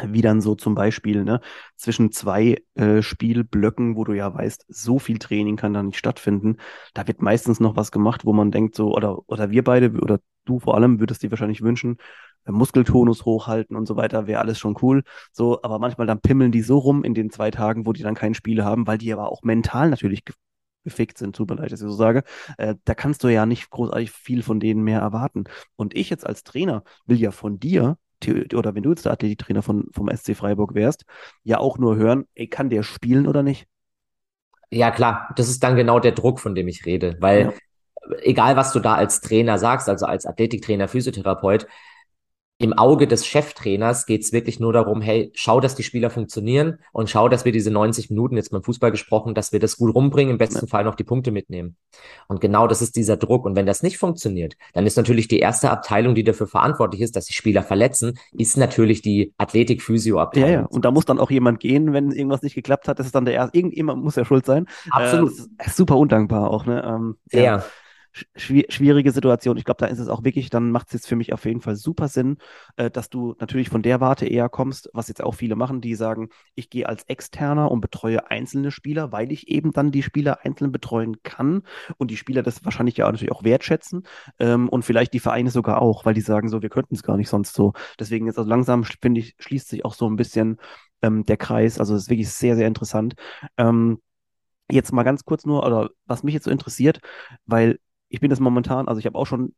wie 0.09 0.21
dann 0.23 0.41
so 0.43 0.55
zum 0.55 0.75
Beispiel 0.75 1.25
ne, 1.25 1.41
zwischen 1.77 2.12
zwei 2.12 2.62
äh, 2.75 3.01
Spielblöcken, 3.03 3.97
wo 3.97 4.05
du 4.05 4.12
ja 4.12 4.33
weißt, 4.35 4.67
so 4.69 4.99
viel 4.99 5.19
Training 5.19 5.57
kann 5.57 5.73
da 5.73 5.83
nicht 5.83 5.99
stattfinden. 5.99 6.59
Da 6.95 7.07
wird 7.09 7.23
meistens 7.23 7.61
noch 7.61 7.77
was 7.77 7.93
gemacht, 7.93 8.25
wo 8.27 8.33
man 8.35 8.51
denkt 8.51 8.75
so, 8.77 8.93
oder, 8.95 9.21
oder 9.29 9.51
wir 9.51 9.65
beide, 9.65 9.91
oder 10.01 10.21
du 10.45 10.59
vor 10.61 10.75
allem, 10.75 11.01
würdest 11.01 11.23
dir 11.23 11.31
wahrscheinlich 11.31 11.62
wünschen, 11.62 11.97
äh, 12.45 12.53
Muskeltonus 12.53 13.25
hochhalten 13.25 13.75
und 13.77 13.87
so 13.87 13.97
weiter, 13.97 14.27
wäre 14.27 14.41
alles 14.41 14.59
schon 14.59 14.77
cool. 14.83 15.03
So, 15.33 15.62
aber 15.62 15.79
manchmal 15.79 16.07
dann 16.07 16.21
pimmeln 16.21 16.53
die 16.53 16.62
so 16.62 16.79
rum 16.79 17.03
in 17.05 17.15
den 17.15 17.31
zwei 17.31 17.51
Tagen, 17.51 17.87
wo 17.87 17.93
die 17.95 18.03
dann 18.03 18.15
kein 18.15 18.35
Spiel 18.35 18.65
haben, 18.65 18.87
weil 18.87 18.99
die 18.99 19.12
aber 19.12 19.31
auch 19.33 19.43
mental 19.43 19.89
natürlich 19.91 20.25
gefickt 20.87 21.18
sind, 21.18 21.35
tut 21.35 21.51
mir 21.51 21.57
leid, 21.57 21.72
dass 21.72 21.81
ich 21.81 21.87
so 21.88 21.92
sage, 21.92 22.22
äh, 22.57 22.77
da 22.85 22.94
kannst 22.94 23.25
du 23.25 23.29
ja 23.29 23.44
nicht 23.44 23.68
großartig 23.70 24.12
viel 24.12 24.42
von 24.42 24.61
denen 24.61 24.83
mehr 24.83 25.01
erwarten. 25.01 25.44
Und 25.75 25.94
ich 25.94 26.09
jetzt 26.09 26.27
als 26.27 26.44
Trainer 26.44 26.85
will 27.07 27.20
ja 27.20 27.33
von 27.33 27.59
dir, 27.59 27.99
oder 28.55 28.75
wenn 28.75 28.83
du 28.83 28.90
jetzt 28.90 29.05
der 29.05 29.12
Athletiktrainer 29.12 29.62
von, 29.62 29.88
vom 29.92 30.09
SC 30.09 30.35
Freiburg 30.35 30.75
wärst, 30.75 31.05
ja 31.42 31.59
auch 31.59 31.77
nur 31.77 31.96
hören, 31.96 32.25
ey, 32.35 32.46
kann 32.46 32.70
der 32.70 32.83
spielen 32.83 33.27
oder 33.27 33.42
nicht? 33.42 33.66
Ja, 34.70 34.90
klar, 34.90 35.33
das 35.37 35.49
ist 35.49 35.62
dann 35.62 35.77
genau 35.77 36.01
der 36.01 36.12
Druck, 36.12 36.40
von 36.40 36.55
dem 36.55 36.68
ich 36.68 36.87
rede, 36.87 37.16
weil 37.20 37.40
ja. 37.40 38.16
egal, 38.22 38.57
was 38.57 38.72
du 38.72 38.81
da 38.81 38.94
als 38.94 39.20
Trainer 39.20 39.59
sagst, 39.59 39.88
also 39.88 40.07
als 40.07 40.25
Athletiktrainer, 40.25 40.88
Physiotherapeut, 40.88 41.66
im 42.59 42.73
Auge 42.73 43.07
des 43.07 43.27
Cheftrainers 43.27 44.07
geht 44.07 44.23
es 44.23 44.33
wirklich 44.33 44.61
nur 44.61 44.73
darum, 44.73 45.03
hey, 45.03 45.31
schau, 45.35 45.61
dass 45.61 45.75
die 45.75 45.83
Spieler 45.83 46.09
funktionieren 46.09 46.79
und 46.92 47.11
schau, 47.11 47.29
dass 47.29 47.45
wir 47.45 47.53
diese 47.53 47.71
90 47.71 48.09
Minuten, 48.09 48.37
jetzt 48.37 48.51
beim 48.51 48.62
Fußball 48.62 48.90
gesprochen, 48.90 49.35
dass 49.35 49.53
wir 49.53 49.61
das 49.61 49.77
gut 49.77 49.95
rumbringen, 49.95 50.33
im 50.33 50.38
besten 50.38 50.64
ja. 50.64 50.66
Fall 50.66 50.85
noch 50.85 50.95
die 50.95 51.05
Punkte 51.05 51.33
mitnehmen. 51.33 51.77
Und 52.29 52.40
genau 52.40 52.66
das 52.66 52.81
ist 52.81 52.97
dieser 52.97 53.19
Druck. 53.19 53.45
Und 53.45 53.57
wenn 53.57 53.66
das 53.66 53.83
nicht 53.83 53.99
funktioniert, 53.99 54.57
dann 54.73 54.87
ist 54.87 54.97
natürlich 54.97 55.29
die 55.29 55.38
erste 55.38 55.71
Abteilung, 55.71 56.14
die 56.14 56.25
dafür 56.25 56.47
verantwortlich 56.47 57.03
ist, 57.03 57.14
dass 57.14 57.27
die 57.27 57.35
Spieler 57.35 57.62
verletzen, 57.62 58.19
ist 58.33 58.57
natürlich 58.57 59.03
die 59.03 59.35
Athletik-Physio-Abteilung. 59.37 60.51
Ja, 60.51 60.61
ja, 60.61 60.66
und 60.66 60.87
da 60.87 60.90
muss 60.90 61.05
dann 61.05 61.19
auch 61.19 61.31
jemand 61.31 61.61
gehen, 61.61 61.92
wenn 61.92 62.11
irgendwas 62.11 62.40
nicht 62.40 62.55
geklappt 62.55 62.88
hat. 62.88 62.99
Das 62.99 63.05
ist 63.05 63.14
dann 63.14 63.27
der 63.27 63.35
erste, 63.35 63.59
irgendjemand 63.59 64.03
muss 64.03 64.16
ja 64.16 64.25
schuld 64.25 64.47
sein. 64.47 64.66
Absolut. 64.90 65.33
Äh, 65.59 65.69
super 65.69 65.99
undankbar 65.99 66.51
auch, 66.51 66.64
ne? 66.64 66.83
Ähm, 66.87 67.16
Sehr. 67.27 67.42
Ja 67.42 67.64
schwierige 68.37 69.13
Situation. 69.13 69.57
Ich 69.57 69.65
glaube, 69.65 69.79
da 69.79 69.87
ist 69.87 69.99
es 69.99 70.09
auch 70.09 70.25
wirklich, 70.25 70.51
dann 70.51 70.71
macht 70.71 70.89
es 70.89 70.95
jetzt 70.95 71.09
für 71.09 71.17
mich 71.17 71.33
auf 71.33 71.45
jeden 71.45 71.61
Fall 71.61 71.77
super 71.77 72.09
Sinn, 72.09 72.39
äh, 72.77 72.91
dass 72.91 73.11
du 73.11 73.35
natürlich 73.39 73.69
von 73.69 73.83
der 73.83 74.01
Warte 74.01 74.27
eher 74.27 74.49
kommst, 74.49 74.89
was 74.93 75.09
jetzt 75.09 75.23
auch 75.23 75.35
viele 75.35 75.57
machen, 75.57 75.81
die 75.81 75.95
sagen, 75.95 76.31
ich 76.55 76.71
gehe 76.71 76.89
als 76.89 77.05
Externer 77.05 77.71
und 77.71 77.81
betreue 77.81 78.31
einzelne 78.31 78.71
Spieler, 78.71 79.13
weil 79.13 79.33
ich 79.33 79.49
eben 79.49 79.73
dann 79.73 79.91
die 79.91 80.03
Spieler 80.03 80.45
einzeln 80.45 80.73
betreuen 80.73 81.23
kann 81.23 81.63
und 81.99 82.11
die 82.11 82.17
Spieler 82.17 82.43
das 82.43 82.65
wahrscheinlich 82.65 82.97
ja 82.97 83.11
natürlich 83.11 83.33
auch 83.33 83.45
wertschätzen 83.45 84.05
ähm, 84.39 84.69
und 84.69 84.85
vielleicht 84.85 85.13
die 85.13 85.21
Vereine 85.21 85.51
sogar 85.51 85.83
auch, 85.83 86.05
weil 86.05 86.15
die 86.15 86.21
sagen 86.21 86.49
so, 86.49 86.63
wir 86.63 86.71
könnten 86.71 86.95
es 86.95 87.03
gar 87.03 87.17
nicht 87.17 87.29
sonst 87.29 87.55
so. 87.55 87.73
Deswegen 87.99 88.27
jetzt 88.27 88.39
also 88.39 88.49
langsam, 88.49 88.85
finde 88.85 89.21
ich, 89.21 89.35
schließt 89.39 89.69
sich 89.69 89.85
auch 89.85 89.95
so 89.95 90.09
ein 90.09 90.17
bisschen 90.17 90.59
ähm, 91.03 91.25
der 91.27 91.37
Kreis. 91.37 91.79
Also 91.79 91.95
es 91.95 92.05
ist 92.05 92.11
wirklich 92.11 92.31
sehr, 92.31 92.57
sehr 92.57 92.67
interessant. 92.67 93.15
Ähm, 93.57 93.99
Jetzt 94.71 94.93
mal 94.93 95.05
ganz 95.05 95.25
kurz 95.25 95.47
nur, 95.47 95.65
oder 95.65 95.91
was 96.07 96.25
mich 96.25 96.35
jetzt 96.35 96.45
so 96.45 96.51
interessiert, 96.51 97.01
weil 97.47 97.79
ich 98.09 98.21
bin 98.21 98.31
das 98.31 98.40
momentan, 98.40 98.88
also 98.88 98.99
ich 98.99 99.07
habe 99.07 99.19
auch 99.19 99.27
schon, 99.27 99.55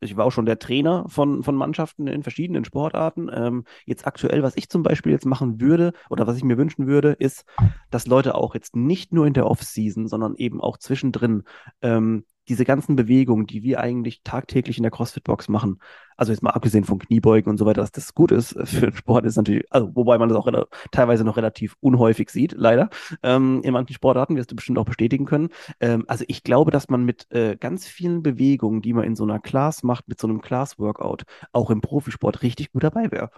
ich 0.00 0.16
war 0.16 0.26
auch 0.26 0.30
schon 0.30 0.46
der 0.46 0.58
Trainer 0.58 1.06
von, 1.08 1.42
von 1.42 1.56
Mannschaften 1.56 2.06
in 2.06 2.22
verschiedenen 2.22 2.64
Sportarten. 2.64 3.28
Ähm, 3.32 3.64
jetzt 3.84 4.06
aktuell, 4.06 4.42
was 4.42 4.56
ich 4.56 4.68
zum 4.68 4.82
Beispiel 4.82 5.12
jetzt 5.12 5.26
machen 5.26 5.60
würde 5.60 5.92
oder 6.08 6.26
was 6.26 6.36
ich 6.36 6.44
mir 6.44 6.56
wünschen 6.56 6.86
würde, 6.86 7.12
ist, 7.12 7.44
dass 7.90 8.06
Leute 8.06 8.36
auch 8.36 8.54
jetzt 8.54 8.76
nicht 8.76 9.12
nur 9.12 9.26
in 9.26 9.34
der 9.34 9.46
Off-Season, 9.46 10.06
sondern 10.06 10.36
eben 10.36 10.60
auch 10.60 10.78
zwischendrin 10.78 11.42
ähm, 11.82 12.24
diese 12.48 12.64
ganzen 12.64 12.96
Bewegungen, 12.96 13.46
die 13.46 13.62
wir 13.62 13.80
eigentlich 13.80 14.22
tagtäglich 14.24 14.76
in 14.78 14.82
der 14.82 14.90
CrossFit-Box 14.90 15.48
machen, 15.48 15.80
also 16.16 16.32
jetzt 16.32 16.42
mal 16.42 16.50
abgesehen 16.50 16.84
von 16.84 16.98
Kniebeugen 16.98 17.48
und 17.48 17.58
so 17.58 17.66
weiter, 17.66 17.80
dass 17.80 17.92
das 17.92 18.14
gut 18.14 18.32
ist 18.32 18.56
für 18.64 18.90
den 18.90 18.96
Sport, 18.96 19.24
ist 19.24 19.36
natürlich, 19.36 19.64
also 19.70 19.94
wobei 19.94 20.18
man 20.18 20.28
das 20.28 20.36
auch 20.36 20.66
teilweise 20.90 21.24
noch 21.24 21.36
relativ 21.36 21.76
unhäufig 21.80 22.30
sieht, 22.30 22.52
leider, 22.56 22.90
ähm, 23.22 23.60
in 23.62 23.72
manchen 23.72 23.94
Sportarten, 23.94 24.36
wirst 24.36 24.50
du 24.50 24.56
bestimmt 24.56 24.78
auch 24.78 24.84
bestätigen 24.84 25.26
können. 25.26 25.50
Ähm, 25.80 26.04
also 26.08 26.24
ich 26.26 26.42
glaube, 26.42 26.70
dass 26.70 26.88
man 26.88 27.04
mit 27.04 27.30
äh, 27.30 27.56
ganz 27.56 27.86
vielen 27.86 28.22
Bewegungen, 28.22 28.82
die 28.82 28.92
man 28.92 29.04
in 29.04 29.14
so 29.14 29.24
einer 29.24 29.38
Class 29.38 29.82
macht, 29.82 30.08
mit 30.08 30.20
so 30.20 30.26
einem 30.26 30.40
Class-Workout, 30.40 31.22
auch 31.52 31.70
im 31.70 31.80
Profisport 31.80 32.42
richtig 32.42 32.72
gut 32.72 32.82
dabei 32.82 33.12
wäre. 33.12 33.30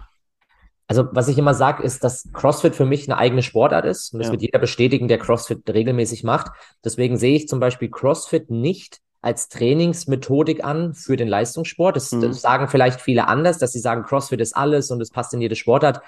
Also, 0.91 1.07
was 1.13 1.29
ich 1.29 1.39
immer 1.39 1.55
sage, 1.55 1.85
ist, 1.85 2.03
dass 2.03 2.29
CrossFit 2.33 2.75
für 2.75 2.85
mich 2.85 3.09
eine 3.09 3.17
eigene 3.17 3.43
Sportart 3.43 3.85
ist. 3.85 4.13
Und 4.13 4.19
das 4.19 4.27
ja. 4.27 4.33
wird 4.33 4.43
jeder 4.43 4.59
bestätigen, 4.59 5.07
der 5.07 5.19
CrossFit 5.19 5.63
regelmäßig 5.71 6.25
macht. 6.25 6.51
Deswegen 6.85 7.17
sehe 7.17 7.37
ich 7.37 7.47
zum 7.47 7.61
Beispiel 7.61 7.89
CrossFit 7.89 8.51
nicht 8.51 8.99
als 9.23 9.49
Trainingsmethodik 9.49 10.65
an 10.65 10.93
für 10.95 11.17
den 11.17 11.29
Leistungssport. 11.29 11.95
Das, 11.95 12.11
mhm. 12.11 12.23
das, 12.23 12.41
sagen 12.41 12.67
vielleicht 12.67 13.01
viele 13.01 13.29
anders, 13.29 13.59
dass 13.59 13.71
sie 13.71 13.79
sagen, 13.79 14.03
CrossFit 14.03 14.41
ist 14.41 14.57
alles 14.57 14.91
und 14.91 15.01
es 15.01 15.11
passt 15.11 15.33
in 15.33 15.41
jede 15.41 15.55
Sportart. 15.55 16.01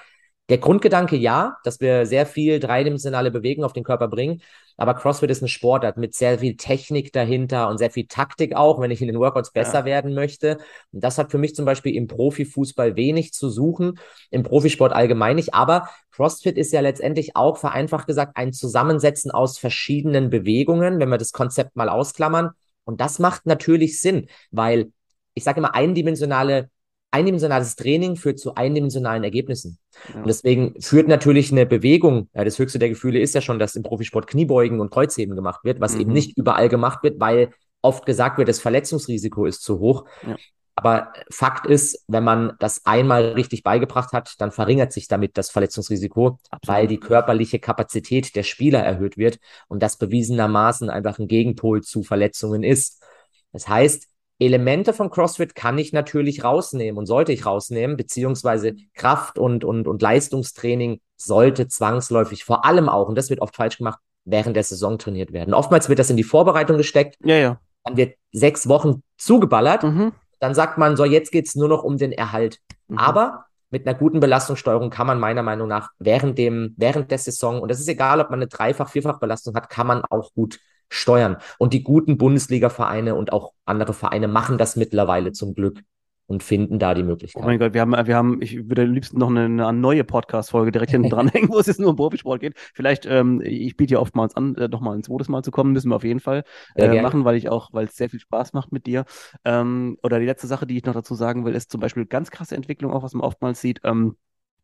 Der 0.49 0.57
Grundgedanke 0.57 1.15
ja, 1.15 1.57
dass 1.63 1.79
wir 1.79 2.05
sehr 2.05 2.25
viel 2.25 2.59
dreidimensionale 2.59 3.31
Bewegung 3.31 3.63
auf 3.63 3.73
den 3.73 3.83
Körper 3.83 4.07
bringen, 4.07 4.41
aber 4.75 4.95
CrossFit 4.95 5.29
ist 5.29 5.41
eine 5.41 5.49
Sportart 5.49 5.97
mit 5.97 6.15
sehr 6.15 6.39
viel 6.39 6.57
Technik 6.57 7.13
dahinter 7.13 7.69
und 7.69 7.77
sehr 7.77 7.91
viel 7.91 8.07
Taktik 8.07 8.55
auch, 8.55 8.81
wenn 8.81 8.91
ich 8.91 9.01
in 9.01 9.07
den 9.07 9.19
Workouts 9.19 9.51
besser 9.51 9.79
ja. 9.79 9.85
werden 9.85 10.13
möchte. 10.13 10.57
Und 10.91 11.03
das 11.03 11.17
hat 11.17 11.31
für 11.31 11.37
mich 11.37 11.55
zum 11.55 11.65
Beispiel 11.65 11.95
im 11.95 12.07
Profifußball 12.07 12.95
wenig 12.95 13.33
zu 13.33 13.49
suchen, 13.49 13.99
im 14.31 14.43
Profisport 14.43 14.91
allgemein 14.91 15.35
nicht. 15.35 15.53
Aber 15.53 15.89
CrossFit 16.11 16.57
ist 16.57 16.73
ja 16.73 16.81
letztendlich 16.81 17.35
auch 17.35 17.57
vereinfacht 17.57 18.07
gesagt 18.07 18.35
ein 18.35 18.51
Zusammensetzen 18.51 19.31
aus 19.31 19.57
verschiedenen 19.57 20.29
Bewegungen, 20.29 20.99
wenn 20.99 21.09
wir 21.09 21.17
das 21.17 21.33
Konzept 21.33 21.75
mal 21.75 21.89
ausklammern. 21.89 22.49
Und 22.83 22.99
das 22.99 23.19
macht 23.19 23.45
natürlich 23.45 24.01
Sinn, 24.01 24.27
weil 24.51 24.91
ich 25.35 25.43
sage 25.43 25.59
immer, 25.59 25.75
eindimensionale 25.75 26.69
eindimensionales 27.13 27.75
Training 27.75 28.15
führt 28.15 28.39
zu 28.39 28.55
eindimensionalen 28.55 29.23
Ergebnissen. 29.23 29.77
Ja. 30.13 30.21
Und 30.21 30.27
deswegen 30.27 30.73
führt 30.81 31.07
natürlich 31.07 31.51
eine 31.51 31.65
Bewegung, 31.65 32.29
ja, 32.33 32.43
das 32.43 32.59
höchste 32.59 32.79
der 32.79 32.89
Gefühle 32.89 33.19
ist 33.19 33.35
ja 33.35 33.41
schon, 33.41 33.59
dass 33.59 33.75
im 33.75 33.83
Profisport 33.83 34.27
Kniebeugen 34.27 34.79
und 34.79 34.91
Kreuzheben 34.91 35.35
gemacht 35.35 35.63
wird, 35.63 35.79
was 35.79 35.95
mhm. 35.95 36.01
eben 36.01 36.13
nicht 36.13 36.37
überall 36.37 36.69
gemacht 36.69 37.03
wird, 37.03 37.19
weil 37.19 37.51
oft 37.81 38.05
gesagt 38.05 38.37
wird, 38.37 38.49
das 38.49 38.59
Verletzungsrisiko 38.59 39.45
ist 39.45 39.61
zu 39.61 39.79
hoch. 39.79 40.05
Ja. 40.25 40.35
Aber 40.75 41.13
Fakt 41.29 41.67
ist, 41.67 42.03
wenn 42.07 42.23
man 42.23 42.53
das 42.57 42.83
einmal 42.85 43.33
richtig 43.33 43.61
beigebracht 43.61 44.11
hat, 44.11 44.33
dann 44.39 44.51
verringert 44.51 44.91
sich 44.91 45.07
damit 45.07 45.37
das 45.37 45.51
Verletzungsrisiko, 45.51 46.39
Absolut. 46.49 46.67
weil 46.67 46.87
die 46.87 46.99
körperliche 46.99 47.59
Kapazität 47.59 48.35
der 48.35 48.41
Spieler 48.41 48.79
erhöht 48.79 49.17
wird 49.17 49.37
und 49.67 49.83
das 49.83 49.97
bewiesenermaßen 49.97 50.89
einfach 50.89 51.19
ein 51.19 51.27
Gegenpol 51.27 51.83
zu 51.83 52.01
Verletzungen 52.01 52.63
ist. 52.63 53.03
Das 53.51 53.67
heißt, 53.67 54.07
Elemente 54.45 54.93
von 54.93 55.09
CrossFit 55.09 55.55
kann 55.55 55.77
ich 55.77 55.93
natürlich 55.93 56.43
rausnehmen 56.43 56.97
und 56.97 57.05
sollte 57.05 57.31
ich 57.31 57.45
rausnehmen, 57.45 57.97
beziehungsweise 57.97 58.75
Kraft 58.93 59.37
und, 59.37 59.63
und, 59.63 59.87
und 59.87 60.01
Leistungstraining 60.01 61.01
sollte 61.15 61.67
zwangsläufig 61.67 62.43
vor 62.43 62.65
allem 62.65 62.89
auch, 62.89 63.07
und 63.07 63.15
das 63.15 63.29
wird 63.29 63.41
oft 63.41 63.55
falsch 63.55 63.77
gemacht, 63.77 63.99
während 64.25 64.55
der 64.55 64.63
Saison 64.63 64.97
trainiert 64.97 65.33
werden. 65.33 65.53
Oftmals 65.53 65.89
wird 65.89 65.99
das 65.99 66.09
in 66.09 66.17
die 66.17 66.23
Vorbereitung 66.23 66.77
gesteckt. 66.77 67.17
Ja, 67.23 67.35
ja. 67.35 67.59
Dann 67.83 67.97
wird 67.97 68.15
sechs 68.31 68.67
Wochen 68.69 69.03
zugeballert. 69.17 69.83
Mhm. 69.83 70.13
Dann 70.39 70.55
sagt 70.55 70.77
man, 70.77 70.95
so, 70.95 71.05
jetzt 71.05 71.31
geht 71.31 71.47
es 71.47 71.55
nur 71.55 71.67
noch 71.67 71.83
um 71.83 71.97
den 71.97 72.11
Erhalt. 72.11 72.59
Mhm. 72.87 72.97
Aber 72.97 73.45
mit 73.69 73.87
einer 73.87 73.97
guten 73.97 74.19
Belastungssteuerung 74.19 74.89
kann 74.89 75.07
man 75.07 75.19
meiner 75.19 75.43
Meinung 75.43 75.67
nach 75.67 75.89
während 75.99 76.37
dem, 76.37 76.73
während 76.77 77.11
der 77.11 77.17
Saison, 77.17 77.59
und 77.59 77.69
das 77.69 77.79
ist 77.79 77.89
egal, 77.89 78.21
ob 78.21 78.29
man 78.29 78.39
eine 78.39 78.47
Dreifach-, 78.47 78.89
Vierfach-Belastung 78.89 79.55
hat, 79.55 79.69
kann 79.69 79.87
man 79.87 80.05
auch 80.05 80.33
gut 80.33 80.59
steuern. 80.93 81.37
Und 81.57 81.73
die 81.73 81.83
guten 81.83 82.17
Bundesliga-Vereine 82.17 83.15
und 83.15 83.33
auch 83.33 83.53
andere 83.65 83.93
Vereine 83.93 84.27
machen 84.27 84.57
das 84.57 84.75
mittlerweile 84.75 85.31
zum 85.31 85.53
Glück 85.53 85.81
und 86.25 86.41
finden 86.41 86.79
da 86.79 86.93
die 86.93 87.03
Möglichkeit. 87.03 87.43
Oh 87.43 87.45
mein 87.45 87.59
Gott, 87.59 87.73
wir 87.73 87.81
haben, 87.81 87.91
wir 87.91 88.15
haben, 88.15 88.41
ich 88.41 88.69
würde 88.69 88.83
am 88.83 88.93
liebsten 88.93 89.19
noch 89.19 89.29
eine, 89.29 89.45
eine 89.45 89.73
neue 89.73 90.03
Podcast-Folge 90.03 90.71
direkt 90.71 90.91
hinten 90.91 91.09
dranhängen, 91.09 91.49
wo 91.49 91.59
es 91.59 91.67
jetzt 91.67 91.79
nur 91.79 91.89
um 91.89 91.95
Profisport 91.95 92.39
geht. 92.39 92.53
Vielleicht, 92.73 93.05
ähm, 93.05 93.41
ich 93.43 93.75
biete 93.75 93.95
ja 93.95 93.99
oftmals 93.99 94.35
an, 94.35 94.55
äh, 94.55 94.67
nochmal 94.67 94.95
ein 94.95 95.03
zweites 95.03 95.27
Mal 95.27 95.43
zu 95.43 95.51
kommen, 95.51 95.73
müssen 95.73 95.89
wir 95.89 95.95
auf 95.95 96.03
jeden 96.03 96.21
Fall 96.21 96.43
äh, 96.75 97.01
machen, 97.01 97.25
weil 97.25 97.35
ich 97.35 97.49
auch, 97.49 97.69
weil 97.73 97.85
es 97.85 97.95
sehr 97.95 98.09
viel 98.09 98.19
Spaß 98.19 98.53
macht 98.53 98.71
mit 98.71 98.85
dir. 98.85 99.05
Ähm, 99.43 99.97
oder 100.01 100.19
die 100.19 100.25
letzte 100.25 100.47
Sache, 100.47 100.65
die 100.65 100.77
ich 100.77 100.85
noch 100.85 100.93
dazu 100.93 101.13
sagen 101.15 101.45
will, 101.45 101.55
ist 101.55 101.71
zum 101.71 101.81
Beispiel 101.81 102.05
ganz 102.05 102.31
krasse 102.31 102.55
Entwicklung, 102.55 102.93
auch 102.93 103.03
was 103.03 103.13
man 103.13 103.25
oftmals 103.25 103.59
sieht. 103.59 103.81
Ähm, 103.83 104.15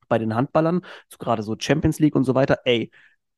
bei 0.08 0.18
den 0.18 0.34
Handballern, 0.34 0.82
so 1.08 1.18
gerade 1.20 1.44
so 1.44 1.56
Champions 1.60 2.00
League 2.00 2.15
und 2.15 2.24
so 2.24 2.34
weiter, 2.34 2.60
ey, 2.65 2.89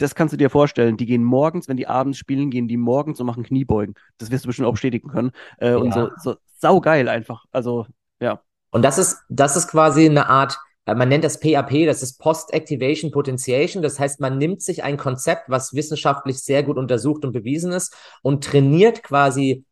das 0.01 0.15
kannst 0.15 0.33
du 0.33 0.37
dir 0.37 0.49
vorstellen. 0.49 0.97
Die 0.97 1.05
gehen 1.05 1.23
morgens, 1.23 1.67
wenn 1.67 1.77
die 1.77 1.87
abends 1.87 2.17
spielen, 2.17 2.49
gehen 2.49 2.67
die 2.67 2.77
morgens 2.77 3.19
und 3.19 3.27
machen 3.27 3.43
Kniebeugen. 3.43 3.95
Das 4.17 4.31
wirst 4.31 4.45
du 4.45 4.47
bestimmt 4.47 4.67
auch 4.67 4.73
bestätigen 4.73 5.09
können. 5.09 5.31
Äh, 5.59 5.71
ja. 5.71 5.77
Und 5.77 5.93
so, 5.93 6.09
so 6.21 6.35
saugeil 6.57 7.07
einfach. 7.07 7.45
Also, 7.51 7.85
ja. 8.19 8.41
Und 8.71 8.83
das 8.83 8.97
ist, 8.97 9.19
das 9.29 9.55
ist 9.55 9.67
quasi 9.67 10.05
eine 10.05 10.27
Art, 10.27 10.57
äh, 10.85 10.95
man 10.95 11.09
nennt 11.09 11.23
das 11.23 11.39
PAP, 11.39 11.85
das 11.85 12.01
ist 12.01 12.19
Post-Activation 12.19 13.11
Potentiation. 13.11 13.83
Das 13.83 13.99
heißt, 13.99 14.19
man 14.19 14.37
nimmt 14.37 14.61
sich 14.61 14.83
ein 14.83 14.97
Konzept, 14.97 15.49
was 15.49 15.73
wissenschaftlich 15.73 16.39
sehr 16.39 16.63
gut 16.63 16.77
untersucht 16.77 17.23
und 17.23 17.31
bewiesen 17.31 17.71
ist 17.71 17.95
und 18.21 18.43
trainiert 18.43 19.03
quasi 19.03 19.65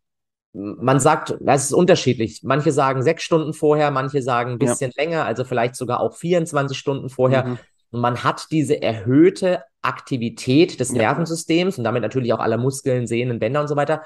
man 0.53 0.99
sagt, 0.99 1.37
das 1.41 1.65
ist 1.65 1.73
unterschiedlich. 1.73 2.41
Manche 2.43 2.71
sagen 2.71 3.03
sechs 3.03 3.23
Stunden 3.23 3.53
vorher, 3.53 3.91
manche 3.91 4.21
sagen 4.21 4.53
ein 4.53 4.57
bisschen 4.57 4.91
ja. 4.95 5.03
länger, 5.03 5.25
also 5.25 5.43
vielleicht 5.43 5.75
sogar 5.75 5.99
auch 5.99 6.15
24 6.15 6.77
Stunden 6.77 7.09
vorher. 7.09 7.45
Mhm. 7.45 7.59
Und 7.91 8.01
man 8.01 8.23
hat 8.23 8.47
diese 8.51 8.81
erhöhte 8.81 9.63
Aktivität 9.81 10.79
des 10.79 10.91
ja. 10.91 10.97
Nervensystems 10.97 11.77
und 11.77 11.83
damit 11.83 12.01
natürlich 12.01 12.33
auch 12.33 12.39
aller 12.39 12.57
Muskeln, 12.57 13.07
Sehnen, 13.07 13.39
Bänder 13.39 13.61
und 13.61 13.67
so 13.67 13.75
weiter. 13.75 14.03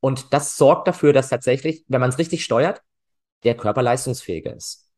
Und 0.00 0.32
das 0.32 0.56
sorgt 0.56 0.88
dafür, 0.88 1.12
dass 1.12 1.28
tatsächlich, 1.28 1.84
wenn 1.88 2.00
man 2.00 2.10
es 2.10 2.18
richtig 2.18 2.44
steuert, 2.44 2.82
der 3.44 3.56
Körper 3.56 3.82
leistungsfähiger 3.82 4.54
ist. 4.54 4.91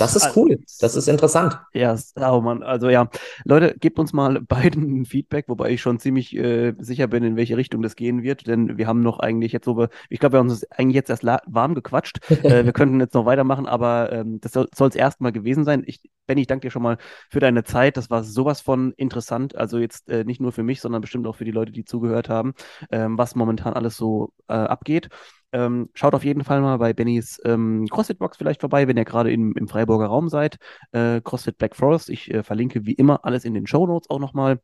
Das 0.00 0.16
ist 0.16 0.34
cool. 0.34 0.58
Das 0.80 0.96
ist 0.96 1.08
interessant. 1.08 1.60
Ja, 1.74 1.94
oh 2.16 2.40
Mann. 2.40 2.62
Also 2.62 2.88
ja, 2.88 3.10
Leute, 3.44 3.76
gebt 3.78 3.98
uns 3.98 4.12
mal 4.12 4.40
beiden 4.48 5.04
Feedback, 5.04 5.44
wobei 5.48 5.70
ich 5.70 5.82
schon 5.82 5.98
ziemlich 5.98 6.34
äh, 6.36 6.74
sicher 6.78 7.06
bin, 7.06 7.22
in 7.22 7.36
welche 7.36 7.56
Richtung 7.56 7.82
das 7.82 7.96
gehen 7.96 8.22
wird, 8.22 8.46
denn 8.46 8.78
wir 8.78 8.86
haben 8.86 9.00
noch 9.00 9.18
eigentlich 9.18 9.52
jetzt 9.52 9.66
so, 9.66 9.86
ich 10.08 10.18
glaube, 10.18 10.34
wir 10.34 10.38
haben 10.38 10.48
uns 10.48 10.64
eigentlich 10.70 10.94
jetzt 10.94 11.10
erst 11.10 11.24
warm 11.24 11.74
gequatscht. 11.74 12.18
äh, 12.42 12.64
wir 12.64 12.72
könnten 12.72 12.98
jetzt 12.98 13.14
noch 13.14 13.26
weitermachen, 13.26 13.66
aber 13.66 14.10
ähm, 14.10 14.40
das 14.40 14.52
soll 14.52 14.68
es 14.88 14.94
erstmal 14.94 15.32
gewesen 15.32 15.64
sein. 15.64 15.82
Ich, 15.86 16.00
Benny, 16.26 16.42
ich 16.42 16.46
danke 16.46 16.66
dir 16.66 16.70
schon 16.70 16.82
mal 16.82 16.96
für 17.28 17.40
deine 17.40 17.64
Zeit. 17.64 17.96
Das 17.96 18.08
war 18.08 18.24
sowas 18.24 18.60
von 18.62 18.92
interessant. 18.96 19.54
Also 19.54 19.78
jetzt 19.78 20.08
äh, 20.08 20.24
nicht 20.24 20.40
nur 20.40 20.52
für 20.52 20.62
mich, 20.62 20.80
sondern 20.80 21.02
bestimmt 21.02 21.26
auch 21.26 21.36
für 21.36 21.44
die 21.44 21.50
Leute, 21.50 21.72
die 21.72 21.84
zugehört 21.84 22.28
haben, 22.30 22.54
ähm, 22.90 23.18
was 23.18 23.34
momentan 23.34 23.74
alles 23.74 23.96
so 23.96 24.32
äh, 24.48 24.54
abgeht. 24.54 25.10
Ähm, 25.52 25.88
schaut 25.94 26.14
auf 26.14 26.24
jeden 26.24 26.44
Fall 26.44 26.60
mal 26.60 26.78
bei 26.78 26.92
Bennys 26.92 27.40
ähm, 27.44 27.86
CrossFit-Box 27.90 28.36
vielleicht 28.36 28.60
vorbei, 28.60 28.86
wenn 28.86 28.96
ihr 28.96 29.04
gerade 29.04 29.32
im, 29.32 29.54
im 29.56 29.68
Freiburger 29.68 30.06
Raum 30.06 30.28
seid. 30.28 30.58
Äh, 30.92 31.20
CrossFit 31.20 31.58
Black 31.58 31.76
Forest. 31.76 32.10
Ich 32.10 32.32
äh, 32.32 32.42
verlinke 32.42 32.86
wie 32.86 32.92
immer 32.92 33.24
alles 33.24 33.44
in 33.44 33.54
den 33.54 33.66
Show 33.66 33.86
Notes 33.86 34.08
auch 34.10 34.20
nochmal. 34.20 34.60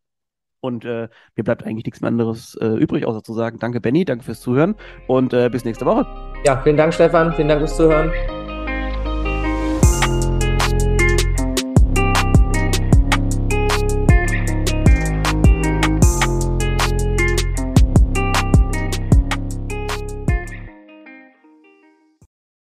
Und 0.60 0.84
äh, 0.84 1.08
mir 1.36 1.44
bleibt 1.44 1.64
eigentlich 1.64 1.84
nichts 1.84 2.00
mehr 2.00 2.08
anderes 2.08 2.56
äh, 2.60 2.66
übrig, 2.66 3.06
außer 3.06 3.22
zu 3.22 3.34
sagen, 3.34 3.58
danke 3.58 3.80
Benny, 3.80 4.04
danke 4.04 4.24
fürs 4.24 4.40
Zuhören 4.40 4.74
und 5.06 5.32
äh, 5.32 5.48
bis 5.50 5.64
nächste 5.64 5.86
Woche. 5.86 6.06
Ja, 6.44 6.60
vielen 6.62 6.76
Dank 6.76 6.94
Stefan, 6.94 7.32
vielen 7.34 7.48
Dank 7.48 7.60
fürs 7.60 7.76
Zuhören. 7.76 8.10